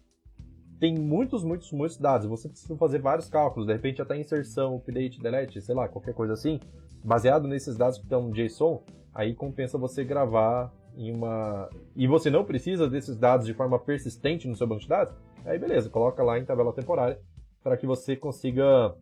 tem 0.80 0.96
muitos, 0.96 1.44
muitos, 1.44 1.70
muitos 1.72 1.98
dados, 1.98 2.26
você 2.26 2.48
precisa 2.48 2.74
fazer 2.76 3.02
vários 3.02 3.28
cálculos, 3.28 3.66
de 3.66 3.72
repente 3.74 4.00
até 4.00 4.18
inserção, 4.18 4.76
update, 4.76 5.20
delete, 5.20 5.60
sei 5.60 5.74
lá, 5.74 5.88
qualquer 5.88 6.14
coisa 6.14 6.32
assim, 6.32 6.58
baseado 7.04 7.46
nesses 7.46 7.76
dados 7.76 7.98
que 7.98 8.04
estão 8.04 8.28
no 8.28 8.32
JSON, 8.32 8.82
aí 9.14 9.34
compensa 9.34 9.76
você 9.76 10.02
gravar 10.02 10.72
em 10.96 11.12
uma. 11.12 11.68
E 11.94 12.06
você 12.06 12.30
não 12.30 12.44
precisa 12.44 12.88
desses 12.88 13.16
dados 13.16 13.46
de 13.46 13.54
forma 13.54 13.78
persistente 13.78 14.48
no 14.48 14.56
seu 14.56 14.66
banco 14.66 14.82
de 14.82 14.88
dados, 14.88 15.14
aí 15.44 15.58
beleza, 15.58 15.90
coloca 15.90 16.22
lá 16.22 16.38
em 16.38 16.44
tabela 16.44 16.72
temporária 16.72 17.20
para 17.62 17.76
que 17.76 17.86
você 17.86 18.16
consiga 18.16 18.94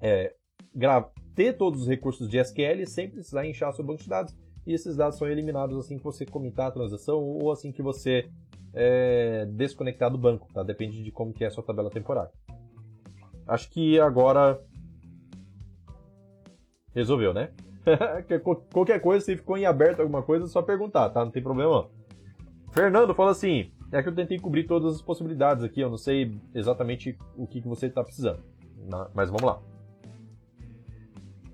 é, 0.00 0.34
ter 1.34 1.52
todos 1.54 1.82
os 1.82 1.88
recursos 1.88 2.28
de 2.28 2.38
SQL 2.38 2.86
sem 2.86 3.10
precisar 3.10 3.46
inchar 3.46 3.72
seu 3.72 3.84
banco 3.84 4.02
de 4.02 4.08
dados. 4.08 4.34
E 4.66 4.72
esses 4.72 4.96
dados 4.96 5.18
são 5.18 5.28
eliminados 5.28 5.78
assim 5.78 5.96
que 5.98 6.04
você 6.04 6.24
comitar 6.26 6.68
a 6.68 6.70
transação 6.72 7.22
ou 7.22 7.52
assim 7.52 7.70
que 7.70 7.82
você 7.82 8.28
é, 8.72 9.46
desconectar 9.46 10.10
do 10.10 10.18
banco, 10.18 10.48
tá? 10.52 10.62
Depende 10.62 11.02
de 11.02 11.10
como 11.10 11.32
que 11.32 11.44
é 11.44 11.46
a 11.46 11.50
sua 11.50 11.62
tabela 11.62 11.90
temporária. 11.90 12.32
Acho 13.46 13.70
que 13.70 13.98
agora 14.00 14.60
resolveu, 16.92 17.32
né? 17.32 17.52
Qualquer 18.72 19.00
coisa, 19.00 19.24
se 19.24 19.36
ficou 19.36 19.56
em 19.56 19.66
aberto 19.66 20.00
alguma 20.00 20.22
coisa, 20.22 20.44
é 20.44 20.48
só 20.48 20.62
perguntar, 20.62 21.10
tá? 21.10 21.24
Não 21.24 21.30
tem 21.30 21.42
problema. 21.42 21.88
Fernando 22.72 23.14
fala 23.14 23.30
assim: 23.30 23.70
é 23.92 24.02
que 24.02 24.08
eu 24.08 24.14
tentei 24.14 24.38
cobrir 24.38 24.64
todas 24.64 24.96
as 24.96 25.02
possibilidades 25.02 25.64
aqui, 25.64 25.80
eu 25.80 25.90
não 25.90 25.96
sei 25.96 26.38
exatamente 26.54 27.16
o 27.36 27.46
que, 27.46 27.60
que 27.60 27.68
você 27.68 27.86
está 27.86 28.02
precisando. 28.02 28.42
Mas 29.14 29.30
vamos 29.30 29.44
lá. 29.44 29.60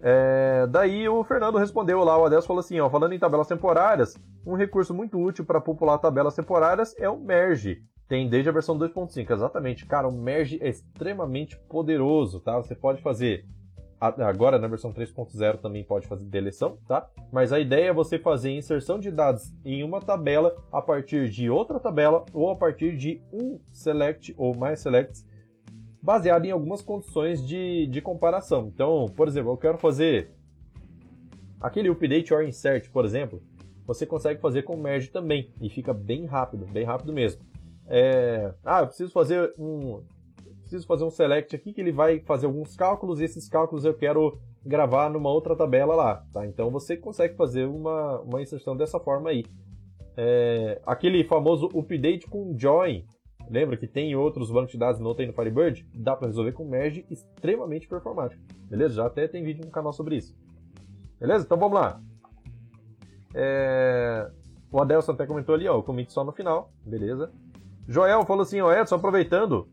É, 0.01 0.67
daí 0.67 1.09
o 1.09 1.23
Fernando 1.23 1.59
respondeu 1.59 2.03
lá, 2.03 2.19
o 2.19 2.25
Adelso 2.25 2.49
falou 2.49 2.59
assim, 2.59 2.81
ó, 2.81 2.91
falando 2.91 3.13
em 3.13 3.19
tabelas 3.21 3.47
temporárias, 3.47 4.19
um 4.45 4.57
recurso 4.57 4.93
muito 4.93 5.17
útil 5.17 5.45
para 5.45 5.61
popular 5.61 5.99
tabelas 5.99 6.35
temporárias 6.35 6.95
é 6.99 7.09
o 7.09 7.21
merge. 7.21 7.85
Tem 8.09 8.29
desde 8.29 8.49
a 8.51 8.53
versão 8.53 8.77
2.5, 8.77 9.31
exatamente. 9.31 9.87
Cara, 9.87 10.09
o 10.09 10.13
merge 10.13 10.59
é 10.61 10.69
extremamente 10.69 11.57
poderoso, 11.69 12.41
tá? 12.41 12.57
Você 12.57 12.75
pode 12.75 13.01
fazer 13.01 13.47
Agora 14.03 14.59
na 14.59 14.67
versão 14.67 14.93
3.0 14.93 15.59
também 15.59 15.85
pode 15.85 16.09
fazer 16.09 16.25
deleção, 16.25 16.77
tá? 16.89 17.09
Mas 17.31 17.53
a 17.53 17.61
ideia 17.61 17.91
é 17.91 17.93
você 17.93 18.19
fazer 18.19 18.51
inserção 18.51 18.99
de 18.99 19.13
dados 19.13 19.55
em 19.65 19.85
uma 19.85 20.01
tabela 20.01 20.57
a 20.73 20.83
partir 20.83 21.29
de 21.29 21.49
outra 21.49 21.79
tabela 21.79 22.25
ou 22.33 22.51
a 22.51 22.57
partir 22.57 22.97
de 22.97 23.23
um 23.33 23.61
select 23.71 24.35
ou 24.37 24.57
mais 24.57 24.81
selects 24.81 25.25
baseado 26.03 26.45
em 26.45 26.51
algumas 26.51 26.83
condições 26.83 27.47
de, 27.47 27.87
de 27.87 28.01
comparação. 28.01 28.73
Então, 28.75 29.07
por 29.17 29.29
exemplo, 29.29 29.53
eu 29.53 29.57
quero 29.57 29.79
fazer 29.79 30.33
aquele 31.61 31.89
update 31.89 32.35
or 32.35 32.43
insert, 32.43 32.91
por 32.91 33.05
exemplo, 33.05 33.41
você 33.87 34.05
consegue 34.05 34.41
fazer 34.41 34.63
com 34.63 34.77
merge 34.77 35.11
também 35.11 35.53
e 35.61 35.71
fica 35.71 35.95
bem 35.95 36.27
rápido, 36.27 36.67
bem 36.67 36.83
rápido 36.83 37.13
mesmo. 37.13 37.41
é, 37.87 38.53
ah, 38.65 38.81
eu 38.81 38.89
preciso 38.89 39.13
fazer 39.13 39.55
um 39.57 40.03
preciso 40.73 40.87
fazer 40.87 41.05
um 41.05 41.11
select 41.11 41.55
aqui 41.55 41.73
que 41.73 41.81
ele 41.81 41.93
vai 41.93 42.21
fazer 42.21 42.47
alguns 42.47 42.75
cálculos 42.75 43.21
e 43.21 43.25
esses 43.25 43.47
cálculos 43.49 43.85
eu 43.85 43.93
quero 43.93 44.39
gravar 44.65 45.11
numa 45.11 45.31
outra 45.31 45.55
tabela 45.55 45.95
lá, 45.95 46.25
tá? 46.33 46.47
Então 46.47 46.71
você 46.71 46.97
consegue 46.97 47.37
fazer 47.37 47.67
uma, 47.67 48.21
uma 48.21 48.41
inserção 48.41 48.75
dessa 48.75 48.99
forma 48.99 49.29
aí. 49.29 49.45
É, 50.17 50.81
aquele 50.87 51.25
famoso 51.25 51.67
update 51.79 52.27
com 52.27 52.55
join, 52.59 53.05
lembra 53.51 53.77
que 53.77 53.87
tem 53.87 54.17
outros 54.17 54.51
bancos 54.51 54.73
de 54.73 54.79
dados 54.79 54.99
não 54.99 55.15
tem 55.15 55.27
no 55.27 55.35
Firebird? 55.35 55.87
Dá 55.95 56.17
para 56.17 56.29
resolver 56.29 56.53
com 56.53 56.65
merge 56.65 57.05
extremamente 57.11 57.87
performático, 57.87 58.43
beleza? 58.71 58.95
Já 58.95 59.07
até 59.07 59.29
tem 59.29 59.45
vídeo 59.45 59.65
no 59.67 59.71
canal 59.71 59.93
sobre 59.93 60.17
isso. 60.17 60.35
Beleza? 61.21 61.45
Então 61.45 61.59
vamos 61.59 61.79
lá. 61.79 62.01
É... 63.35 64.31
O 64.71 64.81
Adelson 64.81 65.13
até 65.13 65.27
comentou 65.27 65.55
ali, 65.55 65.69
ó, 65.69 65.79
o 65.79 65.83
commit 65.83 66.11
só 66.11 66.25
no 66.25 66.33
final, 66.33 66.73
beleza? 66.83 67.31
Joel 67.87 68.25
falou 68.25 68.43
assim, 68.43 68.61
ó, 68.63 68.73
Edson, 68.73 68.95
aproveitando 68.95 69.69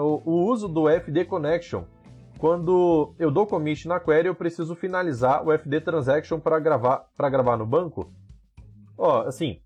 o, 0.00 0.22
o 0.24 0.46
uso 0.46 0.68
do 0.68 0.88
FD 0.88 1.24
Connection. 1.24 1.84
Quando 2.38 3.14
eu 3.18 3.30
dou 3.30 3.46
commit 3.46 3.88
na 3.88 3.98
query, 3.98 4.28
eu 4.28 4.34
preciso 4.34 4.74
finalizar 4.74 5.46
o 5.46 5.52
FD 5.56 5.80
Transaction 5.80 6.38
para 6.38 6.58
gravar, 6.58 7.08
gravar 7.18 7.56
no 7.56 7.66
banco? 7.66 8.12
Ó, 8.98 9.22
assim, 9.22 9.60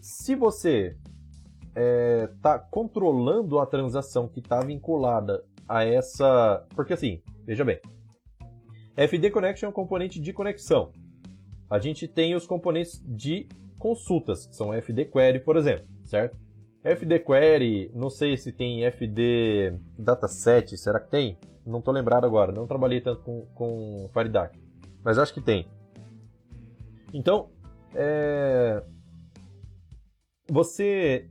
se 0.00 0.34
você 0.34 0.96
está 1.74 2.54
é, 2.54 2.62
controlando 2.70 3.58
a 3.58 3.66
transação 3.66 4.26
que 4.28 4.40
está 4.40 4.60
vinculada 4.60 5.44
a 5.68 5.84
essa. 5.84 6.66
Porque 6.74 6.94
assim, 6.94 7.22
veja 7.44 7.64
bem. 7.64 7.78
FD 8.96 9.30
Connection 9.30 9.66
é 9.66 9.70
um 9.70 9.74
componente 9.74 10.20
de 10.20 10.32
conexão. 10.32 10.90
A 11.68 11.78
gente 11.78 12.08
tem 12.08 12.34
os 12.34 12.46
componentes 12.46 13.00
de 13.06 13.46
consultas, 13.78 14.46
que 14.46 14.56
são 14.56 14.74
FD 14.74 15.06
Query, 15.06 15.40
por 15.40 15.56
exemplo, 15.56 15.86
certo? 16.04 16.36
FD 16.82 17.18
Query, 17.20 17.90
não 17.94 18.08
sei 18.08 18.36
se 18.36 18.52
tem 18.52 18.84
FD 18.86 19.74
Dataset, 19.98 20.78
será 20.78 20.98
que 20.98 21.10
tem? 21.10 21.38
Não 21.66 21.78
estou 21.78 21.92
lembrado 21.92 22.24
agora, 22.24 22.52
não 22.52 22.66
trabalhei 22.66 23.02
tanto 23.02 23.22
com, 23.22 23.46
com 23.54 24.08
FireDAC, 24.14 24.58
mas 25.04 25.18
acho 25.18 25.34
que 25.34 25.42
tem. 25.42 25.68
Então, 27.12 27.50
é... 27.94 28.82
você 30.50 31.28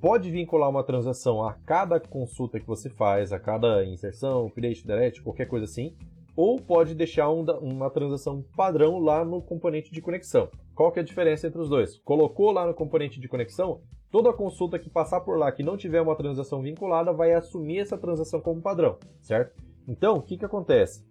pode 0.00 0.30
vincular 0.30 0.70
uma 0.70 0.82
transação 0.82 1.46
a 1.46 1.52
cada 1.52 2.00
consulta 2.00 2.58
que 2.58 2.66
você 2.66 2.88
faz, 2.88 3.32
a 3.32 3.38
cada 3.38 3.84
inserção, 3.84 4.46
update, 4.46 4.86
delete, 4.86 5.22
qualquer 5.22 5.46
coisa 5.46 5.66
assim, 5.66 5.94
ou 6.34 6.58
pode 6.58 6.94
deixar 6.94 7.30
um, 7.30 7.42
uma 7.60 7.90
transação 7.90 8.42
padrão 8.56 8.98
lá 8.98 9.24
no 9.24 9.42
componente 9.42 9.92
de 9.92 10.00
conexão. 10.00 10.48
Qual 10.74 10.90
que 10.90 10.98
é 10.98 11.02
a 11.02 11.04
diferença 11.04 11.46
entre 11.46 11.60
os 11.60 11.68
dois? 11.68 11.98
Colocou 11.98 12.50
lá 12.50 12.66
no 12.66 12.74
componente 12.74 13.20
de 13.20 13.28
conexão, 13.28 13.80
toda 14.10 14.32
consulta 14.32 14.78
que 14.78 14.90
passar 14.90 15.20
por 15.20 15.38
lá 15.38 15.50
que 15.52 15.62
não 15.62 15.76
tiver 15.76 16.00
uma 16.00 16.16
transação 16.16 16.62
vinculada 16.62 17.12
vai 17.12 17.32
assumir 17.32 17.78
essa 17.78 17.98
transação 17.98 18.40
como 18.40 18.62
padrão, 18.62 18.98
certo? 19.20 19.54
Então, 19.86 20.16
o 20.16 20.22
que, 20.22 20.36
que 20.36 20.44
acontece? 20.44 21.04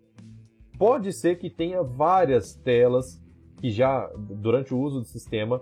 Pode 0.77 1.13
ser 1.13 1.37
que 1.37 1.49
tenha 1.49 1.81
várias 1.81 2.55
telas 2.55 3.21
que 3.57 3.69
já, 3.69 4.07
durante 4.17 4.73
o 4.73 4.79
uso 4.79 4.99
do 4.99 5.05
sistema, 5.05 5.61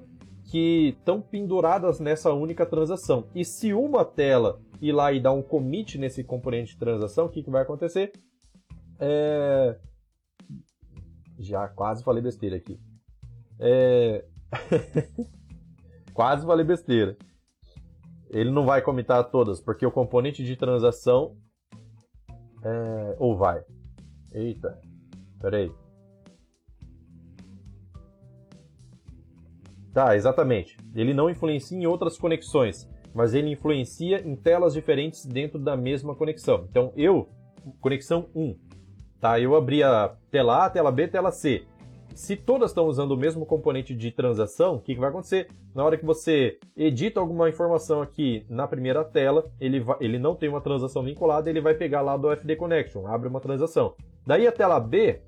que 0.49 0.89
estão 0.89 1.21
penduradas 1.21 1.99
nessa 1.99 2.33
única 2.33 2.65
transação. 2.65 3.27
E 3.33 3.45
se 3.45 3.73
uma 3.73 4.03
tela 4.03 4.59
ir 4.81 4.91
lá 4.91 5.13
e 5.13 5.19
dar 5.19 5.31
um 5.31 5.41
commit 5.41 5.97
nesse 5.97 6.23
componente 6.23 6.73
de 6.73 6.79
transação, 6.79 7.25
o 7.25 7.29
que, 7.29 7.43
que 7.43 7.49
vai 7.49 7.61
acontecer? 7.61 8.11
É... 8.99 9.77
Já 11.39 11.67
quase 11.67 12.03
falei 12.03 12.21
besteira 12.21 12.55
aqui. 12.55 12.79
É... 13.59 14.25
quase 16.13 16.45
falei 16.45 16.65
besteira. 16.65 17.17
Ele 18.29 18.49
não 18.49 18.65
vai 18.65 18.81
comitar 18.81 19.23
todas, 19.29 19.61
porque 19.61 19.85
o 19.85 19.91
componente 19.91 20.43
de 20.43 20.55
transação. 20.55 21.37
É... 22.63 23.15
Ou 23.19 23.37
vai? 23.37 23.63
Eita, 24.31 24.79
peraí. 25.39 25.71
Tá, 29.93 30.15
exatamente. 30.15 30.75
Ele 30.95 31.13
não 31.13 31.29
influencia 31.29 31.77
em 31.77 31.85
outras 31.85 32.17
conexões, 32.17 32.89
mas 33.13 33.35
ele 33.35 33.51
influencia 33.51 34.27
em 34.27 34.35
telas 34.35 34.73
diferentes 34.73 35.23
dentro 35.23 35.59
da 35.59 35.77
mesma 35.77 36.15
conexão. 36.15 36.65
Então, 36.67 36.91
eu, 36.95 37.29
conexão 37.79 38.27
1, 38.33 38.57
tá? 39.19 39.39
Eu 39.39 39.55
abri 39.55 39.83
a 39.83 40.17
tela 40.31 40.65
A, 40.65 40.69
tela 40.69 40.91
B, 40.91 41.07
tela 41.07 41.31
C. 41.31 41.67
Se 42.15 42.35
todas 42.35 42.69
estão 42.69 42.85
usando 42.85 43.11
o 43.11 43.17
mesmo 43.17 43.45
componente 43.45 43.95
de 43.95 44.11
transação, 44.11 44.75
o 44.75 44.79
que, 44.79 44.93
que 44.93 44.99
vai 44.99 45.09
acontecer? 45.09 45.47
Na 45.73 45.83
hora 45.83 45.97
que 45.97 46.05
você 46.05 46.59
edita 46.77 47.19
alguma 47.19 47.49
informação 47.49 48.01
aqui 48.01 48.45
na 48.49 48.67
primeira 48.67 49.03
tela, 49.03 49.51
ele, 49.59 49.79
vai, 49.79 49.97
ele 49.99 50.19
não 50.19 50.35
tem 50.35 50.47
uma 50.47 50.61
transação 50.61 51.03
vinculada, 51.03 51.49
ele 51.49 51.61
vai 51.61 51.73
pegar 51.73 52.01
lá 52.01 52.15
do 52.15 52.31
FD 52.31 52.55
Connection, 52.55 53.07
abre 53.07 53.27
uma 53.27 53.39
transação. 53.39 53.95
Daí 54.25 54.45
a 54.45 54.51
tela 54.51 54.79
B 54.79 55.21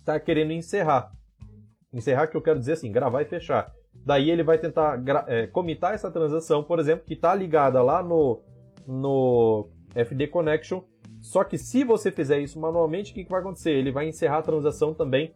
está 0.00 0.18
querendo 0.18 0.52
encerrar. 0.52 1.12
Encerrar 1.92 2.28
que 2.28 2.36
eu 2.36 2.42
quero 2.42 2.58
dizer 2.58 2.72
assim, 2.72 2.90
gravar 2.90 3.22
e 3.22 3.26
fechar. 3.26 3.72
Daí 3.94 4.30
ele 4.30 4.42
vai 4.42 4.58
tentar 4.58 5.02
é, 5.26 5.46
comitar 5.46 5.94
essa 5.94 6.10
transação, 6.10 6.62
por 6.62 6.78
exemplo, 6.78 7.04
que 7.04 7.14
está 7.14 7.34
ligada 7.34 7.82
lá 7.82 8.02
no, 8.02 8.42
no 8.86 9.68
FD 9.94 10.28
Connection. 10.28 10.82
Só 11.20 11.44
que 11.44 11.58
se 11.58 11.84
você 11.84 12.10
fizer 12.10 12.38
isso 12.38 12.58
manualmente, 12.58 13.12
o 13.12 13.14
que, 13.14 13.24
que 13.24 13.30
vai 13.30 13.40
acontecer? 13.40 13.72
Ele 13.72 13.90
vai 13.90 14.08
encerrar 14.08 14.38
a 14.38 14.42
transação 14.42 14.94
também 14.94 15.34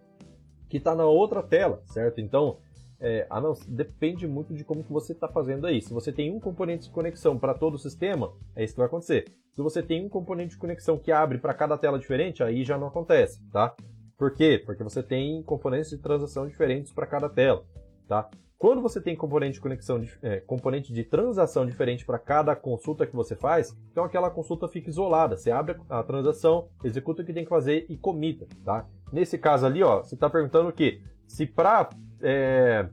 que 0.71 0.79
está 0.79 0.95
na 0.95 1.05
outra 1.05 1.43
tela, 1.43 1.83
certo? 1.87 2.21
Então, 2.21 2.59
é, 3.01 3.27
ah, 3.29 3.41
não, 3.41 3.55
depende 3.67 4.27
muito 4.29 4.55
de 4.55 4.63
como 4.63 4.85
que 4.85 4.93
você 4.93 5.13
está 5.13 5.27
fazendo 5.27 5.67
aí. 5.67 5.83
Se 5.83 5.93
você 5.93 6.13
tem 6.13 6.31
um 6.31 6.39
componente 6.39 6.85
de 6.85 6.91
conexão 6.91 7.39
para 7.39 7.55
todo 7.55 7.75
o 7.75 7.79
sistema, 7.79 8.33
é 8.55 8.63
isso 8.63 8.75
que 8.75 8.79
vai 8.79 8.87
acontecer. 8.87 9.25
Se 9.53 9.61
você 9.61 9.83
tem 9.83 10.07
um 10.07 10.09
componente 10.09 10.51
de 10.51 10.59
conexão 10.59 10.97
que 10.97 11.11
abre 11.11 11.39
para 11.39 11.53
cada 11.53 11.77
tela 11.77 11.99
diferente, 11.99 12.43
aí 12.43 12.63
já 12.63 12.79
não 12.79 12.87
acontece, 12.87 13.43
tá? 13.51 13.75
Por 14.17 14.33
quê? 14.33 14.63
Porque 14.65 14.85
você 14.85 15.03
tem 15.03 15.43
componentes 15.43 15.91
de 15.91 15.99
transação 15.99 16.47
diferentes 16.47 16.93
para 16.93 17.07
cada 17.07 17.29
tela, 17.29 17.65
tá? 18.07 18.31
Quando 18.61 18.83
você 18.83 19.01
tem 19.01 19.17
componente 19.17 19.55
de 19.55 19.61
conexão, 19.63 20.05
é, 20.21 20.39
componente 20.41 20.93
de 20.93 21.03
transação 21.03 21.65
diferente 21.65 22.05
para 22.05 22.19
cada 22.19 22.55
consulta 22.55 23.07
que 23.07 23.17
você 23.17 23.35
faz, 23.35 23.75
então 23.91 24.05
aquela 24.05 24.29
consulta 24.31 24.69
fica 24.69 24.91
isolada. 24.91 25.35
Você 25.35 25.51
abre 25.51 25.77
a 25.89 26.03
transação, 26.03 26.69
executa 26.85 27.23
o 27.23 27.25
que 27.25 27.33
tem 27.33 27.43
que 27.45 27.49
fazer 27.49 27.87
e 27.89 27.97
comita, 27.97 28.47
tá? 28.63 28.87
Nesse 29.11 29.39
caso 29.39 29.65
ali, 29.65 29.83
ó, 29.83 30.03
você 30.03 30.15
está 30.15 30.29
perguntando 30.29 30.69
o 30.69 30.73
quê? 30.75 31.01
Se 31.27 31.47
para 31.47 31.89
é... 32.21 32.87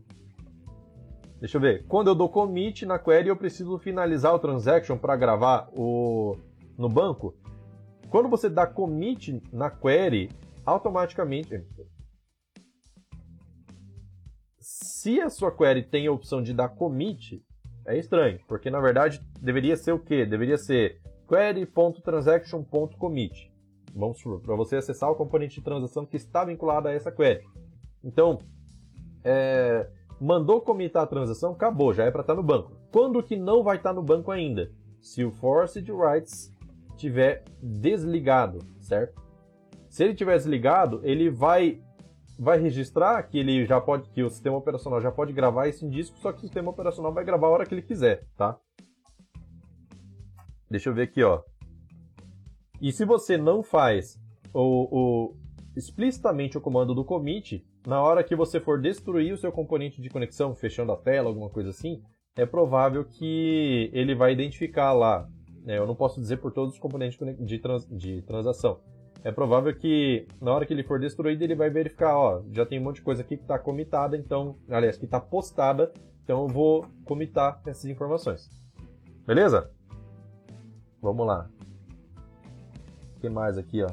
Deixa 1.41 1.57
eu 1.57 1.61
ver. 1.61 1.86
Quando 1.86 2.07
eu 2.07 2.15
dou 2.15 2.30
commit 2.30 2.86
na 2.86 2.97
query, 2.97 3.28
eu 3.28 3.36
preciso 3.36 3.78
finalizar 3.78 4.34
o 4.34 4.39
transaction 4.39 4.97
para 4.97 5.18
gravar 5.18 5.68
o 5.74 6.38
no 6.78 6.88
banco. 6.88 7.36
Quando 8.09 8.30
você 8.30 8.49
dá 8.49 8.65
commit 8.65 9.43
na 9.51 9.70
query, 9.70 10.30
automaticamente 10.65 11.61
se 14.84 15.19
a 15.19 15.30
sua 15.30 15.51
query 15.51 15.84
tem 15.84 16.07
a 16.07 16.11
opção 16.11 16.41
de 16.41 16.53
dar 16.53 16.69
commit, 16.69 17.43
é 17.86 17.97
estranho, 17.97 18.39
porque 18.47 18.69
na 18.69 18.80
verdade 18.80 19.21
deveria 19.41 19.75
ser 19.75 19.91
o 19.91 19.99
quê? 19.99 20.25
Deveria 20.25 20.57
ser 20.57 21.01
query.transaction.commit. 21.28 23.51
Vamos 23.95 24.21
para 24.43 24.55
você 24.55 24.75
acessar 24.75 25.09
o 25.09 25.15
componente 25.15 25.55
de 25.55 25.61
transação 25.61 26.05
que 26.05 26.17
está 26.17 26.45
vinculado 26.45 26.88
a 26.88 26.93
essa 26.93 27.11
query. 27.11 27.43
Então, 28.03 28.38
é, 29.23 29.89
mandou 30.21 30.61
comitar 30.61 31.01
a 31.03 31.07
transação, 31.07 31.53
acabou, 31.53 31.91
já 31.93 32.05
é 32.05 32.11
para 32.11 32.21
estar 32.21 32.36
tá 32.36 32.39
no 32.39 32.45
banco. 32.45 32.78
Quando 32.91 33.23
que 33.23 33.36
não 33.36 33.63
vai 33.63 33.78
estar 33.78 33.89
tá 33.89 33.95
no 33.95 34.03
banco 34.03 34.30
ainda? 34.32 34.71
Se 35.01 35.23
o 35.23 35.32
forced 35.32 35.91
writes 35.91 36.53
estiver 36.89 37.43
desligado, 37.61 38.59
certo? 38.80 39.19
Se 39.89 40.03
ele 40.03 40.11
estiver 40.11 40.38
desligado, 40.38 41.01
ele 41.03 41.30
vai 41.30 41.82
vai 42.38 42.59
registrar 42.59 43.21
que 43.23 43.39
ele 43.39 43.65
já 43.65 43.81
pode, 43.81 44.09
que 44.09 44.23
o 44.23 44.29
sistema 44.29 44.57
operacional 44.57 45.01
já 45.01 45.11
pode 45.11 45.33
gravar 45.33 45.67
isso 45.67 45.85
em 45.85 45.89
disco, 45.89 46.17
só 46.19 46.31
que 46.31 46.39
o 46.39 46.41
sistema 46.41 46.69
operacional 46.69 47.13
vai 47.13 47.25
gravar 47.25 47.47
a 47.47 47.51
hora 47.51 47.65
que 47.65 47.73
ele 47.73 47.81
quiser, 47.81 48.25
tá? 48.38 48.57
Deixa 50.69 50.89
eu 50.89 50.93
ver 50.93 51.03
aqui, 51.03 51.23
ó. 51.23 51.41
E 52.81 52.91
se 52.91 53.05
você 53.05 53.38
não 53.38 53.63
faz 53.63 54.19
o, 54.53 54.88
o 54.91 55.35
explicitamente 55.75 56.57
o 56.57 56.61
comando 56.61 56.93
do 56.93 57.05
commit, 57.05 57.65
na 57.85 58.01
hora 58.01 58.23
que 58.23 58.35
você 58.35 58.59
for 58.59 58.81
destruir 58.81 59.33
o 59.33 59.38
seu 59.38 59.51
componente 59.51 60.01
de 60.01 60.09
conexão, 60.09 60.53
fechando 60.53 60.91
a 60.91 60.97
tela, 60.97 61.29
alguma 61.29 61.49
coisa 61.49 61.69
assim, 61.69 62.01
é 62.35 62.45
provável 62.45 63.05
que 63.05 63.89
ele 63.93 64.13
vai 64.13 64.33
identificar 64.33 64.93
lá. 64.93 65.27
Né? 65.63 65.77
Eu 65.77 65.88
não 65.88 65.95
posso 65.95 66.19
dizer 66.19 66.38
por 66.38 66.51
todos 66.51 66.73
os 66.73 66.79
componentes 66.79 67.17
de, 67.39 67.59
trans, 67.59 67.88
de 67.88 68.21
transação, 68.23 68.79
é 69.24 69.32
provável 69.32 69.74
que 69.76 70.28
na 70.41 70.53
hora 70.53 70.65
que 70.65 70.74
ele 70.74 70.84
for 70.84 70.99
destruído, 70.99 71.41
ele 71.41 71.55
vai 71.55 71.70
verificar, 71.70 72.15
ó, 72.15 72.43
já 72.51 72.65
tem 72.65 72.80
um 72.80 72.84
monte 72.84 72.97
de 72.97 73.01
coisa 73.01 73.22
aqui 73.22 73.36
que 73.38 73.43
está 73.43 73.57
comitada, 73.57 74.15
então, 74.15 74.57
aliás, 74.70 74.97
que 74.97 75.05
está 75.05 75.20
postada, 75.20 75.91
então 76.24 76.43
eu 76.43 76.47
vou 76.47 76.86
comitar 77.03 77.61
essas 77.65 77.86
informações. 77.86 78.49
Beleza? 79.26 79.72
Vamos 81.01 81.26
lá. 81.26 81.49
O 83.15 83.20
que 83.20 83.30
mais 83.30 83.57
aqui, 83.57 83.84
ó? 83.84 83.89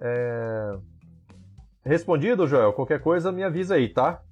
É... 0.00 0.78
Respondido, 1.84 2.46
Joel? 2.46 2.72
Qualquer 2.72 3.00
coisa 3.00 3.32
me 3.32 3.42
avisa 3.42 3.76
aí, 3.76 3.88
tá? 3.88 4.22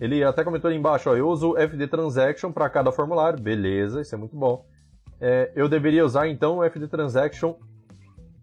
Ele 0.00 0.24
até 0.24 0.42
comentou 0.42 0.68
ali 0.68 0.76
embaixo, 0.76 1.08
ó, 1.08 1.16
eu 1.16 1.28
uso 1.28 1.56
FD 1.56 1.86
Transaction 1.86 2.52
para 2.52 2.68
cada 2.68 2.90
formulário. 2.90 3.40
Beleza, 3.40 4.00
isso 4.00 4.14
é 4.14 4.18
muito 4.18 4.36
bom. 4.36 4.66
É, 5.26 5.50
eu 5.56 5.70
deveria 5.70 6.04
usar 6.04 6.28
então 6.28 6.58
o 6.58 6.64
FD 6.64 6.86
Transaction, 6.86 7.54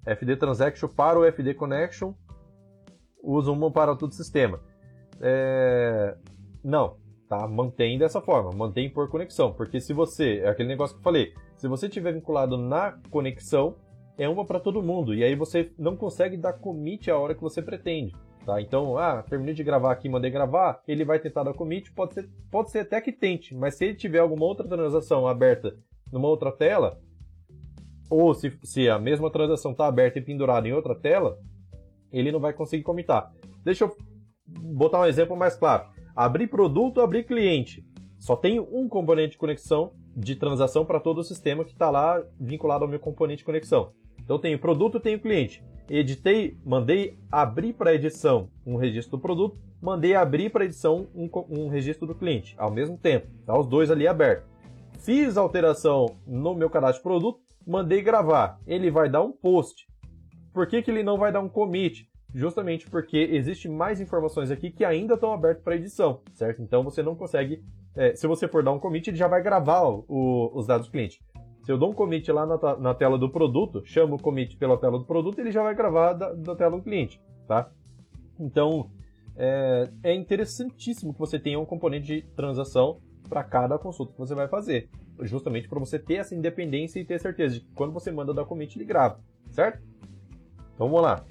FD 0.04 0.36
Transaction 0.36 0.90
para 0.90 1.20
o 1.20 1.32
FD 1.32 1.54
Connection. 1.54 2.12
Uso 3.22 3.54
uma 3.54 3.70
para 3.70 3.96
todo 3.96 4.10
o 4.10 4.16
sistema. 4.16 4.60
É, 5.22 6.18
não, 6.64 6.98
tá? 7.30 7.48
Mantém 7.48 8.00
dessa 8.00 8.20
forma, 8.20 8.50
mantém 8.50 8.90
por 8.90 9.08
conexão, 9.12 9.54
porque 9.54 9.80
se 9.80 9.94
você, 9.94 10.40
é 10.40 10.50
aquele 10.50 10.70
negócio 10.70 10.96
que 10.96 11.02
eu 11.02 11.04
falei, 11.04 11.36
se 11.56 11.68
você 11.68 11.88
tiver 11.88 12.14
vinculado 12.14 12.58
na 12.58 12.98
conexão, 13.12 13.76
é 14.18 14.28
uma 14.28 14.44
para 14.44 14.60
todo 14.60 14.82
mundo, 14.82 15.14
e 15.14 15.24
aí 15.24 15.36
você 15.36 15.72
não 15.78 15.96
consegue 15.96 16.36
dar 16.36 16.54
commit 16.54 17.12
a 17.12 17.18
hora 17.18 17.36
que 17.36 17.42
você 17.42 17.62
pretende. 17.62 18.16
Tá? 18.44 18.60
Então, 18.60 18.98
ah, 18.98 19.22
terminei 19.22 19.54
de 19.54 19.64
gravar 19.64 19.92
aqui, 19.92 20.10
mandei 20.10 20.32
gravar, 20.32 20.82
ele 20.88 21.06
vai 21.06 21.20
tentar 21.20 21.44
dar 21.44 21.54
commit, 21.54 21.92
pode 21.92 22.16
ser, 22.16 22.28
pode 22.50 22.72
ser 22.72 22.80
até 22.80 23.00
que 23.00 23.12
tente, 23.12 23.54
mas 23.54 23.76
se 23.76 23.86
ele 23.86 23.94
tiver 23.94 24.18
alguma 24.18 24.46
outra 24.46 24.68
transação 24.68 25.28
aberta 25.28 25.78
numa 26.12 26.28
outra 26.28 26.52
tela, 26.52 27.00
ou 28.10 28.34
se, 28.34 28.52
se 28.64 28.90
a 28.90 29.00
mesma 29.00 29.32
transação 29.32 29.72
está 29.72 29.88
aberta 29.88 30.20
e 30.20 30.22
pendurada 30.22 30.68
em 30.68 30.74
outra 30.74 30.94
tela, 30.94 31.40
ele 32.12 32.32
não 32.32 32.40
vai 32.40 32.54
conseguir 32.54 32.84
comitar. 32.84 33.32
Deixa 33.64 33.86
eu 33.86 33.96
botar 34.46 35.00
um 35.00 35.06
exemplo 35.06 35.36
mais 35.36 35.56
claro. 35.56 35.86
Abrir 36.16 36.48
produto, 36.48 37.00
abrir 37.00 37.24
cliente. 37.24 37.86
Só 38.20 38.36
tem 38.36 38.60
um 38.60 38.88
componente 38.88 39.32
de 39.32 39.38
conexão 39.38 39.94
de 40.16 40.36
transação 40.36 40.86
para 40.86 41.00
todo 41.00 41.20
o 41.20 41.24
sistema 41.24 41.64
que 41.64 41.72
está 41.72 41.90
lá 41.90 42.22
vinculado 42.40 42.84
ao 42.84 42.90
meu 42.90 43.00
componente 43.00 43.40
de 43.40 43.46
conexão. 43.46 43.94
Então 44.20 44.38
tenho 44.38 44.60
produto, 44.60 45.00
tenho 45.00 45.20
cliente. 45.20 45.64
Editei, 45.90 46.58
mandei 46.66 47.18
abrir 47.32 47.74
para 47.74 47.94
edição 47.94 48.50
um 48.66 48.76
registro 48.76 49.18
do 49.18 49.22
produto, 49.22 49.58
mandei 49.82 50.16
abrir 50.16 50.50
para 50.50 50.66
edição 50.66 51.08
um, 51.16 51.30
um, 51.50 51.68
registro 51.68 52.06
do 52.06 52.16
cliente 52.16 52.56
ao 52.58 52.72
mesmo 52.72 52.98
tempo. 52.98 53.28
Tá 53.46 53.58
os 53.58 53.68
dois 53.68 53.90
ali 53.90 54.08
abertos. 54.08 54.51
Fiz 55.04 55.36
alteração 55.36 56.18
no 56.28 56.54
meu 56.54 56.70
cadastro 56.70 57.00
de 57.00 57.04
produto, 57.04 57.40
mandei 57.66 58.04
gravar. 58.04 58.60
Ele 58.68 58.92
vai 58.92 59.10
dar 59.10 59.24
um 59.24 59.32
post. 59.32 59.88
Por 60.54 60.68
que, 60.68 60.80
que 60.84 60.92
ele 60.92 61.02
não 61.02 61.18
vai 61.18 61.32
dar 61.32 61.42
um 61.42 61.50
commit? 61.50 62.08
Justamente 62.36 62.88
porque 62.88 63.18
existe 63.18 63.68
mais 63.68 64.00
informações 64.00 64.52
aqui 64.52 64.70
que 64.70 64.86
ainda 64.86 65.16
estão 65.16 65.34
abertas 65.34 65.64
para 65.64 65.76
edição, 65.76 66.22
certo? 66.34 66.62
Então 66.62 66.84
você 66.84 67.02
não 67.02 67.16
consegue. 67.16 67.64
É, 67.96 68.16
se 68.16 68.28
você 68.28 68.48
for 68.48 68.64
dar 68.64 68.74
um 68.74 68.80
commit, 68.80 69.10
ele 69.10 69.18
já 69.18 69.28
vai 69.28 69.42
gravar 69.42 69.82
o, 69.90 70.52
os 70.54 70.68
dados 70.68 70.86
do 70.86 70.92
cliente. 70.92 71.20
Se 71.64 71.72
eu 71.72 71.80
dou 71.80 71.90
um 71.90 71.94
commit 71.94 72.32
lá 72.32 72.46
na, 72.46 72.78
na, 72.78 72.94
tela 72.94 73.18
do 73.18 73.30
produto, 73.30 73.82
chamo 73.84 74.16
o 74.16 74.22
commit 74.22 74.56
pela 74.56 74.78
tela 74.78 75.00
do 75.00 75.06
produto, 75.06 75.40
ele 75.40 75.52
já 75.52 75.64
vai 75.64 75.74
gravar 75.74 76.14
da, 76.14 76.32
da 76.32 76.56
tela 76.56 76.78
do 76.78 76.84
cliente, 76.84 77.20
tá? 77.48 77.72
Então, 78.40 78.92
é, 79.36 79.90
é, 80.04 80.14
interessantíssimo 80.14 81.12
que 81.12 81.20
você 81.20 81.40
tenha 81.40 81.60
um 81.60 81.66
componente 81.66 82.06
de 82.06 82.22
transação 82.36 83.00
para 83.32 83.46
cada 83.46 83.80
consulta 83.80 84.12
que 84.12 84.20
você 84.20 84.36
vai 84.36 84.50
fazer, 84.50 84.90
justamente 85.22 85.70
para 85.70 85.80
você 85.80 85.98
ter 85.98 86.16
essa 86.16 86.36
independência 86.36 87.00
e 87.00 87.06
ter 87.06 87.18
certeza 87.18 87.56
de 87.56 87.62
que 87.62 87.74
quando 87.74 87.94
você 87.94 88.12
manda 88.12 88.34
dar 88.34 88.44
commit, 88.44 88.78
ele 88.78 88.84
grava, 88.84 89.22
certo? 89.52 89.82
Então, 90.76 90.90
vamos 90.90 91.02
lá. 91.02 91.24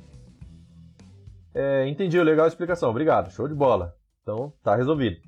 É, 1.53 1.87
entendi, 1.87 2.19
legal 2.23 2.47
a 2.47 2.49
explicação, 2.49 2.89
obrigado, 2.89 3.31
show 3.31 3.47
de 3.47 3.55
bola. 3.55 3.95
Então, 4.23 4.51
tá 4.63 4.75
resolvido. 4.75 5.21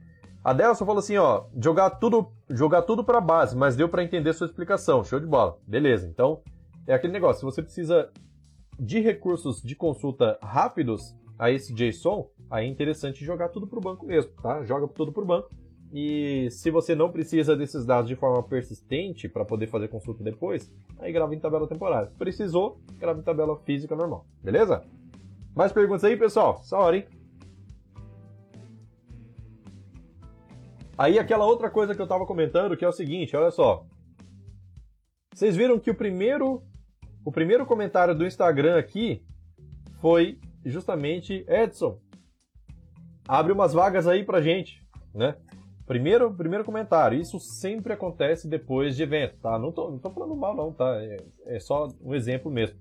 A 0.42 0.54
Delson 0.54 0.86
falou 0.86 1.00
assim, 1.00 1.18
ó, 1.18 1.44
jogar 1.60 1.90
tudo, 1.90 2.32
jogar 2.48 2.82
tudo 2.82 3.04
para 3.04 3.20
base, 3.20 3.54
mas 3.54 3.76
deu 3.76 3.86
para 3.86 4.02
entender 4.02 4.32
sua 4.32 4.46
explicação. 4.46 5.04
Show 5.04 5.20
de 5.20 5.26
bola. 5.26 5.58
Beleza. 5.66 6.08
Então, 6.08 6.42
é 6.86 6.94
aquele 6.94 7.12
negócio, 7.12 7.40
se 7.40 7.44
você 7.44 7.62
precisa 7.62 8.10
de 8.80 8.98
recursos 8.98 9.60
de 9.60 9.76
consulta 9.76 10.38
rápidos 10.42 11.14
a 11.38 11.50
esse 11.50 11.74
JSON, 11.74 12.30
aí 12.50 12.66
é 12.66 12.68
interessante 12.68 13.24
jogar 13.24 13.50
tudo 13.50 13.66
para 13.66 13.78
o 13.78 13.82
banco 13.82 14.06
mesmo, 14.06 14.32
tá? 14.42 14.64
Joga 14.64 14.88
tudo 14.88 15.12
para 15.12 15.22
o 15.22 15.26
banco. 15.26 15.50
E 15.92 16.48
se 16.50 16.70
você 16.70 16.94
não 16.94 17.12
precisa 17.12 17.54
desses 17.54 17.84
dados 17.84 18.08
de 18.08 18.16
forma 18.16 18.42
persistente 18.42 19.28
para 19.28 19.44
poder 19.44 19.66
fazer 19.66 19.88
consulta 19.88 20.24
depois, 20.24 20.72
aí 20.98 21.12
grava 21.12 21.34
em 21.34 21.38
tabela 21.38 21.68
temporária. 21.68 22.10
Precisou, 22.18 22.80
grava 22.98 23.18
em 23.18 23.22
tabela 23.22 23.58
física 23.58 23.94
normal. 23.94 24.24
Beleza? 24.42 24.82
Mais 25.54 25.70
perguntas 25.70 26.04
aí, 26.04 26.16
pessoal? 26.16 26.60
Essa 26.60 26.78
hora, 26.78 26.96
hein? 26.96 27.06
Aí 30.96 31.18
aquela 31.18 31.44
outra 31.44 31.68
coisa 31.68 31.94
que 31.94 32.00
eu 32.00 32.04
estava 32.04 32.24
comentando, 32.24 32.76
que 32.76 32.84
é 32.84 32.88
o 32.88 32.92
seguinte, 32.92 33.36
olha 33.36 33.50
só. 33.50 33.84
Vocês 35.34 35.54
viram 35.54 35.78
que 35.78 35.90
o 35.90 35.94
primeiro 35.94 36.62
o 37.24 37.30
primeiro 37.30 37.66
comentário 37.66 38.14
do 38.14 38.26
Instagram 38.26 38.78
aqui 38.78 39.22
foi 40.00 40.40
justamente 40.64 41.44
Edson. 41.46 41.98
Abre 43.28 43.52
umas 43.52 43.72
vagas 43.72 44.06
aí 44.08 44.24
pra 44.24 44.40
gente, 44.40 44.84
né? 45.14 45.36
Primeiro, 45.92 46.32
primeiro 46.32 46.64
comentário. 46.64 47.20
Isso 47.20 47.38
sempre 47.38 47.92
acontece 47.92 48.48
depois 48.48 48.96
de 48.96 49.02
evento, 49.02 49.36
tá? 49.42 49.58
Não 49.58 49.70
tô, 49.70 49.90
não 49.90 49.98
tô 49.98 50.10
falando 50.10 50.34
mal, 50.34 50.56
não, 50.56 50.72
tá? 50.72 50.96
É, 51.02 51.18
é 51.44 51.60
só 51.60 51.86
um 52.02 52.14
exemplo 52.14 52.50
mesmo. 52.50 52.78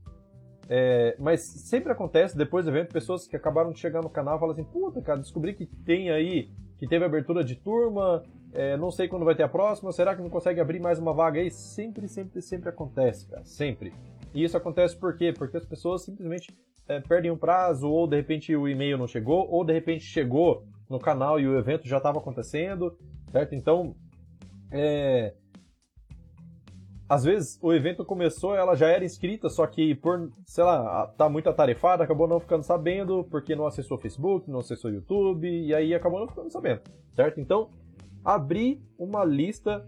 É, 0.70 1.18
mas 1.20 1.42
sempre 1.42 1.92
acontece 1.92 2.38
depois 2.38 2.64
do 2.64 2.72
evento, 2.72 2.94
pessoas 2.94 3.28
que 3.28 3.36
acabaram 3.36 3.74
de 3.74 3.80
chegar 3.80 4.02
no 4.02 4.10
canal 4.10 4.40
falam 4.40 4.54
assim: 4.54 4.64
puta, 4.64 5.02
cara, 5.02 5.20
descobri 5.20 5.54
que 5.54 5.66
tem 5.66 6.10
aí, 6.10 6.50
que 6.78 6.88
teve 6.88 7.04
abertura 7.04 7.44
de 7.44 7.58
turma, 7.58 8.24
é, 8.54 8.78
não 8.78 8.90
sei 8.90 9.10
quando 9.10 9.26
vai 9.26 9.36
ter 9.36 9.44
a 9.44 9.50
próxima, 9.50 9.92
será 9.92 10.16
que 10.16 10.22
não 10.22 10.30
consegue 10.30 10.62
abrir 10.62 10.80
mais 10.80 10.98
uma 10.98 11.14
vaga 11.14 11.42
aí? 11.42 11.52
Sempre, 11.52 12.08
sempre, 12.08 12.42
sempre 12.42 12.70
acontece, 12.70 13.28
cara, 13.28 13.44
sempre. 13.44 13.94
E 14.34 14.42
isso 14.42 14.56
acontece 14.56 14.96
por 14.96 15.18
quê? 15.18 15.34
Porque 15.38 15.58
as 15.58 15.66
pessoas 15.66 16.04
simplesmente 16.04 16.48
é, 16.92 17.00
perdem 17.00 17.32
um 17.32 17.38
prazo, 17.38 17.90
ou 17.90 18.06
de 18.06 18.18
repente 18.18 18.56
o 18.56 18.68
e-mail 18.68 18.98
não 18.98 19.08
chegou, 19.08 19.48
ou 19.50 19.64
de 19.64 19.74
repente 19.74 20.04
chegou 20.04 20.66
no 20.90 21.00
canal 21.00 21.40
e 21.40 21.48
o 21.48 21.58
evento 21.58 21.88
já 21.88 21.98
estava 21.98 22.20
acontecendo, 22.20 22.98
certo? 23.32 23.56
Então, 23.56 23.96
é, 24.70 25.34
às 27.08 27.24
vezes 27.24 27.58
o 27.62 27.74
evento 27.74 28.04
começou, 28.04 28.56
ela 28.56 28.76
já 28.76 28.88
era 28.88 29.06
inscrita, 29.06 29.50
só 29.50 29.66
que 29.66 29.96
por, 29.96 30.32
sei 30.46 30.64
lá, 30.64 31.08
tá 31.18 31.30
muito 31.30 31.50
atarefada, 31.50 32.04
acabou 32.04 32.28
não 32.28 32.40
ficando 32.40 32.64
sabendo, 32.64 33.24
porque 33.32 33.56
não 33.56 33.66
acessou 33.66 33.98
o 33.98 34.02
Facebook, 34.02 34.50
não 34.50 34.60
acessou 34.60 34.92
o 34.92 34.94
YouTube, 34.94 35.48
e 35.48 35.74
aí 35.74 35.94
acabou 35.94 36.20
não 36.20 36.28
ficando 36.28 36.52
sabendo, 36.52 36.82
certo? 37.16 37.40
Então, 37.40 37.70
abrir 38.24 38.82
uma 38.98 39.24
lista 39.24 39.88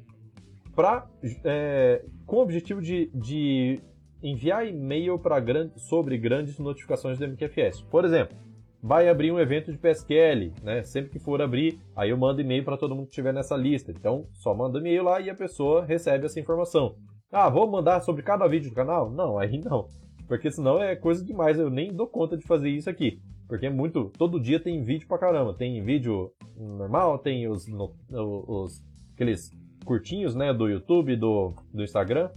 pra, 0.73 1.07
é, 1.43 2.05
com 2.25 2.37
o 2.37 2.41
objetivo 2.41 2.81
de, 2.81 3.11
de 3.13 3.81
enviar 4.23 4.65
e-mail 4.65 5.19
grande, 5.43 5.73
sobre 5.79 6.17
grandes 6.17 6.57
notificações 6.57 7.19
do 7.19 7.27
MQFS. 7.27 7.81
Por 7.81 8.05
exemplo, 8.05 8.37
vai 8.81 9.09
abrir 9.09 9.31
um 9.31 9.39
evento 9.39 9.71
de 9.71 9.77
PSQL, 9.77 10.53
né? 10.63 10.83
Sempre 10.83 11.11
que 11.11 11.19
for 11.19 11.41
abrir, 11.41 11.79
aí 11.95 12.09
eu 12.09 12.17
mando 12.17 12.41
e-mail 12.41 12.63
para 12.63 12.77
todo 12.77 12.95
mundo 12.95 13.05
que 13.05 13.11
estiver 13.11 13.33
nessa 13.33 13.55
lista. 13.55 13.91
Então, 13.91 14.25
só 14.33 14.53
manda 14.53 14.79
e-mail 14.79 15.03
lá 15.03 15.19
e 15.19 15.29
a 15.29 15.35
pessoa 15.35 15.85
recebe 15.85 16.25
essa 16.25 16.39
informação. 16.39 16.95
Ah, 17.31 17.49
vou 17.49 17.69
mandar 17.69 18.01
sobre 18.01 18.23
cada 18.23 18.47
vídeo 18.47 18.69
do 18.69 18.75
canal? 18.75 19.11
Não, 19.11 19.37
aí 19.37 19.59
não. 19.59 19.87
Porque 20.27 20.49
senão 20.49 20.81
é 20.81 20.95
coisa 20.95 21.23
demais, 21.23 21.59
eu 21.59 21.69
nem 21.69 21.93
dou 21.93 22.07
conta 22.07 22.37
de 22.37 22.45
fazer 22.45 22.69
isso 22.69 22.89
aqui. 22.89 23.19
Porque 23.47 23.65
é 23.65 23.69
muito. 23.69 24.11
Todo 24.17 24.39
dia 24.39 24.59
tem 24.59 24.83
vídeo 24.83 25.07
pra 25.07 25.17
caramba. 25.17 25.53
Tem 25.53 25.81
vídeo 25.83 26.31
normal, 26.57 27.19
tem 27.19 27.47
os, 27.47 27.67
os 28.09 28.81
aqueles 29.13 29.51
curtinhos, 29.85 30.33
né, 30.33 30.53
do 30.53 30.67
YouTube, 30.67 31.15
do, 31.15 31.53
do 31.73 31.83
Instagram. 31.83 32.29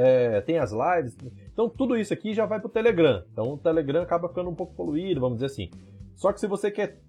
É, 0.00 0.40
tem 0.42 0.58
as 0.58 0.70
lives. 0.70 1.16
Então 1.52 1.68
tudo 1.68 1.96
isso 1.96 2.14
aqui 2.14 2.32
já 2.32 2.46
vai 2.46 2.60
pro 2.60 2.68
Telegram. 2.68 3.24
Então 3.32 3.54
o 3.54 3.58
Telegram 3.58 4.00
acaba 4.02 4.28
ficando 4.28 4.48
um 4.48 4.54
pouco 4.54 4.74
poluído, 4.74 5.20
vamos 5.20 5.38
dizer 5.38 5.46
assim. 5.46 5.70
Só 6.14 6.32
que 6.32 6.38
se 6.38 6.46
você 6.46 6.70
quer 6.70 7.00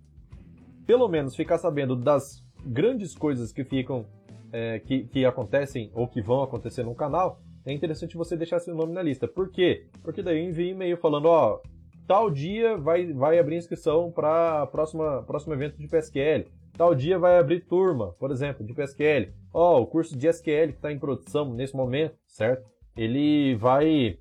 pelo 0.87 1.07
menos 1.07 1.35
ficar 1.35 1.59
sabendo 1.59 1.95
das 1.95 2.43
grandes 2.65 3.13
coisas 3.13 3.51
que 3.51 3.63
ficam 3.63 4.07
é, 4.51 4.79
que, 4.79 5.03
que 5.03 5.23
acontecem 5.23 5.91
ou 5.93 6.07
que 6.07 6.19
vão 6.19 6.41
acontecer 6.41 6.81
no 6.81 6.95
canal, 6.95 7.39
é 7.63 7.71
interessante 7.71 8.17
você 8.17 8.35
deixar 8.35 8.59
seu 8.59 8.73
nome 8.73 8.91
na 8.91 9.03
lista. 9.03 9.27
Por 9.27 9.51
quê? 9.51 9.85
Porque 10.01 10.23
daí 10.23 10.39
eu 10.39 10.49
envio 10.49 10.65
e-mail 10.65 10.97
falando, 10.97 11.25
ó, 11.25 11.61
tal 12.07 12.31
dia 12.31 12.75
vai, 12.75 13.13
vai 13.13 13.37
abrir 13.37 13.57
inscrição 13.57 14.11
para 14.11 14.65
próxima 14.65 15.21
próximo 15.27 15.53
evento 15.53 15.77
de 15.77 15.87
PSQL. 15.87 16.47
Tal 16.75 16.95
dia 16.95 17.19
vai 17.19 17.37
abrir 17.37 17.67
turma, 17.67 18.13
por 18.13 18.31
exemplo, 18.31 18.65
de 18.65 18.73
PSQL. 18.73 19.31
Ó, 19.53 19.79
o 19.79 19.85
curso 19.85 20.17
de 20.17 20.27
SQL 20.27 20.69
que 20.69 20.77
está 20.77 20.91
em 20.91 20.97
produção 20.97 21.53
nesse 21.53 21.75
momento, 21.75 22.15
certo? 22.25 22.67
Ele 22.99 23.55
vai 23.55 24.19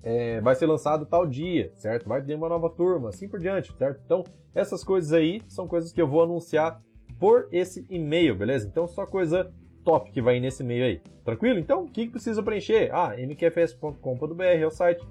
é, 0.00 0.40
vai 0.40 0.54
ser 0.54 0.66
lançado 0.66 1.04
tal 1.04 1.26
dia, 1.26 1.72
certo? 1.74 2.08
Vai 2.08 2.22
ter 2.22 2.36
uma 2.36 2.48
nova 2.48 2.70
turma, 2.70 3.08
assim 3.08 3.28
por 3.28 3.40
diante, 3.40 3.76
certo? 3.76 4.00
Então, 4.04 4.22
essas 4.54 4.84
coisas 4.84 5.12
aí 5.12 5.42
são 5.48 5.66
coisas 5.66 5.92
que 5.92 6.00
eu 6.00 6.06
vou 6.06 6.22
anunciar 6.22 6.80
por 7.18 7.48
esse 7.50 7.84
e-mail, 7.90 8.36
beleza? 8.36 8.68
Então 8.68 8.86
só 8.86 9.04
coisa 9.04 9.52
top 9.84 10.12
que 10.12 10.22
vai 10.22 10.38
nesse 10.38 10.62
e-mail 10.62 10.84
aí. 10.84 11.00
Tranquilo? 11.24 11.58
Então 11.58 11.82
o 11.82 11.90
que 11.90 12.08
precisa 12.08 12.42
preencher? 12.42 12.90
Ah, 12.92 13.14
mqfs.com.br 13.18 14.42
é 14.42 14.66
o 14.66 14.70
site. 14.70 15.04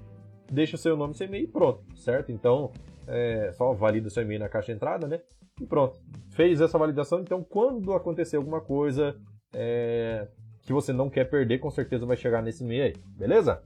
Deixa 0.50 0.76
o 0.76 0.78
seu 0.78 0.96
nome 0.96 1.12
e 1.12 1.16
seu 1.16 1.26
e-mail 1.26 1.44
e 1.44 1.48
pronto, 1.48 1.84
certo? 1.96 2.32
Então 2.32 2.72
é, 3.06 3.52
só 3.52 3.74
valida 3.74 4.08
seu 4.08 4.22
e-mail 4.22 4.40
na 4.40 4.48
caixa 4.48 4.72
de 4.72 4.76
entrada, 4.76 5.06
né? 5.06 5.20
E 5.60 5.66
pronto. 5.66 5.98
Fez 6.30 6.60
essa 6.60 6.78
validação, 6.78 7.20
então 7.20 7.42
quando 7.42 7.92
acontecer 7.92 8.36
alguma 8.36 8.60
coisa 8.60 9.14
é, 9.54 10.28
que 10.66 10.72
você 10.72 10.92
não 10.92 11.08
quer 11.08 11.24
perder, 11.30 11.60
com 11.60 11.70
certeza 11.70 12.04
vai 12.04 12.16
chegar 12.16 12.42
nesse 12.42 12.64
e-mail 12.64 12.84
aí, 12.86 12.94
beleza? 13.16 13.62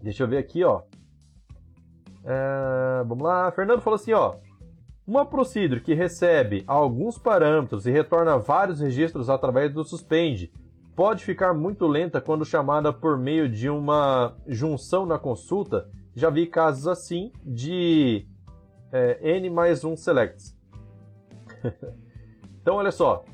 Deixa 0.00 0.22
eu 0.22 0.28
ver 0.28 0.38
aqui, 0.38 0.62
ó. 0.62 0.82
É, 2.24 3.02
vamos 3.04 3.24
lá. 3.24 3.50
Fernando 3.50 3.80
falou 3.80 3.96
assim, 3.96 4.12
ó. 4.12 4.36
Uma 5.04 5.26
procedure 5.26 5.80
que 5.80 5.94
recebe 5.94 6.62
alguns 6.66 7.18
parâmetros 7.18 7.86
e 7.86 7.90
retorna 7.90 8.38
vários 8.38 8.80
registros 8.80 9.28
através 9.28 9.72
do 9.72 9.84
suspend 9.84 10.52
pode 10.94 11.24
ficar 11.24 11.52
muito 11.54 11.86
lenta 11.86 12.20
quando 12.20 12.44
chamada 12.44 12.92
por 12.92 13.18
meio 13.18 13.48
de 13.48 13.68
uma 13.68 14.36
junção 14.46 15.04
na 15.06 15.18
consulta. 15.18 15.88
Já 16.14 16.30
vi 16.30 16.46
casos 16.46 16.86
assim 16.86 17.32
de 17.44 18.26
é, 18.92 19.36
n 19.36 19.50
mais 19.50 19.84
um 19.84 19.96
selects. 19.96 20.56
então, 22.62 22.76
olha 22.76 22.92
só. 22.92 23.24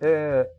É, 0.00 0.50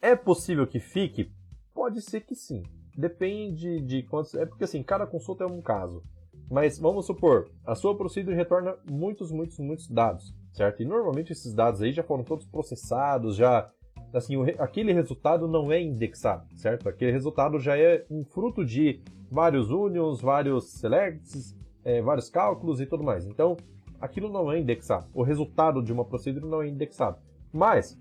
é 0.00 0.16
possível 0.16 0.66
que 0.66 0.80
fique? 0.80 1.30
Pode 1.72 2.00
ser 2.02 2.20
que 2.20 2.34
sim. 2.34 2.62
Depende 2.96 3.80
de 3.80 4.02
quantos. 4.04 4.34
É 4.34 4.46
porque 4.46 4.64
assim, 4.64 4.82
cada 4.82 5.06
consulta 5.06 5.44
é 5.44 5.46
um 5.46 5.60
caso. 5.60 6.02
Mas 6.50 6.78
vamos 6.78 7.06
supor, 7.06 7.50
a 7.64 7.74
sua 7.74 7.96
procedure 7.96 8.36
retorna 8.36 8.76
muitos, 8.88 9.30
muitos, 9.32 9.58
muitos 9.58 9.88
dados, 9.88 10.34
certo? 10.52 10.82
E 10.82 10.84
normalmente 10.84 11.32
esses 11.32 11.54
dados 11.54 11.80
aí 11.80 11.90
já 11.90 12.02
foram 12.02 12.22
todos 12.22 12.46
processados, 12.46 13.34
já 13.36 13.70
assim, 14.12 14.36
o, 14.36 14.42
aquele 14.62 14.92
resultado 14.92 15.48
não 15.48 15.72
é 15.72 15.80
indexado, 15.80 16.46
certo? 16.54 16.88
Aquele 16.88 17.10
resultado 17.10 17.58
já 17.58 17.76
é 17.76 18.04
um 18.10 18.24
fruto 18.24 18.64
de 18.64 19.00
vários 19.30 19.70
unions, 19.70 20.20
vários 20.20 20.70
selects, 20.72 21.56
é, 21.84 22.00
vários 22.02 22.28
cálculos 22.28 22.80
e 22.80 22.86
tudo 22.86 23.02
mais. 23.02 23.26
Então, 23.26 23.56
aquilo 24.00 24.28
não 24.28 24.52
é 24.52 24.58
indexado. 24.58 25.06
O 25.12 25.22
resultado 25.22 25.82
de 25.82 25.92
uma 25.92 26.04
procedure 26.04 26.46
não 26.46 26.62
é 26.62 26.68
indexado. 26.68 27.18
Mas, 27.52 27.98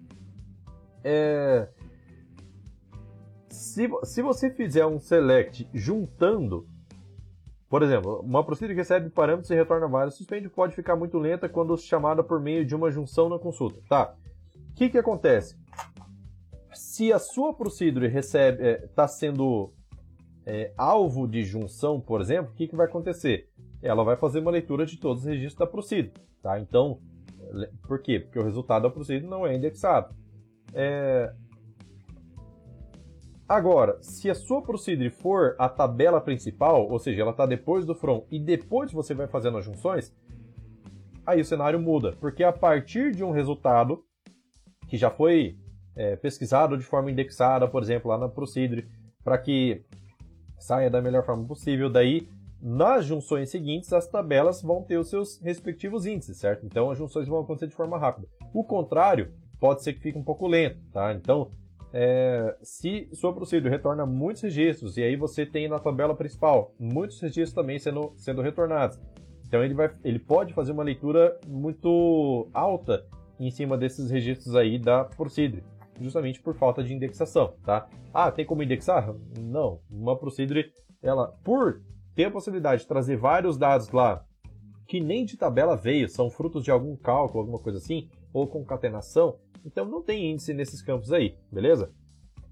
é, 1.04 1.68
se, 3.49 3.89
se 4.04 4.22
você 4.22 4.49
fizer 4.49 4.86
um 4.86 4.99
select 4.99 5.68
juntando, 5.74 6.68
por 7.70 7.82
exemplo, 7.84 8.22
uma 8.22 8.43
procedure 8.43 8.74
que 8.74 8.82
recebe 8.82 9.10
parâmetros 9.10 9.49
e 9.49 9.56
retorna 9.56 9.88
vários, 9.88 10.16
suspende 10.16 10.49
pode 10.49 10.76
ficar 10.76 10.95
muito 10.95 11.18
lenta 11.18 11.49
quando 11.49 11.78
chamada 11.78 12.24
por 12.24 12.39
meio 12.39 12.66
de 12.66 12.76
uma 12.76 12.91
junção 12.91 13.30
na 13.30 13.39
consulta. 13.39 13.82
Tá? 13.89 14.16
O 14.72 14.74
que, 14.76 14.89
que 14.89 14.97
acontece? 14.97 15.56
se 16.74 17.12
a 17.14 17.20
sua 17.20 17.54
procedure 17.54 18.08
recebe 18.08 18.64
está 18.84 19.04
é, 19.04 19.08
sendo 19.08 19.72
é, 20.45 20.74
alvo 20.78 21.28
de 21.28 21.43
junção, 21.43 21.99
por 21.99 22.22
exemplo, 22.22 22.51
o 22.51 22.56
que, 22.56 22.68
que 22.68 22.76
vai 22.76 22.88
acontecer? 22.88 23.49
Ela 23.82 24.04
vai 24.04 24.16
fazer 24.16 24.39
uma 24.39 24.51
leitura 24.51 24.86
de 24.86 24.97
todos 24.97 25.24
os 25.24 25.30
registros 25.30 25.60
da 25.60 25.68
procedure. 25.68 26.14
Tá? 26.41 26.60
Então, 26.60 26.99
por 27.88 28.01
quê? 28.01 28.20
Porque 28.20 28.39
o 28.39 28.43
resultado 28.43 28.84
da 28.84 28.89
procedure 28.89 29.30
não 29.30 29.45
é 29.45 29.56
indexado. 29.56 30.14
É... 30.74 31.34
Agora, 33.48 34.02
se 34.02 34.30
a 34.30 34.36
sua 34.36 34.62
procedure 34.62 35.10
for 35.10 35.56
a 35.60 35.70
tabela 35.70 36.20
principal, 36.20 36.90
ou 36.90 36.98
seja, 36.98 37.22
ela 37.22 37.32
está 37.32 37.46
depois 37.46 37.86
do 37.86 37.94
from 37.94 38.26
e 38.32 38.40
depois 38.40 38.92
você 38.92 39.14
vai 39.14 39.28
fazendo 39.28 39.58
as 39.58 39.66
junções, 39.66 40.16
aí 41.26 41.42
o 41.42 41.46
cenário 41.46 41.80
muda, 41.80 42.14
porque 42.20 42.44
a 42.44 42.52
partir 42.52 43.12
de 43.12 43.24
um 43.24 43.32
resultado 43.32 44.04
que 44.88 44.98
já 44.98 45.10
foi 45.10 45.58
é, 45.96 46.16
pesquisado 46.16 46.78
de 46.78 46.84
forma 46.84 47.12
indexada, 47.12 47.68
por 47.68 47.84
exemplo, 47.84 48.10
lá 48.10 48.18
na 48.18 48.30
Procedure, 48.30 48.88
para 49.24 49.38
que 49.38 49.84
saia 50.60 50.90
da 50.90 51.02
melhor 51.02 51.26
forma 51.26 51.46
possível. 51.46 51.90
Daí, 51.90 52.28
nas 52.62 53.06
junções 53.06 53.50
seguintes, 53.50 53.92
as 53.92 54.08
tabelas 54.08 54.62
vão 54.62 54.84
ter 54.84 54.98
os 54.98 55.10
seus 55.10 55.40
respectivos 55.42 56.06
índices, 56.06 56.38
certo? 56.38 56.66
Então, 56.66 56.90
as 56.90 56.98
junções 56.98 57.28
vão 57.28 57.42
acontecer 57.42 57.68
de 57.68 57.76
forma 57.76 57.98
rápida. 57.98 58.28
O 58.54 58.64
contrário 58.64 59.34
pode 59.64 59.82
ser 59.82 59.93
que 59.93 60.01
fique 60.01 60.18
um 60.18 60.24
pouco 60.24 60.45
lento, 60.45 60.78
tá? 60.91 61.14
Então, 61.14 61.49
é, 61.93 62.53
se 62.61 63.07
sua 63.14 63.32
Procedure 63.32 63.70
retorna 63.70 64.05
muitos 64.05 64.41
registros, 64.41 64.97
e 64.97 65.03
aí 65.03 65.16
você 65.16 65.45
tem 65.45 65.70
na 65.70 65.80
tabela 65.80 66.14
principal 66.14 66.76
muitos 66.78 67.18
registros 67.22 67.53
também 67.53 67.80
sendo, 67.80 68.11
sendo 68.18 68.41
retornados, 68.41 68.99
então 69.47 69.64
ele, 69.64 69.74
vai, 69.74 69.89
ele 70.03 70.20
pode 70.20 70.53
fazer 70.53 70.74
uma 70.74 70.84
leitura 70.84 71.39
muito 71.47 72.49
alta 72.53 73.05
em 73.39 73.49
cima 73.49 73.78
desses 73.78 74.11
registros 74.11 74.53
aí 74.53 74.78
da 74.78 75.05
Procedure 75.05 75.64
justamente 76.01 76.41
por 76.41 76.55
falta 76.55 76.84
de 76.84 76.93
indexação, 76.93 77.53
tá? 77.64 77.88
Ah, 78.14 78.30
tem 78.32 78.45
como 78.45 78.64
indexar? 78.64 79.16
Não. 79.39 79.80
Uma 79.89 80.18
procedure, 80.18 80.74
ela, 81.01 81.28
por 81.41 81.82
ter 82.14 82.26
a 82.26 82.32
possibilidade 82.32 82.82
de 82.82 82.88
trazer 82.88 83.16
vários 83.16 83.57
dados 83.57 83.91
lá, 83.91 84.26
que 84.88 84.99
nem 84.99 85.24
de 85.24 85.38
tabela 85.38 85.78
veio, 85.78 86.09
são 86.09 86.30
frutos 86.30 86.64
de 86.66 86.72
algum 86.72 86.97
cálculo, 86.97 87.41
alguma 87.41 87.59
coisa 87.59 87.78
assim, 87.78 88.09
ou 88.34 88.47
concatenação, 88.47 89.38
então 89.66 89.86
não 89.86 90.01
tem 90.01 90.32
índice 90.32 90.53
nesses 90.53 90.82
campos 90.82 91.11
aí, 91.11 91.36
beleza? 91.51 91.91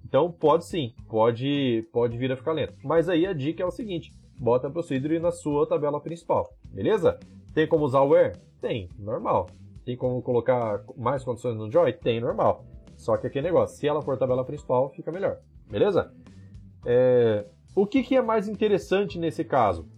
Então 0.06 0.32
pode 0.32 0.66
sim, 0.66 0.94
pode, 1.08 1.88
pode 1.92 2.18
vir 2.18 2.32
a 2.32 2.38
ficar 2.38 2.52
lento. 2.52 2.78
Mas 2.84 3.08
aí 3.08 3.26
a 3.26 3.34
dica 3.34 3.64
é 3.64 3.66
o 3.66 3.72
seguinte, 3.72 4.12
bota 4.40 4.70
procedure 4.70 5.20
na 5.20 5.32
sua 5.32 5.68
tabela 5.68 6.02
principal, 6.02 6.54
beleza? 6.66 7.20
Tem 7.54 7.68
como 7.68 7.86
usar 7.86 8.02
o 8.02 8.10
where? 8.10 8.38
Tem, 8.60 8.90
normal. 8.98 9.50
Tem 9.84 9.98
como 9.98 10.22
colocar 10.22 10.84
mais 10.96 11.24
condições 11.24 11.58
no 11.58 11.72
join? 11.72 11.92
Tem, 11.94 12.20
normal. 12.20 12.66
Só 12.96 13.18
que 13.18 13.28
aquele 13.28 13.48
negócio, 13.48 13.78
se 13.78 13.88
ela 13.88 14.02
for 14.02 14.18
tabela 14.18 14.46
principal, 14.46 14.90
fica 14.92 15.12
melhor. 15.12 15.40
Beleza? 15.70 16.14
É... 16.86 17.46
O 17.76 17.88
que, 17.88 18.04
que 18.04 18.16
é 18.16 18.22
mais 18.22 18.48
interessante 18.48 19.18
nesse 19.18 19.44
caso? 19.44 19.90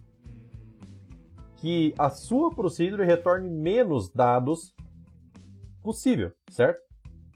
Que 1.56 1.94
a 1.98 2.08
sua 2.08 2.54
procedure 2.54 3.04
retorne 3.04 3.50
menos 3.50 4.08
dados 4.10 4.74
possível, 5.82 6.32
certo? 6.48 6.83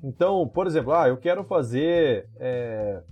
Então, 0.03 0.46
por 0.46 0.66
exemplo, 0.66 0.92
ah, 0.92 1.09
eu 1.09 1.16
quero 1.16 1.44
fazer 1.44 2.28
é, 2.36 3.03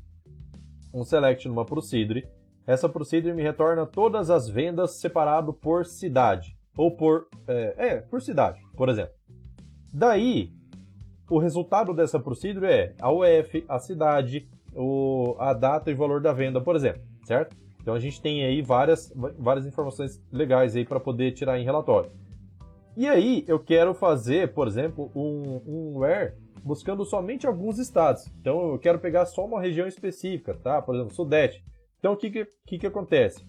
um 0.94 1.04
select 1.04 1.48
numa 1.48 1.64
procedure. 1.64 2.26
Essa 2.66 2.88
procedure 2.88 3.34
me 3.34 3.42
retorna 3.42 3.86
todas 3.86 4.30
as 4.30 4.48
vendas 4.48 4.92
separado 5.00 5.52
por 5.52 5.84
cidade. 5.84 6.56
Ou 6.76 6.90
por. 6.96 7.28
É, 7.48 7.74
é, 7.76 7.96
por 7.96 8.20
cidade, 8.20 8.60
por 8.76 8.88
exemplo. 8.88 9.14
Daí, 9.92 10.52
o 11.28 11.38
resultado 11.38 11.92
dessa 11.94 12.20
procedure 12.20 12.66
é 12.66 12.94
a 13.00 13.10
UF, 13.10 13.64
a 13.68 13.78
cidade, 13.78 14.48
o, 14.74 15.34
a 15.38 15.52
data 15.52 15.90
e 15.90 15.94
valor 15.94 16.20
da 16.20 16.32
venda, 16.32 16.60
por 16.60 16.76
exemplo, 16.76 17.02
certo? 17.24 17.56
Então 17.80 17.94
a 17.94 18.00
gente 18.00 18.20
tem 18.20 18.44
aí 18.44 18.62
várias, 18.62 19.12
várias 19.38 19.66
informações 19.66 20.22
legais 20.30 20.76
aí 20.76 20.84
para 20.84 21.00
poder 21.00 21.32
tirar 21.32 21.58
em 21.58 21.64
relatório. 21.64 22.10
E 22.96 23.06
aí 23.06 23.44
eu 23.46 23.58
quero 23.58 23.94
fazer, 23.94 24.52
por 24.52 24.66
exemplo, 24.66 25.10
um, 25.14 25.62
um 25.66 25.98
where 25.98 26.34
buscando 26.66 27.04
somente 27.04 27.46
alguns 27.46 27.78
estados. 27.78 28.26
Então 28.40 28.72
eu 28.72 28.78
quero 28.78 28.98
pegar 28.98 29.24
só 29.24 29.46
uma 29.46 29.60
região 29.60 29.86
específica, 29.86 30.54
tá? 30.54 30.82
Por 30.82 30.96
exemplo, 30.96 31.14
Sudeste. 31.14 31.64
Então 31.98 32.12
o 32.12 32.16
que, 32.16 32.44
que, 32.66 32.78
que, 32.78 32.86
acontece? 32.86 33.46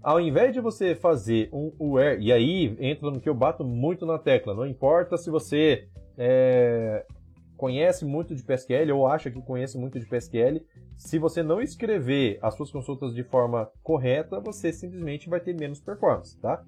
Ao 0.00 0.20
invés 0.20 0.54
de 0.54 0.60
você 0.60 0.94
fazer 0.94 1.50
um 1.52 1.72
where, 1.94 2.22
e 2.22 2.32
aí 2.32 2.76
entra 2.78 3.10
no 3.10 3.20
que 3.20 3.28
eu 3.28 3.34
bato 3.34 3.64
muito 3.64 4.06
na 4.06 4.18
tecla, 4.18 4.54
não 4.54 4.66
importa 4.66 5.18
se 5.18 5.28
você 5.28 5.88
é, 6.16 7.04
conhece 7.56 8.04
muito 8.04 8.34
de 8.34 8.42
PSQL 8.42 8.92
ou 8.92 9.06
acha 9.06 9.30
que 9.30 9.42
conhece 9.42 9.76
muito 9.76 9.98
de 9.98 10.06
PSQL, 10.06 10.64
se 10.96 11.18
você 11.18 11.42
não 11.42 11.60
escrever 11.60 12.38
as 12.40 12.54
suas 12.54 12.70
consultas 12.70 13.12
de 13.14 13.22
forma 13.22 13.70
correta, 13.82 14.40
você 14.40 14.72
simplesmente 14.72 15.28
vai 15.28 15.40
ter 15.40 15.54
menos 15.54 15.80
performance, 15.80 16.38
tá? 16.38 16.64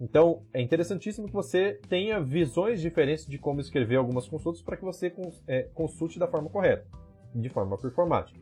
Então, 0.00 0.42
é 0.52 0.60
interessantíssimo 0.60 1.26
que 1.26 1.32
você 1.32 1.80
tenha 1.88 2.20
visões 2.20 2.80
diferentes 2.80 3.26
de 3.26 3.38
como 3.38 3.60
escrever 3.60 3.96
algumas 3.96 4.28
consultas 4.28 4.60
para 4.60 4.76
que 4.76 4.84
você 4.84 5.12
é, 5.46 5.62
consulte 5.74 6.18
da 6.18 6.28
forma 6.28 6.50
correta, 6.50 6.86
de 7.34 7.48
forma 7.48 7.78
performática, 7.78 8.38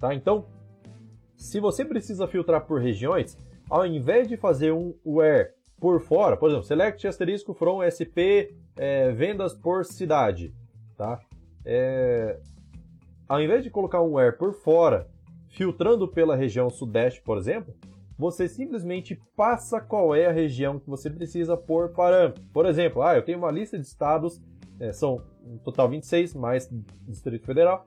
tá? 0.00 0.14
Então, 0.14 0.46
se 1.36 1.60
você 1.60 1.84
precisa 1.84 2.26
filtrar 2.26 2.64
por 2.66 2.80
regiões, 2.80 3.36
ao 3.68 3.84
invés 3.84 4.28
de 4.28 4.36
fazer 4.36 4.72
um 4.72 4.94
where 5.04 5.52
por 5.78 6.00
fora, 6.00 6.36
por 6.36 6.48
exemplo, 6.48 6.66
select 6.66 7.06
asterisco 7.06 7.52
from 7.52 7.82
SP 7.84 8.56
é, 8.76 9.12
vendas 9.12 9.52
por 9.52 9.84
cidade, 9.84 10.54
tá? 10.96 11.20
É, 11.66 12.38
ao 13.28 13.42
invés 13.42 13.62
de 13.62 13.70
colocar 13.70 14.00
um 14.00 14.14
where 14.14 14.36
por 14.36 14.54
fora, 14.54 15.06
filtrando 15.48 16.08
pela 16.08 16.34
região 16.34 16.70
sudeste, 16.70 17.20
por 17.20 17.36
exemplo, 17.36 17.74
você 18.18 18.48
simplesmente 18.48 19.20
passa 19.36 19.80
qual 19.80 20.14
é 20.14 20.26
a 20.26 20.32
região 20.32 20.78
que 20.78 20.88
você 20.88 21.10
precisa 21.10 21.56
por 21.56 21.90
parâmetro. 21.90 22.42
Por 22.52 22.66
exemplo, 22.66 23.02
ah, 23.02 23.16
eu 23.16 23.22
tenho 23.22 23.38
uma 23.38 23.50
lista 23.50 23.78
de 23.78 23.84
estados, 23.84 24.40
é, 24.78 24.92
são 24.92 25.22
um 25.44 25.58
total 25.58 25.88
26, 25.88 26.34
mais 26.34 26.68
Distrito 27.06 27.44
Federal, 27.44 27.86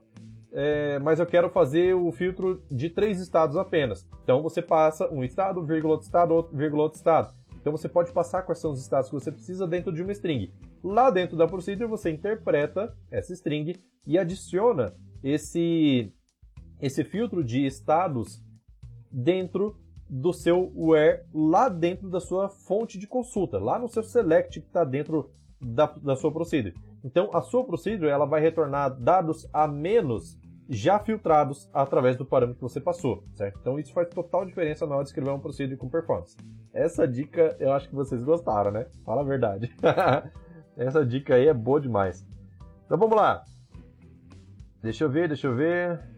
é, 0.52 0.98
mas 0.98 1.18
eu 1.18 1.26
quero 1.26 1.50
fazer 1.50 1.94
o 1.94 2.10
filtro 2.10 2.62
de 2.70 2.88
três 2.88 3.20
estados 3.20 3.56
apenas. 3.56 4.06
Então 4.22 4.42
você 4.42 4.62
passa 4.62 5.08
um 5.12 5.24
estado, 5.24 5.64
vírgula 5.64 5.94
outro 5.94 6.06
estado, 6.06 6.34
outro, 6.34 6.56
vírgula 6.56 6.84
outro 6.84 6.98
estado. 6.98 7.34
Então 7.60 7.72
você 7.76 7.88
pode 7.88 8.12
passar 8.12 8.42
quais 8.42 8.58
são 8.58 8.70
os 8.70 8.80
estados 8.80 9.10
que 9.10 9.14
você 9.14 9.32
precisa 9.32 9.66
dentro 9.66 9.92
de 9.92 10.02
uma 10.02 10.12
string. 10.12 10.52
Lá 10.82 11.10
dentro 11.10 11.36
da 11.36 11.46
procedure 11.46 11.88
você 11.88 12.10
interpreta 12.10 12.96
essa 13.10 13.32
string 13.32 13.74
e 14.06 14.18
adiciona 14.18 14.94
esse, 15.22 16.12
esse 16.80 17.04
filtro 17.04 17.44
de 17.44 17.66
estados 17.66 18.42
dentro 19.10 19.76
do 20.08 20.32
seu 20.32 20.72
where, 20.74 21.22
lá 21.32 21.68
dentro 21.68 22.08
da 22.08 22.20
sua 22.20 22.48
fonte 22.48 22.98
de 22.98 23.06
consulta, 23.06 23.58
lá 23.58 23.78
no 23.78 23.88
seu 23.88 24.02
select 24.02 24.60
que 24.60 24.66
está 24.66 24.84
dentro 24.84 25.30
da, 25.60 25.86
da 25.86 26.16
sua 26.16 26.32
procedure. 26.32 26.74
Então 27.04 27.30
a 27.32 27.40
sua 27.42 27.64
procedure 27.64 28.10
ela 28.10 28.26
vai 28.26 28.40
retornar 28.40 28.90
dados 28.98 29.48
a 29.52 29.66
menos 29.68 30.38
já 30.68 30.98
filtrados 30.98 31.68
através 31.72 32.16
do 32.16 32.26
parâmetro 32.26 32.58
que 32.58 32.72
você 32.72 32.80
passou, 32.80 33.24
certo? 33.34 33.58
Então 33.60 33.78
isso 33.78 33.92
faz 33.92 34.08
total 34.08 34.44
diferença 34.44 34.86
na 34.86 34.94
hora 34.94 35.04
de 35.04 35.10
escrever 35.10 35.30
um 35.30 35.40
procedure 35.40 35.78
com 35.78 35.88
performance. 35.88 36.36
Essa 36.72 37.08
dica 37.08 37.56
eu 37.58 37.72
acho 37.72 37.88
que 37.88 37.94
vocês 37.94 38.22
gostaram, 38.22 38.70
né? 38.70 38.86
Fala 39.04 39.22
a 39.22 39.24
verdade. 39.24 39.74
Essa 40.76 41.04
dica 41.04 41.34
aí 41.34 41.48
é 41.48 41.54
boa 41.54 41.80
demais. 41.80 42.26
Então 42.84 42.98
vamos 42.98 43.16
lá. 43.16 43.42
Deixa 44.82 45.04
eu 45.04 45.10
ver, 45.10 45.28
deixa 45.28 45.46
eu 45.46 45.56
ver. 45.56 46.17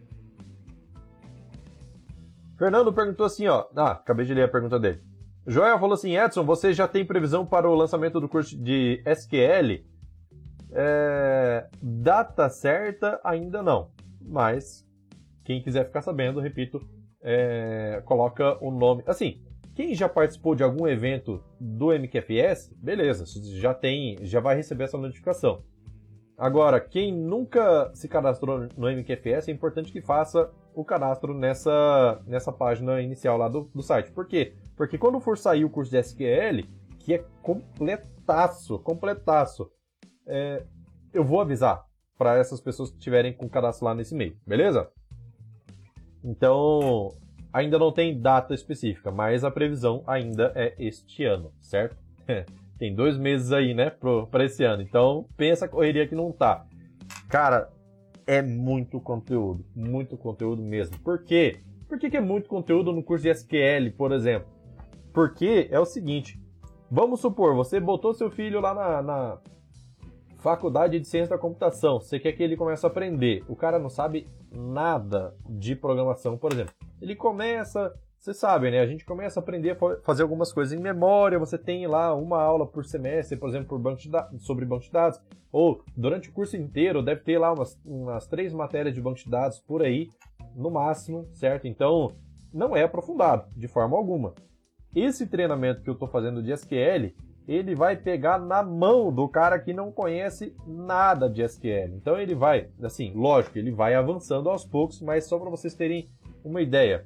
Fernando 2.61 2.93
perguntou 2.93 3.25
assim, 3.25 3.47
ó. 3.47 3.65
Ah, 3.75 3.93
acabei 3.93 4.23
de 4.23 4.35
ler 4.35 4.43
a 4.43 4.47
pergunta 4.47 4.79
dele. 4.79 5.01
Joel 5.47 5.79
falou 5.79 5.95
assim, 5.95 6.15
Edson, 6.15 6.45
você 6.45 6.71
já 6.71 6.87
tem 6.87 7.03
previsão 7.03 7.43
para 7.43 7.67
o 7.67 7.73
lançamento 7.73 8.19
do 8.19 8.29
curso 8.29 8.55
de 8.55 9.01
SQL? 9.03 9.83
É... 10.71 11.67
Data 11.81 12.47
certa, 12.49 13.19
ainda 13.23 13.63
não. 13.63 13.89
Mas, 14.21 14.87
quem 15.43 15.59
quiser 15.63 15.87
ficar 15.87 16.03
sabendo, 16.03 16.39
repito, 16.39 16.87
é... 17.23 18.03
coloca 18.05 18.63
o 18.63 18.69
nome. 18.69 19.01
Assim, 19.07 19.41
quem 19.73 19.95
já 19.95 20.07
participou 20.07 20.53
de 20.53 20.61
algum 20.61 20.87
evento 20.87 21.43
do 21.59 21.87
MQFS, 21.91 22.71
beleza, 22.77 23.25
já 23.55 23.73
tem, 23.73 24.19
já 24.21 24.39
vai 24.39 24.55
receber 24.55 24.83
essa 24.83 24.99
notificação. 24.99 25.63
Agora, 26.37 26.79
quem 26.79 27.11
nunca 27.11 27.89
se 27.95 28.07
cadastrou 28.07 28.67
no 28.77 28.87
MQFS, 28.87 29.47
é 29.47 29.51
importante 29.51 29.91
que 29.91 29.99
faça 29.99 30.47
o 30.73 30.85
cadastro 30.85 31.33
nessa, 31.33 32.21
nessa 32.25 32.51
página 32.51 33.01
inicial 33.01 33.37
lá 33.37 33.47
do, 33.47 33.69
do 33.73 33.81
site. 33.81 34.11
Por 34.11 34.27
quê? 34.27 34.53
Porque 34.75 34.97
quando 34.97 35.19
for 35.19 35.37
sair 35.37 35.65
o 35.65 35.69
curso 35.69 35.91
de 35.91 35.97
SQL, 35.97 36.65
que 36.99 37.13
é 37.13 37.25
completaço, 37.41 38.79
completaço, 38.79 39.69
é, 40.27 40.63
eu 41.13 41.23
vou 41.23 41.41
avisar 41.41 41.83
para 42.17 42.37
essas 42.37 42.61
pessoas 42.61 42.91
que 42.91 42.99
tiverem 42.99 43.33
com 43.33 43.49
cadastro 43.49 43.85
lá 43.85 43.95
nesse 43.95 44.13
meio, 44.13 44.37
beleza? 44.45 44.89
Então, 46.23 47.11
ainda 47.51 47.79
não 47.79 47.91
tem 47.91 48.19
data 48.19 48.53
específica, 48.53 49.11
mas 49.11 49.43
a 49.43 49.51
previsão 49.51 50.03
ainda 50.05 50.51
é 50.55 50.75
este 50.77 51.25
ano, 51.25 51.51
certo? 51.59 51.97
Tem 52.77 52.95
dois 52.95 53.15
meses 53.15 53.51
aí, 53.51 53.75
né, 53.75 53.91
para 54.31 54.43
esse 54.43 54.63
ano. 54.63 54.81
Então, 54.81 55.27
pensa 55.37 55.65
a 55.65 55.69
correria 55.69 56.07
que 56.07 56.15
não 56.15 56.31
tá. 56.31 56.65
Cara, 57.29 57.69
é 58.31 58.41
muito 58.41 59.01
conteúdo. 59.01 59.65
Muito 59.75 60.17
conteúdo 60.17 60.61
mesmo. 60.61 60.97
Por 60.99 61.21
quê? 61.25 61.61
Por 61.89 61.99
que, 61.99 62.09
que 62.09 62.15
é 62.15 62.21
muito 62.21 62.47
conteúdo 62.47 62.93
no 62.93 63.03
curso 63.03 63.23
de 63.23 63.29
SQL, 63.29 63.91
por 63.97 64.13
exemplo? 64.13 64.47
Porque 65.13 65.67
é 65.69 65.77
o 65.77 65.83
seguinte. 65.83 66.39
Vamos 66.89 67.19
supor, 67.19 67.53
você 67.53 67.77
botou 67.77 68.13
seu 68.13 68.31
filho 68.31 68.61
lá 68.61 68.73
na, 68.73 69.01
na 69.01 69.37
faculdade 70.37 70.97
de 70.97 71.05
ciência 71.05 71.35
da 71.35 71.41
computação. 71.41 71.99
Você 71.99 72.21
quer 72.21 72.31
que 72.31 72.41
ele 72.41 72.55
comece 72.55 72.85
a 72.85 72.89
aprender. 72.89 73.43
O 73.49 73.55
cara 73.55 73.77
não 73.77 73.89
sabe 73.89 74.25
nada 74.49 75.35
de 75.49 75.75
programação, 75.75 76.37
por 76.37 76.53
exemplo. 76.53 76.73
Ele 77.01 77.17
começa 77.17 77.93
vocês 78.21 78.37
sabem, 78.37 78.69
né? 78.69 78.79
A 78.79 78.85
gente 78.85 79.03
começa 79.03 79.39
a 79.39 79.41
aprender 79.41 79.71
a 79.71 79.95
fazer 80.03 80.21
algumas 80.21 80.53
coisas 80.53 80.77
em 80.77 80.79
memória. 80.79 81.39
Você 81.39 81.57
tem 81.57 81.87
lá 81.87 82.13
uma 82.13 82.39
aula 82.39 82.67
por 82.67 82.85
semestre, 82.85 83.35
por 83.35 83.49
exemplo, 83.49 83.69
por 83.69 83.79
banco 83.79 83.99
sobre 84.37 84.63
banco 84.63 84.83
de 84.83 84.91
dados. 84.91 85.19
Ou 85.51 85.83
durante 85.97 86.29
o 86.29 86.31
curso 86.31 86.55
inteiro 86.55 87.01
deve 87.01 87.21
ter 87.21 87.39
lá 87.39 87.51
umas, 87.51 87.75
umas 87.83 88.27
três 88.27 88.53
matérias 88.53 88.93
de 88.93 89.01
banco 89.01 89.17
de 89.17 89.27
dados 89.27 89.59
por 89.59 89.81
aí, 89.81 90.07
no 90.55 90.69
máximo, 90.69 91.27
certo? 91.33 91.67
Então, 91.67 92.11
não 92.53 92.77
é 92.77 92.83
aprofundado 92.83 93.49
de 93.57 93.67
forma 93.67 93.97
alguma. 93.97 94.35
Esse 94.95 95.25
treinamento 95.25 95.81
que 95.81 95.89
eu 95.89 95.95
estou 95.95 96.07
fazendo 96.07 96.43
de 96.43 96.51
SQL, 96.51 97.15
ele 97.47 97.73
vai 97.73 97.97
pegar 97.97 98.37
na 98.37 98.61
mão 98.61 99.11
do 99.11 99.27
cara 99.27 99.57
que 99.57 99.73
não 99.73 99.91
conhece 99.91 100.55
nada 100.67 101.27
de 101.27 101.41
SQL. 101.41 101.95
Então 101.95 102.19
ele 102.19 102.35
vai, 102.35 102.69
assim, 102.83 103.13
lógico, 103.15 103.57
ele 103.57 103.71
vai 103.71 103.95
avançando 103.95 104.47
aos 104.47 104.63
poucos, 104.63 105.01
mas 105.01 105.25
só 105.25 105.39
para 105.39 105.49
vocês 105.49 105.73
terem 105.73 106.07
uma 106.43 106.61
ideia. 106.61 107.03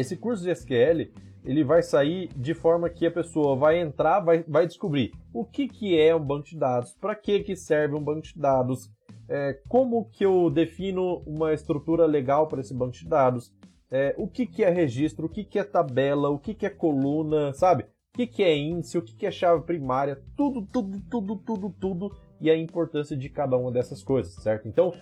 Esse 0.00 0.16
curso 0.16 0.42
de 0.42 0.50
SQL 0.50 1.10
ele 1.44 1.62
vai 1.62 1.82
sair 1.82 2.28
de 2.34 2.54
forma 2.54 2.88
que 2.88 3.06
a 3.06 3.10
pessoa 3.10 3.54
vai 3.54 3.78
entrar, 3.78 4.20
vai, 4.20 4.42
vai 4.48 4.66
descobrir 4.66 5.12
o 5.30 5.44
que, 5.44 5.68
que 5.68 5.98
é 5.98 6.14
um 6.16 6.24
banco 6.24 6.46
de 6.46 6.56
dados, 6.56 6.94
para 6.98 7.14
que, 7.14 7.40
que 7.40 7.54
serve 7.54 7.94
um 7.94 8.02
banco 8.02 8.22
de 8.22 8.38
dados, 8.38 8.90
é, 9.28 9.58
como 9.68 10.08
que 10.10 10.24
eu 10.24 10.48
defino 10.50 11.22
uma 11.26 11.52
estrutura 11.52 12.06
legal 12.06 12.46
para 12.46 12.60
esse 12.62 12.72
banco 12.72 12.92
de 12.92 13.06
dados, 13.06 13.52
é, 13.90 14.14
o 14.16 14.26
que, 14.26 14.46
que 14.46 14.64
é 14.64 14.70
registro, 14.70 15.26
o 15.26 15.28
que, 15.28 15.44
que 15.44 15.58
é 15.58 15.64
tabela, 15.64 16.30
o 16.30 16.38
que, 16.38 16.54
que 16.54 16.64
é 16.64 16.70
coluna, 16.70 17.52
sabe? 17.52 17.82
O 17.82 18.16
que, 18.16 18.26
que 18.26 18.42
é 18.42 18.56
índice, 18.56 18.96
o 18.96 19.02
que, 19.02 19.14
que 19.14 19.26
é 19.26 19.30
chave 19.30 19.64
primária, 19.64 20.18
tudo, 20.34 20.62
tudo, 20.62 20.98
tudo, 21.10 21.36
tudo, 21.36 21.70
tudo, 21.78 22.16
e 22.40 22.50
a 22.50 22.56
importância 22.56 23.14
de 23.14 23.28
cada 23.28 23.56
uma 23.56 23.70
dessas 23.70 24.02
coisas, 24.02 24.32
certo? 24.34 24.66
Então, 24.66 24.94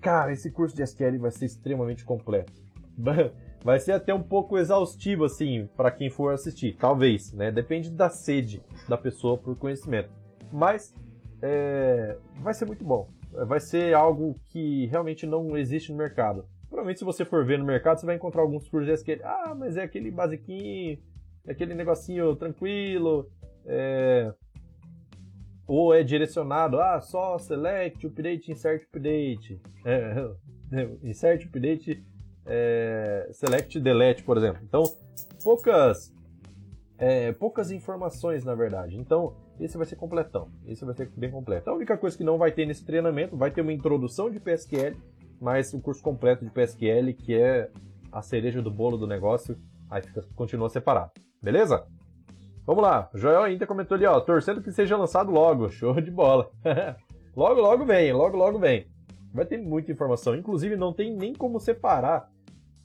cara, 0.00 0.32
esse 0.32 0.52
curso 0.52 0.76
de 0.76 0.82
SQL 0.82 1.18
vai 1.18 1.32
ser 1.32 1.46
extremamente 1.46 2.04
completo. 2.04 2.52
vai 3.64 3.80
ser 3.80 3.92
até 3.92 4.12
um 4.12 4.22
pouco 4.22 4.58
exaustivo, 4.58 5.24
assim, 5.24 5.66
para 5.74 5.90
quem 5.90 6.10
for 6.10 6.34
assistir. 6.34 6.76
Talvez, 6.76 7.32
né? 7.32 7.50
Depende 7.50 7.90
da 7.90 8.10
sede 8.10 8.62
da 8.86 8.98
pessoa 8.98 9.38
por 9.38 9.56
conhecimento. 9.56 10.10
Mas 10.52 10.94
é, 11.40 12.18
vai 12.42 12.52
ser 12.52 12.66
muito 12.66 12.84
bom. 12.84 13.08
Vai 13.46 13.58
ser 13.58 13.94
algo 13.94 14.38
que 14.50 14.86
realmente 14.86 15.26
não 15.26 15.56
existe 15.56 15.90
no 15.90 15.98
mercado. 15.98 16.46
Provavelmente, 16.68 16.98
se 16.98 17.04
você 17.04 17.24
for 17.24 17.44
ver 17.44 17.58
no 17.58 17.64
mercado, 17.64 17.98
você 17.98 18.06
vai 18.06 18.16
encontrar 18.16 18.42
alguns 18.42 18.68
projetos 18.68 19.02
que. 19.02 19.18
Ah, 19.24 19.54
mas 19.58 19.78
é 19.78 19.82
aquele 19.82 20.10
basiquinho, 20.10 20.98
é 21.46 21.52
aquele 21.52 21.74
negocinho 21.74 22.36
tranquilo. 22.36 23.30
É, 23.64 24.30
ou 25.66 25.94
é 25.94 26.02
direcionado, 26.02 26.78
ah, 26.78 27.00
só 27.00 27.38
select, 27.38 28.06
update, 28.06 28.52
insert, 28.52 28.82
update. 28.84 29.58
É, 30.72 30.88
insert, 31.04 31.44
update 31.44 32.02
é, 32.46 33.28
select 33.32 33.78
delete, 33.80 34.22
por 34.22 34.36
exemplo. 34.36 34.60
Então, 34.62 34.82
poucas, 35.42 36.12
é, 36.98 37.32
poucas 37.32 37.70
informações, 37.70 38.44
na 38.44 38.54
verdade. 38.54 38.96
Então, 38.96 39.34
esse 39.58 39.76
vai 39.76 39.86
ser 39.86 39.96
completão. 39.96 40.48
Esse 40.66 40.84
vai 40.84 40.94
ser 40.94 41.10
bem 41.16 41.30
completo. 41.30 41.70
A 41.70 41.74
única 41.74 41.96
coisa 41.96 42.16
que 42.16 42.24
não 42.24 42.38
vai 42.38 42.52
ter 42.52 42.66
nesse 42.66 42.84
treinamento 42.84 43.36
vai 43.36 43.50
ter 43.50 43.60
uma 43.60 43.72
introdução 43.72 44.30
de 44.30 44.40
PSQL, 44.40 44.96
mas 45.40 45.72
o 45.72 45.76
um 45.76 45.80
curso 45.80 46.02
completo 46.02 46.44
de 46.44 46.50
PSQL, 46.50 47.14
que 47.14 47.34
é 47.34 47.70
a 48.10 48.22
cereja 48.22 48.62
do 48.62 48.70
bolo 48.70 48.96
do 48.96 49.06
negócio, 49.06 49.56
aí 49.90 50.02
fica, 50.02 50.24
continua 50.34 50.68
separado. 50.68 51.12
Beleza? 51.42 51.86
Vamos 52.66 52.82
lá. 52.82 53.10
O 53.12 53.18
Joel 53.18 53.42
ainda 53.42 53.66
comentou 53.66 53.94
ali, 53.96 54.06
ó, 54.06 54.18
torcendo 54.20 54.62
que 54.62 54.72
seja 54.72 54.96
lançado 54.96 55.30
logo. 55.30 55.68
Show 55.70 56.00
de 56.00 56.10
bola. 56.10 56.50
logo, 57.36 57.60
logo 57.60 57.84
vem, 57.84 58.12
logo, 58.12 58.36
logo 58.36 58.58
vem. 58.58 58.86
Vai 59.32 59.44
ter 59.44 59.58
muita 59.58 59.92
informação. 59.92 60.34
Inclusive, 60.34 60.76
não 60.76 60.92
tem 60.92 61.14
nem 61.14 61.34
como 61.34 61.60
separar 61.60 62.30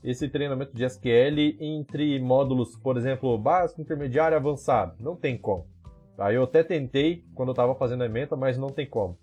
esse 0.04 0.30
treinamento 0.30 0.76
de 0.76 0.84
SQL 0.86 1.58
entre 1.60 2.20
módulos, 2.20 2.76
por 2.78 2.98
exemplo, 2.98 3.38
básico, 3.38 3.82
intermediário 3.82 4.36
e 4.36 4.38
avançado. 4.38 4.96
Não 5.00 5.16
tem 5.16 5.38
como. 5.38 5.68
Tá? 6.16 6.34
Eu 6.34 6.44
até 6.44 6.64
tentei 6.64 7.24
quando 7.36 7.50
eu 7.50 7.54
estava 7.54 7.76
fazendo 7.76 8.04
a 8.04 8.06
ementa, 8.06 8.36
mas 8.36 8.58
não 8.58 8.70
tem 8.70 8.88
como. 8.88 9.18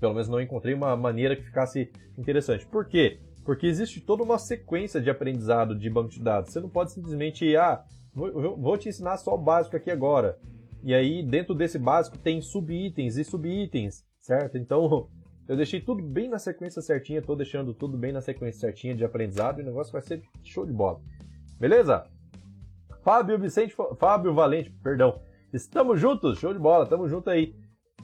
Pelo 0.00 0.12
menos 0.12 0.28
não 0.28 0.40
encontrei 0.40 0.74
uma 0.74 0.96
maneira 0.96 1.36
que 1.36 1.42
ficasse 1.42 1.90
interessante. 2.18 2.66
Por 2.66 2.86
quê? 2.86 3.20
Porque 3.44 3.66
existe 3.66 4.00
toda 4.00 4.22
uma 4.22 4.38
sequência 4.38 5.00
de 5.00 5.08
aprendizado 5.08 5.78
de 5.78 5.88
banco 5.88 6.10
de 6.10 6.20
dados. 6.20 6.52
Você 6.52 6.60
não 6.60 6.68
pode 6.68 6.92
simplesmente, 6.92 7.56
ah, 7.56 7.84
vou, 8.12 8.56
vou 8.56 8.76
te 8.76 8.88
ensinar 8.88 9.16
só 9.18 9.34
o 9.34 9.38
básico 9.38 9.76
aqui 9.76 9.90
agora. 9.90 10.38
E 10.82 10.94
aí, 10.94 11.22
dentro 11.22 11.54
desse 11.54 11.78
básico, 11.78 12.18
tem 12.18 12.40
subitens 12.40 13.16
e 13.16 13.24
subitens, 13.24 14.04
certo? 14.20 14.58
Então, 14.58 15.08
eu 15.48 15.56
deixei 15.56 15.80
tudo 15.80 16.02
bem 16.02 16.28
na 16.28 16.38
sequência 16.38 16.82
certinha, 16.82 17.22
tô 17.22 17.36
deixando 17.36 17.72
tudo 17.72 17.96
bem 17.96 18.12
na 18.12 18.20
sequência 18.20 18.60
certinha 18.60 18.94
de 18.94 19.04
aprendizado 19.04 19.60
e 19.60 19.62
o 19.62 19.66
negócio 19.66 19.92
vai 19.92 20.02
ser 20.02 20.22
show 20.42 20.66
de 20.66 20.72
bola. 20.72 21.00
Beleza? 21.58 22.04
Fábio 23.02 23.38
Vicente, 23.38 23.74
Fábio 23.98 24.34
Valente, 24.34 24.70
perdão. 24.82 25.20
Estamos 25.52 26.00
juntos, 26.00 26.38
show 26.38 26.52
de 26.52 26.58
bola, 26.58 26.86
tamo 26.86 27.08
junto 27.08 27.30
aí. 27.30 27.54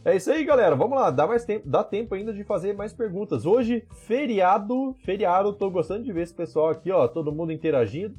É 0.05 0.17
isso 0.17 0.31
aí, 0.31 0.45
galera. 0.45 0.75
Vamos 0.75 0.99
lá, 0.99 1.11
dá 1.11 1.27
mais 1.27 1.45
tempo, 1.45 1.69
dá 1.69 1.85
tempo 1.85 2.15
ainda 2.15 2.33
de 2.33 2.45
fazer 2.45 2.75
mais 2.75 2.93
perguntas. 2.93 3.45
Hoje, 3.47 3.87
feriado, 4.07 4.95
feriado, 5.05 5.53
tô 5.53 5.71
gostando 5.71 6.05
de 6.05 6.13
ver 6.13 6.23
esse 6.23 6.35
pessoal 6.35 6.71
aqui, 6.71 6.91
ó, 6.91 7.07
todo 7.07 7.33
mundo 7.33 7.53
interagindo. 7.53 8.17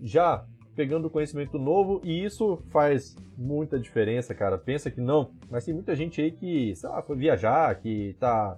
Já 0.00 0.46
pegando 0.78 1.10
conhecimento 1.10 1.58
novo 1.58 2.00
e 2.04 2.24
isso 2.24 2.62
faz 2.70 3.16
muita 3.36 3.80
diferença, 3.80 4.32
cara. 4.32 4.56
Pensa 4.56 4.88
que 4.92 5.00
não, 5.00 5.32
mas 5.50 5.64
tem 5.64 5.74
muita 5.74 5.96
gente 5.96 6.20
aí 6.22 6.30
que, 6.30 6.72
sei 6.76 6.88
lá, 6.88 7.02
foi 7.02 7.16
viajar, 7.16 7.74
que 7.80 8.14
tá. 8.20 8.56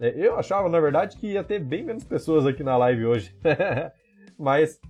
É, 0.00 0.12
eu 0.16 0.36
achava, 0.36 0.68
na 0.68 0.80
verdade, 0.80 1.16
que 1.16 1.28
ia 1.28 1.44
ter 1.44 1.60
bem 1.60 1.84
menos 1.84 2.02
pessoas 2.02 2.44
aqui 2.44 2.64
na 2.64 2.76
live 2.76 3.06
hoje. 3.06 3.36
mas 4.36 4.80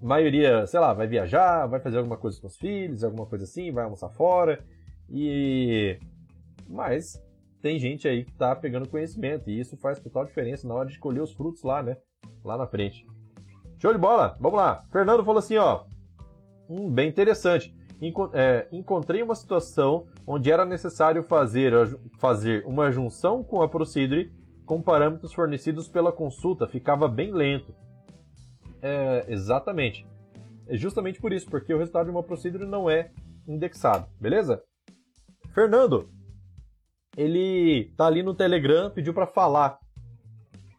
maioria, 0.00 0.66
sei 0.66 0.80
lá, 0.80 0.94
vai 0.94 1.06
viajar, 1.06 1.66
vai 1.66 1.78
fazer 1.78 1.98
alguma 1.98 2.16
coisa 2.16 2.40
com 2.40 2.46
os 2.46 2.56
filhos, 2.56 3.04
alguma 3.04 3.26
coisa 3.26 3.44
assim, 3.44 3.70
vai 3.70 3.84
almoçar 3.84 4.08
fora. 4.08 4.64
E. 5.10 5.98
Mas 6.66 7.22
tem 7.60 7.78
gente 7.78 8.08
aí 8.08 8.24
que 8.24 8.32
tá 8.32 8.56
pegando 8.56 8.88
conhecimento 8.88 9.50
e 9.50 9.60
isso 9.60 9.76
faz 9.76 9.98
total 9.98 10.24
diferença 10.24 10.66
na 10.66 10.72
hora 10.72 10.88
de 10.88 10.98
colher 10.98 11.20
os 11.22 11.34
frutos 11.34 11.62
lá, 11.62 11.82
né? 11.82 11.98
Lá 12.42 12.56
na 12.56 12.66
frente. 12.66 13.06
Show 13.78 13.92
de 13.92 13.98
bola! 13.98 14.38
Vamos 14.40 14.58
lá! 14.58 14.86
Fernando 14.90 15.22
falou 15.22 15.40
assim, 15.40 15.58
ó. 15.58 15.84
Hum, 16.68 16.90
bem 16.90 17.08
interessante. 17.08 17.74
Enco 18.00 18.30
é, 18.32 18.68
encontrei 18.70 19.22
uma 19.22 19.34
situação 19.34 20.06
onde 20.26 20.50
era 20.50 20.64
necessário 20.64 21.22
fazer, 21.22 21.72
fazer 22.18 22.64
uma 22.66 22.90
junção 22.92 23.42
com 23.42 23.60
a 23.62 23.68
procedure 23.68 24.32
com 24.64 24.82
parâmetros 24.82 25.32
fornecidos 25.32 25.88
pela 25.88 26.12
consulta 26.12 26.68
ficava 26.68 27.08
bem 27.08 27.32
lento. 27.32 27.74
É, 28.82 29.24
exatamente. 29.28 30.06
É 30.68 30.76
justamente 30.76 31.18
por 31.20 31.32
isso, 31.32 31.48
porque 31.48 31.72
o 31.72 31.78
resultado 31.78 32.04
de 32.04 32.10
uma 32.10 32.22
procedure 32.22 32.66
não 32.66 32.88
é 32.88 33.10
indexado, 33.46 34.06
beleza? 34.20 34.62
Fernando, 35.54 36.10
ele 37.16 37.92
tá 37.96 38.06
ali 38.06 38.22
no 38.22 38.34
Telegram, 38.34 38.90
pediu 38.90 39.14
para 39.14 39.26
falar. 39.26 39.78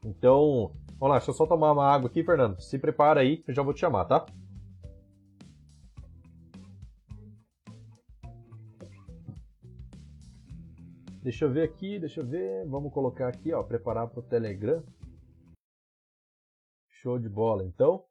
Então, 0.05 0.71
vamos 0.99 1.09
lá, 1.09 1.17
deixa 1.17 1.31
eu 1.31 1.35
só 1.35 1.47
tomar 1.47 1.71
uma 1.71 1.91
água 1.91 2.07
aqui, 2.07 2.23
Fernando. 2.23 2.61
Se 2.61 2.77
prepara 2.77 3.21
aí, 3.21 3.43
eu 3.47 3.53
já 3.53 3.63
vou 3.63 3.73
te 3.73 3.79
chamar, 3.79 4.05
tá? 4.05 4.25
Deixa 11.21 11.45
eu 11.45 11.51
ver 11.51 11.63
aqui, 11.63 11.99
deixa 11.99 12.21
eu 12.21 12.25
ver. 12.25 12.65
Vamos 12.65 12.93
colocar 12.93 13.27
aqui, 13.27 13.51
ó, 13.53 13.61
preparar 13.61 14.07
para 14.07 14.19
o 14.19 14.23
Telegram. 14.23 14.81
Show 16.89 17.19
de 17.19 17.27
bola, 17.27 17.65
então. 17.65 18.05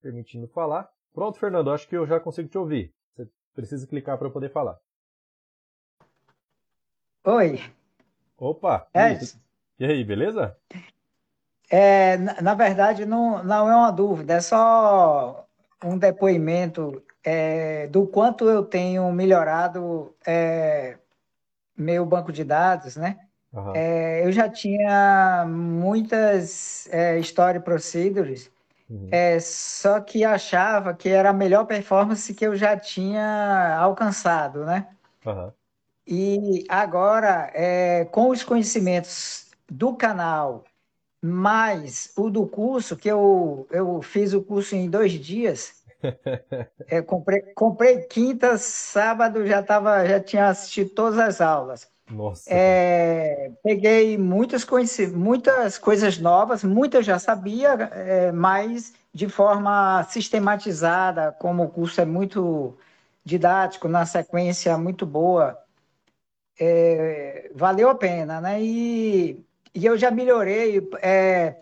Permitindo 0.00 0.48
falar. 0.48 0.90
Pronto, 1.12 1.38
Fernando, 1.38 1.70
acho 1.70 1.88
que 1.88 1.96
eu 1.96 2.06
já 2.06 2.18
consigo 2.18 2.48
te 2.48 2.58
ouvir. 2.58 2.92
Você 3.14 3.28
precisa 3.54 3.86
clicar 3.86 4.18
para 4.18 4.26
eu 4.26 4.32
poder 4.32 4.50
falar. 4.50 4.78
Oi. 7.24 7.60
Opa! 8.36 8.88
É. 8.92 9.18
E 9.78 9.84
aí, 9.84 10.02
beleza? 10.02 10.56
É, 11.70 12.16
na, 12.16 12.42
na 12.42 12.54
verdade, 12.54 13.06
não, 13.06 13.42
não 13.44 13.70
é 13.70 13.76
uma 13.76 13.90
dúvida, 13.92 14.34
é 14.34 14.40
só 14.40 15.46
um 15.84 15.96
depoimento 15.96 17.02
é, 17.24 17.86
do 17.86 18.06
quanto 18.06 18.48
eu 18.48 18.64
tenho 18.64 19.10
melhorado 19.12 20.14
é, 20.26 20.98
meu 21.76 22.04
banco 22.06 22.32
de 22.32 22.44
dados, 22.44 22.96
né? 22.96 23.18
Aham. 23.54 23.72
É, 23.76 24.26
eu 24.26 24.32
já 24.32 24.48
tinha 24.48 25.44
muitas 25.46 26.88
é, 26.90 27.18
story 27.20 27.60
procedures, 27.60 28.50
Uhum. 28.90 29.08
é, 29.10 29.40
só 29.40 30.00
que 30.00 30.24
achava 30.24 30.94
que 30.94 31.08
era 31.08 31.30
a 31.30 31.32
melhor 31.32 31.64
performance 31.66 32.34
que 32.34 32.46
eu 32.46 32.56
já 32.56 32.76
tinha 32.78 33.76
alcançado, 33.78 34.64
né? 34.64 34.88
Aham. 35.24 35.52
E 36.06 36.64
agora, 36.68 37.50
é, 37.54 38.04
com 38.06 38.28
os 38.30 38.42
conhecimentos 38.42 39.50
do 39.68 39.94
canal, 39.94 40.64
mais 41.22 42.12
o 42.16 42.30
do 42.30 42.46
curso, 42.46 42.96
que 42.96 43.08
eu, 43.08 43.66
eu 43.70 44.02
fiz 44.02 44.34
o 44.34 44.42
curso 44.42 44.74
em 44.76 44.90
dois 44.90 45.12
dias, 45.12 45.81
é, 46.88 47.02
comprei, 47.02 47.40
comprei 47.54 47.98
quinta, 48.02 48.58
sábado, 48.58 49.46
já 49.46 49.62
tava, 49.62 50.06
já 50.06 50.20
tinha 50.20 50.48
assistido 50.48 50.90
todas 50.90 51.18
as 51.18 51.40
aulas. 51.40 51.90
Nossa. 52.10 52.52
É, 52.52 53.50
peguei 53.62 54.18
muitas, 54.18 54.64
conheci, 54.64 55.06
muitas 55.06 55.78
coisas 55.78 56.18
novas, 56.18 56.62
muitas 56.62 57.06
já 57.06 57.18
sabia, 57.18 57.70
é, 57.92 58.32
mas 58.32 58.92
de 59.14 59.28
forma 59.28 60.02
sistematizada, 60.04 61.32
como 61.32 61.64
o 61.64 61.68
curso 61.70 62.00
é 62.00 62.04
muito 62.04 62.76
didático, 63.24 63.88
na 63.88 64.04
sequência 64.04 64.76
muito 64.76 65.06
boa 65.06 65.62
é, 66.58 67.50
valeu 67.54 67.90
a 67.90 67.94
pena, 67.94 68.40
né? 68.40 68.62
E, 68.62 69.44
e 69.74 69.86
eu 69.86 69.96
já 69.96 70.10
melhorei 70.10 70.88
é, 71.00 71.56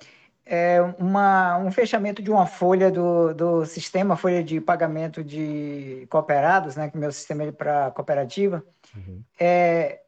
é, 0.53 0.83
uma, 0.99 1.57
um 1.59 1.71
fechamento 1.71 2.21
de 2.21 2.29
uma 2.29 2.45
folha 2.45 2.91
do, 2.91 3.33
do 3.33 3.65
sistema, 3.65 4.17
folha 4.17 4.43
de 4.43 4.61
pagamento 4.61 5.23
de 5.23 6.09
cooperados, 6.11 6.75
né? 6.75 6.91
Que 6.91 6.99
meu 6.99 7.13
sistema 7.13 7.45
é 7.45 7.53
para 7.53 7.93
cooperativa. 7.93 8.61
Uhum. 8.97 9.23
É, 9.39 10.01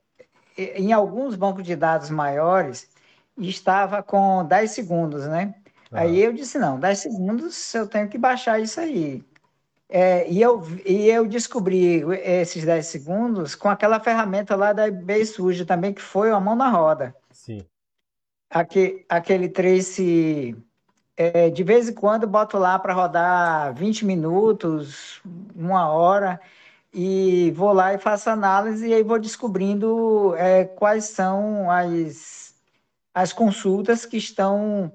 em 0.59 0.93
alguns 0.93 1.37
bancos 1.37 1.63
de 1.63 1.77
dados 1.77 2.11
maiores, 2.11 2.91
estava 3.39 4.03
com 4.03 4.45
10 4.45 4.69
segundos, 4.73 5.29
né? 5.29 5.55
Aí 5.93 6.21
Aham. 6.21 6.31
eu 6.31 6.33
disse, 6.33 6.59
não, 6.59 6.81
10 6.81 6.99
segundos 6.99 7.73
eu 7.73 7.87
tenho 7.87 8.09
que 8.09 8.19
baixar 8.19 8.59
isso 8.59 8.81
aí. 8.81 9.25
É, 9.89 10.29
e, 10.29 10.43
eu, 10.43 10.61
e 10.85 11.09
eu 11.09 11.25
descobri 11.25 12.03
esses 12.25 12.65
10 12.65 12.85
segundos 12.85 13.55
com 13.55 13.69
aquela 13.69 14.01
ferramenta 14.01 14.57
lá 14.57 14.73
da 14.73 14.89
eBay 14.89 15.25
Suja 15.25 15.65
também, 15.65 15.93
que 15.93 16.03
foi 16.03 16.31
uma 16.31 16.41
mão 16.41 16.57
na 16.57 16.69
roda. 16.69 17.15
Sim. 17.31 17.65
Aque, 18.53 19.05
aquele 19.09 19.49
trace, 19.49 20.55
é, 21.17 21.49
de 21.49 21.65
vez 21.65 21.89
em 21.89 21.95
quando 21.95 22.27
boto 22.27 22.59
lá 22.59 22.79
para 22.79 22.93
rodar 22.93 23.75
20 23.75 24.05
minutos, 24.05 25.23
uma 25.55 25.89
hora, 25.89 26.39
e 26.93 27.51
vou 27.53 27.73
lá 27.73 27.95
e 27.95 27.99
faço 27.99 28.29
análise 28.29 28.87
e 28.87 28.93
aí 28.93 29.03
vou 29.03 29.19
descobrindo 29.19 30.35
é, 30.37 30.67
quais 30.67 31.07
são 31.07 31.71
as, 31.71 32.55
as 33.15 33.33
consultas 33.33 34.05
que 34.05 34.19
estão 34.19 34.93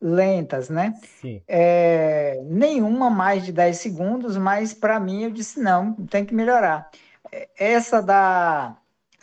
lentas, 0.00 0.68
né? 0.68 0.94
Sim. 1.20 1.40
É, 1.46 2.40
nenhuma 2.44 3.08
mais 3.08 3.44
de 3.44 3.52
10 3.52 3.78
segundos, 3.78 4.36
mas 4.36 4.74
para 4.74 4.98
mim 4.98 5.22
eu 5.22 5.30
disse 5.30 5.60
não, 5.60 5.94
tem 6.06 6.24
que 6.24 6.34
melhorar. 6.34 6.90
É, 7.30 7.48
Essa 7.56 8.02
da, 8.02 8.76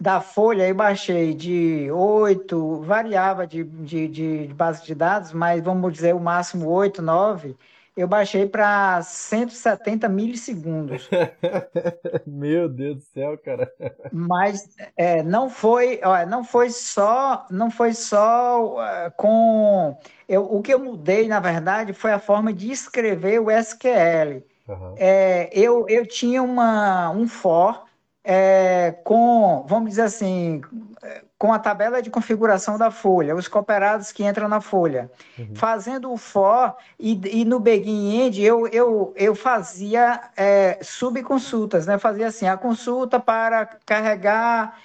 da 0.04 0.20
Folha 0.20 0.68
eu 0.68 0.76
baixei 0.76 1.34
de 1.34 1.90
8, 1.90 2.82
variava 2.82 3.48
de, 3.48 3.64
de, 3.64 4.08
de 4.10 4.54
base 4.54 4.86
de 4.86 4.94
dados, 4.94 5.32
mas 5.32 5.64
vamos 5.64 5.94
dizer 5.94 6.14
o 6.14 6.20
máximo 6.20 6.70
8, 6.70 7.02
9, 7.02 7.56
eu 7.96 8.06
baixei 8.06 8.46
para 8.46 9.02
170 9.02 10.10
milissegundos. 10.10 11.10
Meu 12.28 12.68
Deus 12.68 12.98
do 12.98 13.02
céu, 13.14 13.38
cara. 13.38 13.72
Mas 14.12 14.68
é, 14.98 15.24
não 15.24 15.50
foi, 15.50 16.02
olha, 16.04 16.26
não 16.26 16.44
foi 16.44 16.70
só, 16.70 17.46
não 17.50 17.72
foi 17.72 17.94
só 17.94 18.84
é, 18.84 19.10
com 19.12 19.98
eu, 20.28 20.44
o 20.44 20.62
que 20.62 20.74
eu 20.74 20.80
mudei, 20.80 21.30
na 21.30 21.40
verdade, 21.40 21.94
foi 21.94 22.12
a 22.12 22.20
forma 22.20 22.52
de 22.52 22.70
escrever 22.70 23.40
o 23.40 23.50
SQL. 23.50 24.44
Aham. 24.68 24.96
É, 24.98 25.50
eu, 25.54 25.88
eu 25.88 26.06
tinha 26.06 26.44
uma, 26.44 27.10
um 27.12 27.26
for 27.26 27.86
é, 28.24 28.96
com, 29.04 29.66
vamos 29.68 29.90
dizer 29.90 30.04
assim, 30.04 30.62
é, 31.02 31.24
com 31.38 31.52
a 31.52 31.60
tabela 31.60 32.02
de 32.02 32.10
configuração 32.10 32.78
da 32.78 32.90
folha, 32.90 33.36
os 33.36 33.50
cooperados 33.50 34.14
que 34.14 34.24
entram 34.24 34.48
na 34.48 34.62
folha. 34.62 35.12
Uhum. 35.38 35.54
Fazendo 35.56 36.12
o 36.12 36.18
for 36.18 36.76
e, 36.98 37.42
e 37.42 37.46
no 37.46 37.60
begin 37.60 38.22
end 38.22 38.42
eu, 38.42 38.66
eu, 38.68 39.14
eu 39.18 39.36
fazia 39.36 40.22
é, 40.38 40.80
subconsultas, 40.82 41.86
né? 41.86 41.98
Fazia 41.98 42.28
assim, 42.28 42.48
a 42.48 42.56
consulta 42.56 43.20
para 43.20 43.66
carregar 43.86 44.80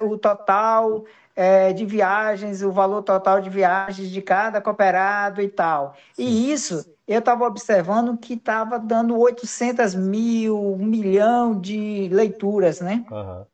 o 0.00 0.16
total 0.16 1.04
é, 1.34 1.72
de 1.72 1.84
viagens, 1.84 2.62
o 2.62 2.70
valor 2.70 3.02
total 3.02 3.40
de 3.40 3.50
viagens 3.50 4.08
de 4.08 4.22
cada 4.22 4.60
cooperado 4.60 5.42
e 5.42 5.48
tal. 5.48 5.96
Sim. 6.14 6.22
E 6.22 6.52
isso 6.52 6.91
eu 7.12 7.20
estava 7.20 7.44
observando 7.44 8.16
que 8.16 8.34
estava 8.34 8.78
dando 8.78 9.18
800 9.18 9.94
mil, 9.94 10.58
um 10.58 10.84
milhão 10.84 11.58
de 11.60 12.08
leituras, 12.10 12.80
né? 12.80 13.04
Aham. 13.10 13.46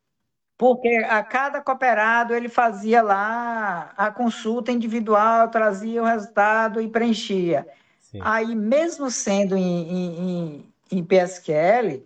Porque 0.57 0.89
a 1.09 1.23
cada 1.23 1.61
cooperado 1.61 2.35
ele 2.35 2.49
fazia 2.49 3.01
lá 3.01 3.93
a 3.97 4.11
consulta 4.11 4.73
individual, 4.73 5.49
trazia 5.49 6.03
o 6.03 6.07
resultado 6.07 6.81
e 6.81 6.89
preenchia. 6.89 7.67
Sim. 8.01 8.19
Aí, 8.21 8.57
mesmo 8.57 9.09
sendo 9.09 9.57
em, 9.57 9.89
em, 9.89 10.19
em, 10.19 10.73
em 10.99 11.05
PSQL, 11.05 12.03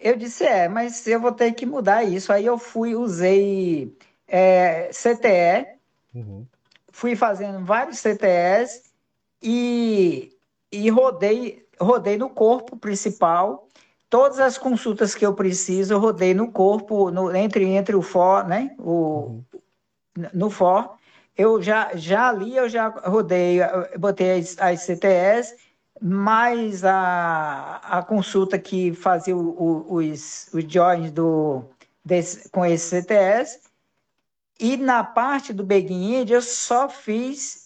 eu 0.00 0.16
disse, 0.16 0.44
é, 0.44 0.68
mas 0.68 1.06
eu 1.06 1.20
vou 1.20 1.32
ter 1.32 1.52
que 1.52 1.66
mudar 1.66 2.02
isso. 2.02 2.32
Aí 2.32 2.46
eu 2.46 2.56
fui, 2.56 2.94
usei 2.94 3.94
é, 4.26 4.90
CTE, 4.92 5.78
Uhum. 6.14 6.46
fui 6.90 7.16
fazendo 7.16 7.64
vários 7.64 7.98
CTEs 7.98 8.92
e, 9.42 10.30
e 10.72 10.88
rodei, 10.90 11.66
rodei 11.80 12.16
no 12.16 12.30
corpo 12.30 12.76
principal. 12.76 13.68
Todas 14.10 14.38
as 14.40 14.58
consultas 14.58 15.14
que 15.14 15.24
eu 15.24 15.34
preciso, 15.34 15.94
eu 15.94 15.98
rodei 16.00 16.34
no 16.34 16.50
corpo, 16.52 17.10
no- 17.10 17.34
entre, 17.34 17.64
entre 17.66 17.94
o 17.96 18.02
for, 18.02 18.46
né? 18.46 18.74
O, 18.78 19.42
Uhum. 20.16 20.28
no 20.34 20.50
for. 20.50 20.94
Eu 21.36 21.62
já, 21.62 21.90
já 21.96 22.28
ali, 22.28 22.56
eu 22.56 22.68
já 22.68 22.88
rodei, 22.88 23.62
eu 23.62 23.98
botei 23.98 24.38
as, 24.40 24.58
as 24.58 24.82
CTEs, 24.82 25.54
mais 26.00 26.84
a, 26.84 27.76
a 27.82 28.02
consulta 28.02 28.58
que 28.58 28.92
fazia 28.94 29.36
o- 29.36 29.40
o- 29.88 29.94
os, 29.96 30.48
os 30.52 30.64
joins 30.70 31.10
do, 31.10 31.64
desse, 32.04 32.48
com 32.50 32.64
esses 32.66 32.88
CTEs. 32.90 33.60
E 34.60 34.76
na 34.76 35.02
parte 35.02 35.52
do 35.52 35.64
Begin 35.64 36.14
End, 36.16 36.32
eu 36.32 36.42
só 36.42 36.88
fiz 36.88 37.61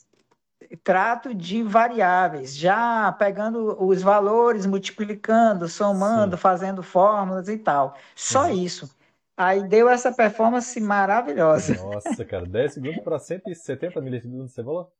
trato 0.83 1.35
de 1.35 1.63
variáveis, 1.63 2.57
já 2.57 3.13
pegando 3.13 3.77
os 3.83 4.03
valores, 4.03 4.67
multiplicando, 4.67 5.69
somando, 5.69 6.37
Sim. 6.37 6.43
fazendo 6.43 6.83
fórmulas 6.83 7.49
e 7.49 7.59
tal. 7.59 7.97
Só 8.15 8.47
Uhum. 8.47 8.55
isso. 8.55 8.91
Aí 9.37 9.63
deu 9.63 9.89
essa 9.89 10.13
performance 10.13 10.81
maravilhosa. 10.81 11.75
Nossa, 11.75 12.25
cara, 12.25 12.47
10 12.47 12.75
segundos 12.75 13.05
para 13.05 13.19
170 13.19 14.01
milissegundos, 14.01 14.53
você 14.53 14.65
falou? 14.65 14.91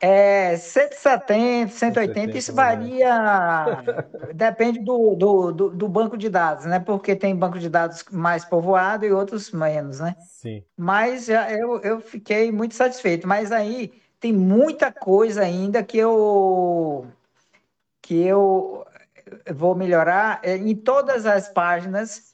É 0.00 0.56
170, 0.56 1.72
180, 1.72 2.36
isso 2.36 2.52
varia, 2.52 3.64
depende 4.34 4.80
do, 4.80 5.14
do, 5.14 5.52
do, 5.52 5.70
do, 5.70 5.88
banco 5.88 6.16
de 6.16 6.28
dados, 6.28 6.64
né? 6.64 6.80
Porque 6.80 7.14
tem 7.14 7.36
banco 7.36 7.56
de 7.56 7.68
dados 7.68 8.04
mais 8.10 8.44
povoado 8.44 9.06
e 9.06 9.12
outros 9.12 9.52
menos, 9.52 10.00
né? 10.00 10.16
Sim. 10.18 10.64
Mas 10.76 11.28
eu, 11.28 11.80
eu 11.82 12.00
fiquei 12.00 12.50
muito 12.50 12.74
satisfeito. 12.74 13.28
Mas 13.28 13.52
aí 13.52 13.92
tem 14.22 14.32
muita 14.32 14.92
coisa 14.92 15.42
ainda 15.42 15.82
que 15.82 15.98
eu 15.98 17.04
que 18.00 18.22
eu 18.22 18.86
vou 19.52 19.74
melhorar 19.74 20.38
é, 20.44 20.56
em 20.56 20.76
todas 20.76 21.26
as 21.26 21.48
páginas. 21.48 22.32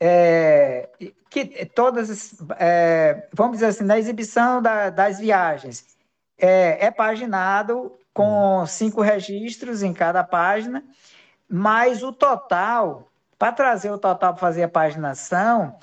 É, 0.00 0.88
que 1.30 1.64
todas, 1.66 2.36
é, 2.58 3.28
vamos 3.32 3.58
dizer 3.58 3.66
assim, 3.66 3.84
na 3.84 3.98
exibição 3.98 4.60
da, 4.60 4.90
das 4.90 5.20
viagens 5.20 5.96
é, 6.38 6.86
é 6.86 6.90
paginado 6.90 7.96
com 8.12 8.64
cinco 8.66 9.00
registros 9.00 9.82
em 9.82 9.92
cada 9.92 10.24
página, 10.24 10.84
mas 11.48 12.02
o 12.02 12.12
total, 12.12 13.08
para 13.38 13.52
trazer 13.52 13.90
o 13.90 13.98
total 13.98 14.32
para 14.32 14.40
fazer 14.40 14.64
a 14.64 14.68
paginação, 14.68 15.78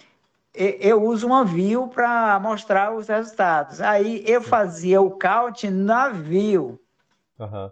eu 0.53 1.03
uso 1.03 1.27
uma 1.27 1.45
view 1.45 1.87
para 1.87 2.39
mostrar 2.39 2.93
os 2.93 3.07
resultados. 3.07 3.81
Aí 3.81 4.23
eu 4.27 4.41
fazia 4.41 5.01
o 5.01 5.11
count 5.11 5.69
na 5.69 6.09
view. 6.09 6.79
Uhum. 7.37 7.71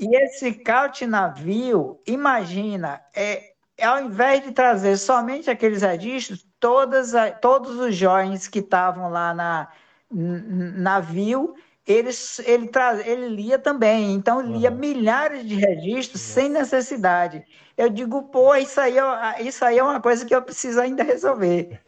E 0.00 0.16
esse 0.16 0.52
count 0.52 1.06
na 1.06 1.28
view, 1.28 2.00
imagina, 2.06 3.00
é, 3.14 3.54
ao 3.80 4.02
invés 4.02 4.42
de 4.42 4.52
trazer 4.52 4.96
somente 4.96 5.50
aqueles 5.50 5.82
registros, 5.82 6.46
todas, 6.58 7.12
todos 7.40 7.78
os 7.78 7.94
joins 7.94 8.48
que 8.48 8.58
estavam 8.58 9.08
lá 9.08 9.32
na, 9.32 9.68
na 10.10 11.00
view, 11.00 11.54
ele, 11.86 12.10
ele, 12.46 12.68
traz, 12.68 13.06
ele 13.06 13.28
lia 13.28 13.58
também, 13.58 14.14
então 14.14 14.40
lia 14.40 14.70
uhum. 14.70 14.78
milhares 14.78 15.46
de 15.46 15.54
registros 15.54 16.20
Nossa. 16.22 16.40
sem 16.40 16.48
necessidade. 16.48 17.44
Eu 17.76 17.88
digo, 17.88 18.22
pô, 18.24 18.54
isso 18.54 18.80
aí, 18.80 18.96
é, 18.98 19.42
isso 19.42 19.64
aí 19.64 19.78
é 19.78 19.82
uma 19.82 20.00
coisa 20.00 20.24
que 20.24 20.34
eu 20.34 20.42
preciso 20.42 20.80
ainda 20.80 21.02
resolver. 21.02 21.80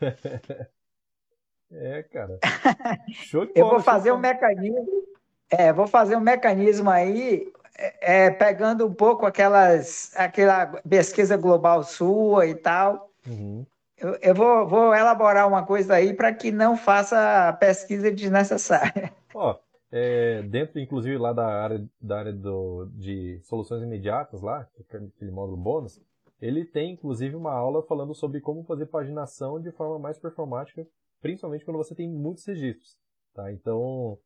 é, 1.70 2.03
cara. 2.05 2.39
Show 3.12 3.47
de 3.47 3.53
bola, 3.53 3.66
eu 3.66 3.70
vou 3.70 3.80
fazer 3.80 4.12
um 4.12 4.18
mecanismo, 4.18 5.05
é, 5.51 5.72
vou 5.72 5.87
fazer 5.87 6.16
um 6.16 6.20
mecanismo 6.20 6.91
aí, 6.91 7.53
é, 7.78 8.26
é, 8.26 8.30
pegando 8.30 8.87
um 8.87 8.93
pouco 8.93 9.26
aquelas, 9.26 10.12
aquela 10.16 10.66
pesquisa 10.89 11.37
global 11.37 11.84
sua 11.84 12.47
e 12.47 12.55
tal. 12.55 13.11
Uhum. 13.26 13.64
Eu, 13.99 14.18
eu 14.20 14.34
vou, 14.34 14.66
vou, 14.66 14.95
elaborar 14.95 15.49
uma 15.49 15.64
coisa 15.64 15.95
aí 15.95 16.12
para 16.12 16.32
que 16.32 16.51
não 16.51 16.76
faça 16.76 17.53
pesquisa 17.59 18.11
desnecessária. 18.11 19.12
Ó, 19.34 19.57
é, 19.97 20.42
dentro, 20.42 20.78
inclusive, 20.78 21.16
lá 21.16 21.32
da 21.32 21.47
área, 21.47 21.82
da 21.99 22.18
área 22.18 22.32
do, 22.32 22.84
de 22.92 23.40
soluções 23.44 23.82
imediatas, 23.82 24.42
lá, 24.42 24.68
aquele 24.78 25.30
módulo 25.30 25.57
bônus, 25.57 25.99
ele 26.38 26.66
tem, 26.66 26.92
inclusive, 26.92 27.34
uma 27.34 27.53
aula 27.53 27.82
falando 27.82 28.14
sobre 28.14 28.42
como 28.42 28.62
fazer 28.64 28.84
paginação 28.86 29.59
de 29.59 29.72
forma 29.72 29.99
mais 29.99 30.18
performática, 30.18 30.86
principalmente 31.22 31.64
quando 31.64 31.78
você 31.78 31.94
tem 31.94 32.07
muitos 32.11 32.44
registros. 32.44 32.94
Tá? 33.32 33.51
Então, 33.51 34.18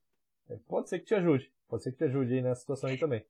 é, 0.49 0.57
pode 0.69 0.89
ser 0.89 0.99
que 0.99 1.05
te 1.05 1.15
ajude. 1.15 1.53
Pode 1.69 1.85
ser 1.85 1.93
que 1.93 1.99
te 1.99 2.05
ajude 2.05 2.35
aí 2.35 2.43
nessa 2.43 2.63
situação 2.63 2.91
aí 2.91 2.99
também. 2.99 3.25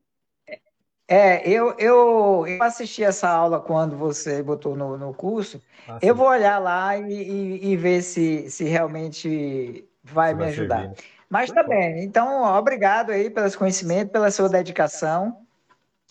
É, 1.06 1.46
eu, 1.46 1.74
eu, 1.76 2.46
eu 2.46 2.62
assisti 2.62 3.04
essa 3.04 3.28
aula 3.28 3.60
quando 3.60 3.96
você 3.96 4.42
botou 4.42 4.74
no, 4.74 4.96
no 4.96 5.12
curso. 5.12 5.60
Ah, 5.86 5.98
eu 6.00 6.14
vou 6.14 6.28
olhar 6.28 6.58
lá 6.58 6.96
e, 6.96 7.12
e, 7.12 7.72
e, 7.72 7.76
ver 7.76 8.00
se, 8.00 8.48
se 8.48 8.64
realmente 8.64 9.86
vai, 10.02 10.32
vai 10.32 10.46
me 10.46 10.52
ajudar. 10.52 10.82
Servir, 10.82 10.96
né? 10.96 11.19
Mas 11.30 11.50
tá 11.52 11.62
bem. 11.62 12.02
Então, 12.02 12.42
obrigado 12.42 13.10
aí 13.10 13.30
pelos 13.30 13.54
conhecimentos, 13.54 14.10
pela 14.10 14.30
sua 14.32 14.48
dedicação. 14.48 15.46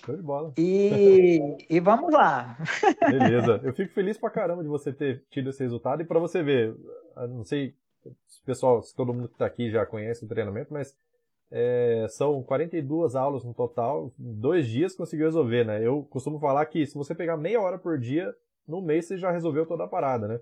Show 0.05 0.15
de 0.15 0.21
bola. 0.21 0.53
E, 0.57 1.57
e 1.69 1.79
vamos 1.81 2.13
lá. 2.13 2.57
Beleza. 3.01 3.59
Eu 3.61 3.73
fico 3.73 3.91
feliz 3.93 4.17
pra 4.17 4.29
caramba 4.29 4.63
de 4.63 4.69
você 4.69 4.93
ter 4.93 5.21
tido 5.29 5.49
esse 5.49 5.61
resultado. 5.61 6.01
E 6.01 6.05
para 6.05 6.19
você 6.19 6.41
ver, 6.41 6.73
não 7.17 7.43
sei 7.43 7.75
se 8.27 8.41
pessoal, 8.43 8.81
se 8.81 8.95
todo 8.95 9.13
mundo 9.13 9.27
que 9.27 9.37
tá 9.37 9.45
aqui 9.45 9.69
já 9.69 9.85
conhece 9.85 10.23
o 10.23 10.27
treinamento, 10.27 10.73
mas 10.73 10.95
é, 11.51 12.05
são 12.09 12.41
42 12.41 13.15
aulas 13.15 13.43
no 13.43 13.53
total. 13.53 14.13
Em 14.17 14.33
dois 14.33 14.67
dias 14.67 14.95
conseguiu 14.95 15.25
resolver, 15.25 15.65
né? 15.65 15.85
Eu 15.85 16.03
costumo 16.09 16.39
falar 16.39 16.65
que 16.67 16.85
se 16.85 16.95
você 16.95 17.13
pegar 17.13 17.35
meia 17.35 17.59
hora 17.59 17.77
por 17.77 17.99
dia, 17.99 18.33
no 18.65 18.81
mês 18.81 19.05
você 19.05 19.17
já 19.17 19.31
resolveu 19.31 19.65
toda 19.65 19.83
a 19.83 19.87
parada, 19.87 20.27
né? 20.29 20.39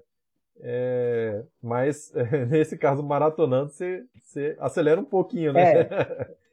É, 0.61 1.43
mas 1.61 2.11
nesse 2.49 2.77
caso, 2.77 3.03
maratonando, 3.03 3.71
você, 3.71 4.03
você 4.21 4.55
acelera 4.59 4.99
um 4.99 5.05
pouquinho, 5.05 5.53
né? 5.53 5.81
É. 5.81 6.37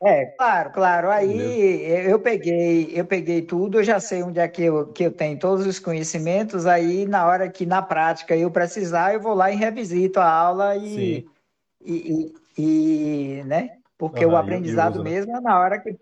É, 0.00 0.26
claro, 0.26 0.70
claro. 0.70 1.10
Aí 1.10 1.26
Beleza. 1.26 2.10
eu 2.10 2.20
peguei, 2.20 2.92
eu 2.94 3.04
peguei 3.04 3.42
tudo, 3.42 3.80
eu 3.80 3.82
já 3.82 3.98
sei 3.98 4.22
onde 4.22 4.38
é 4.38 4.46
que 4.46 4.62
eu, 4.62 4.92
que 4.92 5.02
eu 5.02 5.10
tenho 5.10 5.36
todos 5.38 5.66
os 5.66 5.80
conhecimentos, 5.80 6.66
aí 6.66 7.04
na 7.04 7.26
hora 7.26 7.48
que 7.48 7.66
na 7.66 7.82
prática 7.82 8.36
eu 8.36 8.48
precisar, 8.48 9.12
eu 9.12 9.20
vou 9.20 9.34
lá 9.34 9.50
e 9.50 9.56
revisito 9.56 10.20
a 10.20 10.30
aula 10.30 10.76
e, 10.76 11.26
e, 11.84 12.32
e, 12.56 13.40
e, 13.40 13.44
né? 13.44 13.78
Porque 13.98 14.24
o 14.24 14.36
aprendizado 14.36 15.02
né? 15.02 15.10
mesmo 15.10 15.36
é 15.36 15.40
na 15.40 15.58
hora 15.58 15.80
que, 15.80 15.92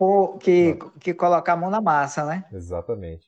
que, 0.40 0.78
que 1.00 1.14
colocar 1.14 1.54
a 1.54 1.56
mão 1.56 1.70
na 1.70 1.80
massa, 1.80 2.26
né? 2.26 2.44
Exatamente. 2.52 3.26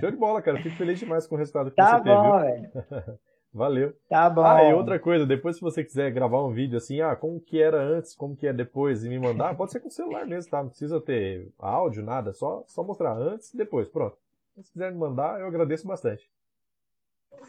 Show 0.00 0.10
de 0.10 0.16
bola, 0.16 0.40
cara. 0.40 0.60
Fico 0.62 0.74
feliz 0.76 0.98
demais 0.98 1.26
com 1.26 1.34
o 1.34 1.38
resultado 1.38 1.70
que 1.70 1.76
tá 1.76 1.98
você 1.98 2.04
bom, 2.04 2.40
teve. 2.40 2.68
Valeu. 3.52 3.94
Tá 4.08 4.28
bom. 4.28 4.44
Ah, 4.44 4.62
e 4.62 4.74
outra 4.74 4.98
coisa, 4.98 5.26
depois 5.26 5.56
se 5.56 5.62
você 5.62 5.82
quiser 5.82 6.12
gravar 6.12 6.44
um 6.44 6.52
vídeo 6.52 6.76
assim, 6.76 7.00
ah, 7.00 7.16
como 7.16 7.40
que 7.40 7.60
era 7.60 7.80
antes, 7.80 8.14
como 8.14 8.36
que 8.36 8.46
é 8.46 8.52
depois 8.52 9.04
e 9.04 9.08
me 9.08 9.18
mandar, 9.18 9.56
pode 9.56 9.72
ser 9.72 9.80
com 9.80 9.88
o 9.88 9.90
celular 9.90 10.26
mesmo, 10.26 10.50
tá? 10.50 10.62
Não 10.62 10.68
precisa 10.68 11.00
ter 11.00 11.48
áudio, 11.58 12.02
nada, 12.04 12.32
só, 12.32 12.62
só 12.66 12.84
mostrar 12.84 13.16
antes 13.16 13.52
e 13.54 13.56
depois, 13.56 13.88
pronto. 13.88 14.16
Se 14.60 14.72
quiser 14.72 14.92
me 14.92 14.98
mandar, 14.98 15.40
eu 15.40 15.46
agradeço 15.46 15.86
bastante. 15.86 16.28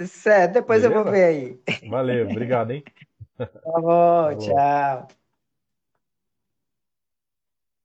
Certo, 0.05 0.53
depois 0.53 0.81
Beleza? 0.81 0.99
eu 0.99 1.03
vou 1.03 1.11
ver 1.11 1.23
aí. 1.23 1.61
Valeu, 1.89 2.29
obrigado, 2.29 2.71
hein? 2.71 2.83
Tá 3.37 3.49
bom, 3.81 4.37
tchau. 4.37 5.07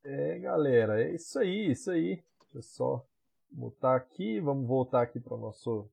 É, 0.04 0.38
galera, 0.38 1.02
é 1.02 1.14
isso 1.14 1.38
aí, 1.38 1.70
isso 1.70 1.90
aí. 1.90 2.22
Deixa 2.52 2.58
eu 2.58 2.62
só 2.62 3.06
mutar 3.50 3.96
aqui, 3.96 4.38
vamos 4.40 4.66
voltar 4.66 5.02
aqui 5.02 5.18
para 5.18 5.34
o 5.34 5.38
nosso 5.40 5.88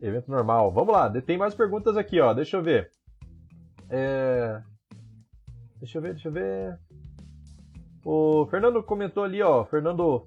Evento 0.00 0.30
normal. 0.30 0.72
Vamos 0.72 0.92
lá, 0.92 1.10
tem 1.20 1.36
mais 1.36 1.54
perguntas 1.54 1.96
aqui, 1.96 2.20
ó. 2.20 2.32
Deixa 2.32 2.56
eu 2.56 2.62
ver. 2.62 2.92
É... 3.90 4.62
Deixa 5.78 5.98
eu 5.98 6.02
ver, 6.02 6.12
deixa 6.14 6.28
eu 6.28 6.32
ver. 6.32 6.78
O 8.04 8.46
Fernando 8.46 8.82
comentou 8.82 9.24
ali, 9.24 9.42
ó. 9.42 9.64
Fernando 9.64 10.26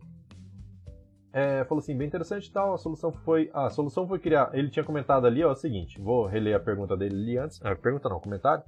é, 1.33 1.63
falou 1.65 1.79
assim, 1.79 1.97
bem 1.97 2.07
interessante 2.07 2.47
e 2.47 2.51
tal. 2.51 2.73
A 2.73 2.77
solução 2.77 3.11
foi, 3.11 3.49
a 3.53 3.69
solução 3.69 4.07
foi 4.07 4.19
criar. 4.19 4.49
Ele 4.53 4.69
tinha 4.69 4.83
comentado 4.83 5.25
ali, 5.25 5.43
ó, 5.43 5.51
o 5.51 5.55
seguinte. 5.55 5.99
Vou 5.99 6.25
reler 6.25 6.55
a 6.55 6.59
pergunta 6.59 6.97
dele 6.97 7.15
ali 7.15 7.37
antes. 7.37 7.59
Ah, 7.63 7.75
pergunta 7.75 8.09
não, 8.09 8.19
comentário. 8.19 8.63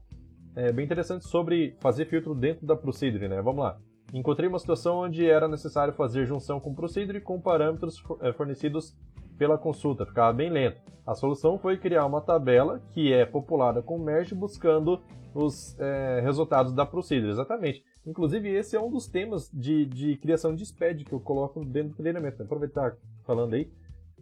É 0.55 0.71
bem 0.71 0.85
interessante 0.85 1.27
sobre 1.27 1.75
fazer 1.79 2.05
filtro 2.05 2.33
dentro 2.33 2.65
da 2.65 2.75
Procedure, 2.75 3.27
né? 3.27 3.41
Vamos 3.41 3.63
lá. 3.63 3.77
Encontrei 4.13 4.47
uma 4.47 4.59
situação 4.59 4.97
onde 4.99 5.27
era 5.27 5.47
necessário 5.47 5.93
fazer 5.93 6.25
junção 6.25 6.59
com 6.59 6.73
Procedure 6.73 7.19
com 7.19 7.41
parâmetros 7.41 8.01
é, 8.21 8.31
fornecidos 8.31 8.95
pela 9.43 9.57
consulta, 9.57 10.05
ficava 10.05 10.31
bem 10.31 10.49
lento. 10.49 10.81
A 11.05 11.13
solução 11.13 11.59
foi 11.59 11.77
criar 11.77 12.05
uma 12.05 12.21
tabela 12.21 12.81
que 12.91 13.11
é 13.11 13.25
populada 13.25 13.81
com 13.81 13.99
merge 13.99 14.33
buscando 14.33 15.01
os 15.35 15.77
é, 15.79 16.21
resultados 16.21 16.71
da 16.71 16.85
procedure, 16.85 17.29
exatamente. 17.29 17.83
Inclusive, 18.05 18.49
esse 18.49 18.77
é 18.77 18.79
um 18.79 18.89
dos 18.89 19.05
temas 19.05 19.51
de, 19.51 19.85
de 19.85 20.15
criação 20.15 20.55
de 20.55 20.65
SPED 20.65 21.03
que 21.03 21.11
eu 21.11 21.19
coloco 21.19 21.59
dentro 21.65 21.89
do 21.89 21.97
treinamento. 21.97 22.41
Aproveitar 22.41 22.95
falando 23.25 23.55
aí 23.55 23.69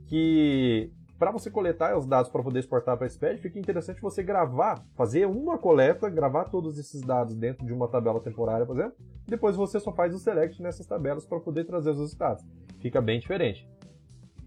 que 0.08 0.92
para 1.20 1.30
você 1.30 1.52
coletar 1.52 1.96
os 1.96 2.08
dados 2.08 2.32
para 2.32 2.42
poder 2.42 2.58
exportar 2.58 2.98
para 2.98 3.08
SPED, 3.08 3.42
fica 3.42 3.60
interessante 3.60 4.02
você 4.02 4.24
gravar, 4.24 4.84
fazer 4.96 5.28
uma 5.28 5.56
coleta, 5.60 6.10
gravar 6.10 6.46
todos 6.46 6.80
esses 6.80 7.02
dados 7.02 7.36
dentro 7.36 7.64
de 7.64 7.72
uma 7.72 7.88
tabela 7.88 8.20
temporária, 8.20 8.66
por 8.66 8.76
exemplo. 8.76 8.98
Depois 9.28 9.56
você 9.56 9.80
só 9.80 9.94
faz 9.94 10.16
o 10.16 10.18
select 10.18 10.60
nessas 10.64 10.88
tabelas 10.88 11.28
para 11.28 11.40
poder 11.40 11.66
trazer 11.66 11.92
os 11.92 12.00
resultados. 12.00 12.44
Fica 12.80 13.00
bem 13.00 13.20
diferente 13.20 13.70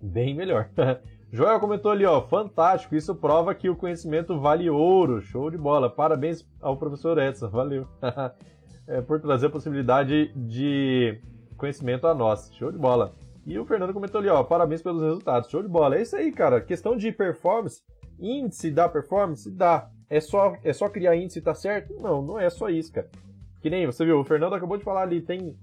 bem 0.04 0.34
melhor. 0.34 0.68
Joel 1.32 1.58
comentou 1.58 1.90
ali, 1.90 2.04
ó, 2.04 2.22
fantástico, 2.22 2.94
isso 2.94 3.14
prova 3.14 3.54
que 3.54 3.68
o 3.68 3.74
conhecimento 3.74 4.38
vale 4.38 4.70
ouro, 4.70 5.20
show 5.20 5.50
de 5.50 5.58
bola. 5.58 5.90
Parabéns 5.90 6.46
ao 6.60 6.76
professor 6.76 7.18
Edson, 7.18 7.48
valeu. 7.48 7.88
é, 8.86 9.00
por 9.00 9.20
trazer 9.20 9.46
a 9.46 9.50
possibilidade 9.50 10.32
de 10.36 11.20
conhecimento 11.56 12.06
a 12.06 12.14
nós, 12.14 12.52
show 12.54 12.70
de 12.70 12.78
bola. 12.78 13.12
E 13.46 13.58
o 13.58 13.64
Fernando 13.64 13.92
comentou 13.92 14.20
ali, 14.20 14.28
ó, 14.28 14.42
parabéns 14.44 14.80
pelos 14.80 15.02
resultados, 15.02 15.50
show 15.50 15.60
de 15.60 15.68
bola. 15.68 15.96
É 15.96 16.02
isso 16.02 16.14
aí, 16.14 16.30
cara, 16.30 16.60
questão 16.60 16.96
de 16.96 17.10
performance, 17.10 17.82
índice 18.20 18.70
da 18.70 18.88
performance, 18.88 19.50
dá. 19.50 19.90
É 20.08 20.20
só, 20.20 20.54
é 20.62 20.72
só 20.72 20.88
criar 20.88 21.16
índice 21.16 21.40
e 21.40 21.42
tá 21.42 21.54
certo? 21.54 21.94
Não, 22.00 22.22
não 22.22 22.38
é 22.38 22.48
só 22.48 22.68
isso, 22.68 22.92
cara. 22.92 23.08
Que 23.60 23.68
nem 23.68 23.86
você 23.86 24.04
viu, 24.04 24.20
o 24.20 24.24
Fernando 24.24 24.54
acabou 24.54 24.76
de 24.76 24.84
falar 24.84 25.02
ali, 25.02 25.20
tem 25.20 25.56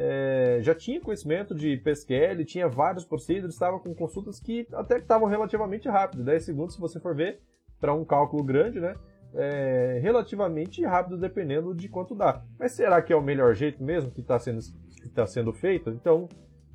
é, 0.00 0.58
já 0.62 0.74
tinha 0.74 1.00
conhecimento 1.00 1.54
de 1.54 1.76
PSQL, 1.78 2.44
tinha 2.44 2.68
vários 2.68 3.04
procedures, 3.04 3.54
estava 3.54 3.80
com 3.80 3.92
consultas 3.94 4.38
que 4.38 4.66
até 4.72 4.98
estavam 4.98 5.28
relativamente 5.28 5.88
rápidas, 5.88 6.24
10 6.24 6.44
segundos 6.44 6.74
se 6.74 6.80
você 6.80 7.00
for 7.00 7.16
ver, 7.16 7.40
para 7.80 7.92
um 7.92 8.04
cálculo 8.04 8.44
grande, 8.44 8.78
né? 8.78 8.94
é, 9.34 9.98
relativamente 10.02 10.84
rápido, 10.84 11.16
dependendo 11.16 11.74
de 11.74 11.88
quanto 11.88 12.14
dá. 12.14 12.42
Mas 12.58 12.72
será 12.72 13.00
que 13.02 13.12
é 13.12 13.16
o 13.16 13.22
melhor 13.22 13.54
jeito 13.54 13.82
mesmo 13.82 14.10
que 14.10 14.20
está 14.20 14.38
sendo, 14.38 14.60
que 15.02 15.08
tá 15.08 15.26
sendo 15.26 15.52
feito? 15.52 15.90
Então, 15.90 16.28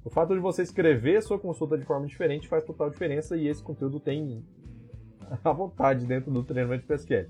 o 0.03 0.09
fato 0.09 0.33
de 0.33 0.39
você 0.39 0.61
escrever 0.61 1.21
sua 1.21 1.39
consulta 1.39 1.77
de 1.77 1.85
forma 1.85 2.05
diferente 2.05 2.47
faz 2.47 2.63
total 2.63 2.89
diferença 2.89 3.37
e 3.37 3.47
esse 3.47 3.63
conteúdo 3.63 3.99
tem 3.99 4.43
à 5.43 5.51
vontade 5.51 6.05
dentro 6.05 6.31
do 6.31 6.43
treinamento 6.43 6.81
de 6.81 6.87
PSQL. 6.87 7.29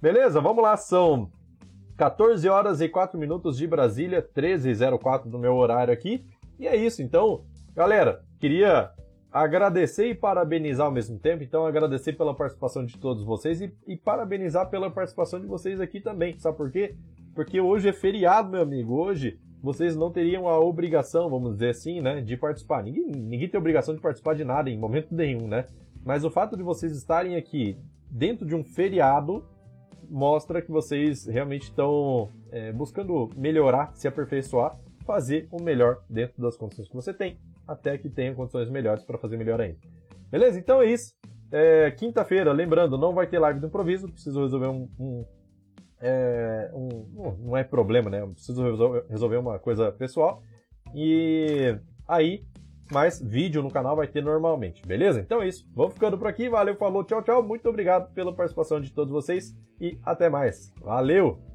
Beleza? 0.00 0.40
Vamos 0.40 0.62
lá, 0.62 0.76
são 0.76 1.30
14 2.00 2.48
horas 2.48 2.80
e 2.80 2.88
4 2.88 3.20
minutos 3.20 3.58
de 3.58 3.66
Brasília, 3.66 4.26
13h04 4.34 5.24
do 5.28 5.38
meu 5.38 5.54
horário 5.54 5.92
aqui. 5.92 6.24
E 6.58 6.66
é 6.66 6.74
isso, 6.74 7.02
então, 7.02 7.44
galera, 7.76 8.24
queria 8.38 8.90
agradecer 9.30 10.06
e 10.06 10.14
parabenizar 10.14 10.86
ao 10.86 10.92
mesmo 10.92 11.18
tempo. 11.18 11.42
Então, 11.42 11.66
agradecer 11.66 12.14
pela 12.14 12.34
participação 12.34 12.86
de 12.86 12.96
todos 12.96 13.22
vocês 13.22 13.60
e, 13.60 13.70
e, 13.86 13.98
parabenizar 13.98 14.70
pela 14.70 14.90
participação 14.90 15.38
de 15.38 15.46
vocês 15.46 15.78
aqui 15.78 16.00
também. 16.00 16.38
Sabe 16.38 16.56
por 16.56 16.70
quê? 16.70 16.96
Porque 17.34 17.60
hoje 17.60 17.90
é 17.90 17.92
feriado, 17.92 18.48
meu 18.48 18.62
amigo. 18.62 18.94
Hoje 18.94 19.38
vocês 19.62 19.94
não 19.94 20.10
teriam 20.10 20.48
a 20.48 20.58
obrigação, 20.58 21.28
vamos 21.28 21.52
dizer 21.52 21.68
assim, 21.68 22.00
né, 22.00 22.22
de 22.22 22.34
participar. 22.34 22.82
Ninguém, 22.82 23.08
ninguém 23.08 23.46
tem 23.46 23.60
obrigação 23.60 23.94
de 23.94 24.00
participar 24.00 24.34
de 24.34 24.42
nada 24.42 24.70
em 24.70 24.78
momento 24.78 25.14
nenhum, 25.14 25.46
né? 25.46 25.66
Mas 26.02 26.24
o 26.24 26.30
fato 26.30 26.56
de 26.56 26.62
vocês 26.62 26.96
estarem 26.96 27.36
aqui 27.36 27.76
dentro 28.10 28.46
de 28.46 28.54
um 28.54 28.64
feriado 28.64 29.44
mostra 30.10 30.60
que 30.60 30.70
vocês 30.70 31.26
realmente 31.26 31.64
estão 31.64 32.28
é, 32.50 32.72
buscando 32.72 33.30
melhorar, 33.36 33.94
se 33.94 34.08
aperfeiçoar, 34.08 34.76
fazer 35.06 35.48
o 35.50 35.62
melhor 35.62 36.02
dentro 36.08 36.42
das 36.42 36.56
condições 36.56 36.88
que 36.88 36.94
você 36.94 37.14
tem 37.14 37.38
até 37.70 37.96
que 37.96 38.08
tenha 38.08 38.34
condições 38.34 38.68
melhores 38.68 39.04
para 39.04 39.16
fazer 39.16 39.36
melhor 39.36 39.60
ainda. 39.60 39.78
Beleza? 40.30 40.58
Então 40.58 40.82
é 40.82 40.86
isso. 40.86 41.14
É, 41.52 41.90
Quinta-feira, 41.92 42.52
lembrando, 42.52 42.98
não 42.98 43.14
vai 43.14 43.26
ter 43.26 43.38
live 43.38 43.60
do 43.60 43.68
improviso, 43.68 44.08
preciso 44.08 44.42
resolver 44.42 44.66
um. 44.66 44.88
um, 44.98 45.24
é, 46.00 46.70
um 46.74 47.36
não 47.38 47.56
é 47.56 47.62
problema, 47.62 48.10
né? 48.10 48.26
Preciso 48.26 49.04
resolver 49.08 49.36
uma 49.36 49.58
coisa 49.58 49.92
pessoal. 49.92 50.42
E 50.94 51.76
aí, 52.08 52.44
mais 52.92 53.20
vídeo 53.20 53.62
no 53.62 53.70
canal 53.70 53.96
vai 53.96 54.06
ter 54.06 54.22
normalmente, 54.22 54.82
beleza? 54.86 55.20
Então 55.20 55.42
é 55.42 55.48
isso. 55.48 55.66
Vamos 55.74 55.94
ficando 55.94 56.18
por 56.18 56.26
aqui. 56.26 56.48
Valeu, 56.48 56.76
falou, 56.76 57.04
tchau, 57.04 57.22
tchau. 57.22 57.42
Muito 57.42 57.68
obrigado 57.68 58.12
pela 58.12 58.34
participação 58.34 58.80
de 58.80 58.92
todos 58.92 59.12
vocês 59.12 59.56
e 59.80 59.98
até 60.04 60.28
mais. 60.28 60.72
Valeu! 60.80 61.49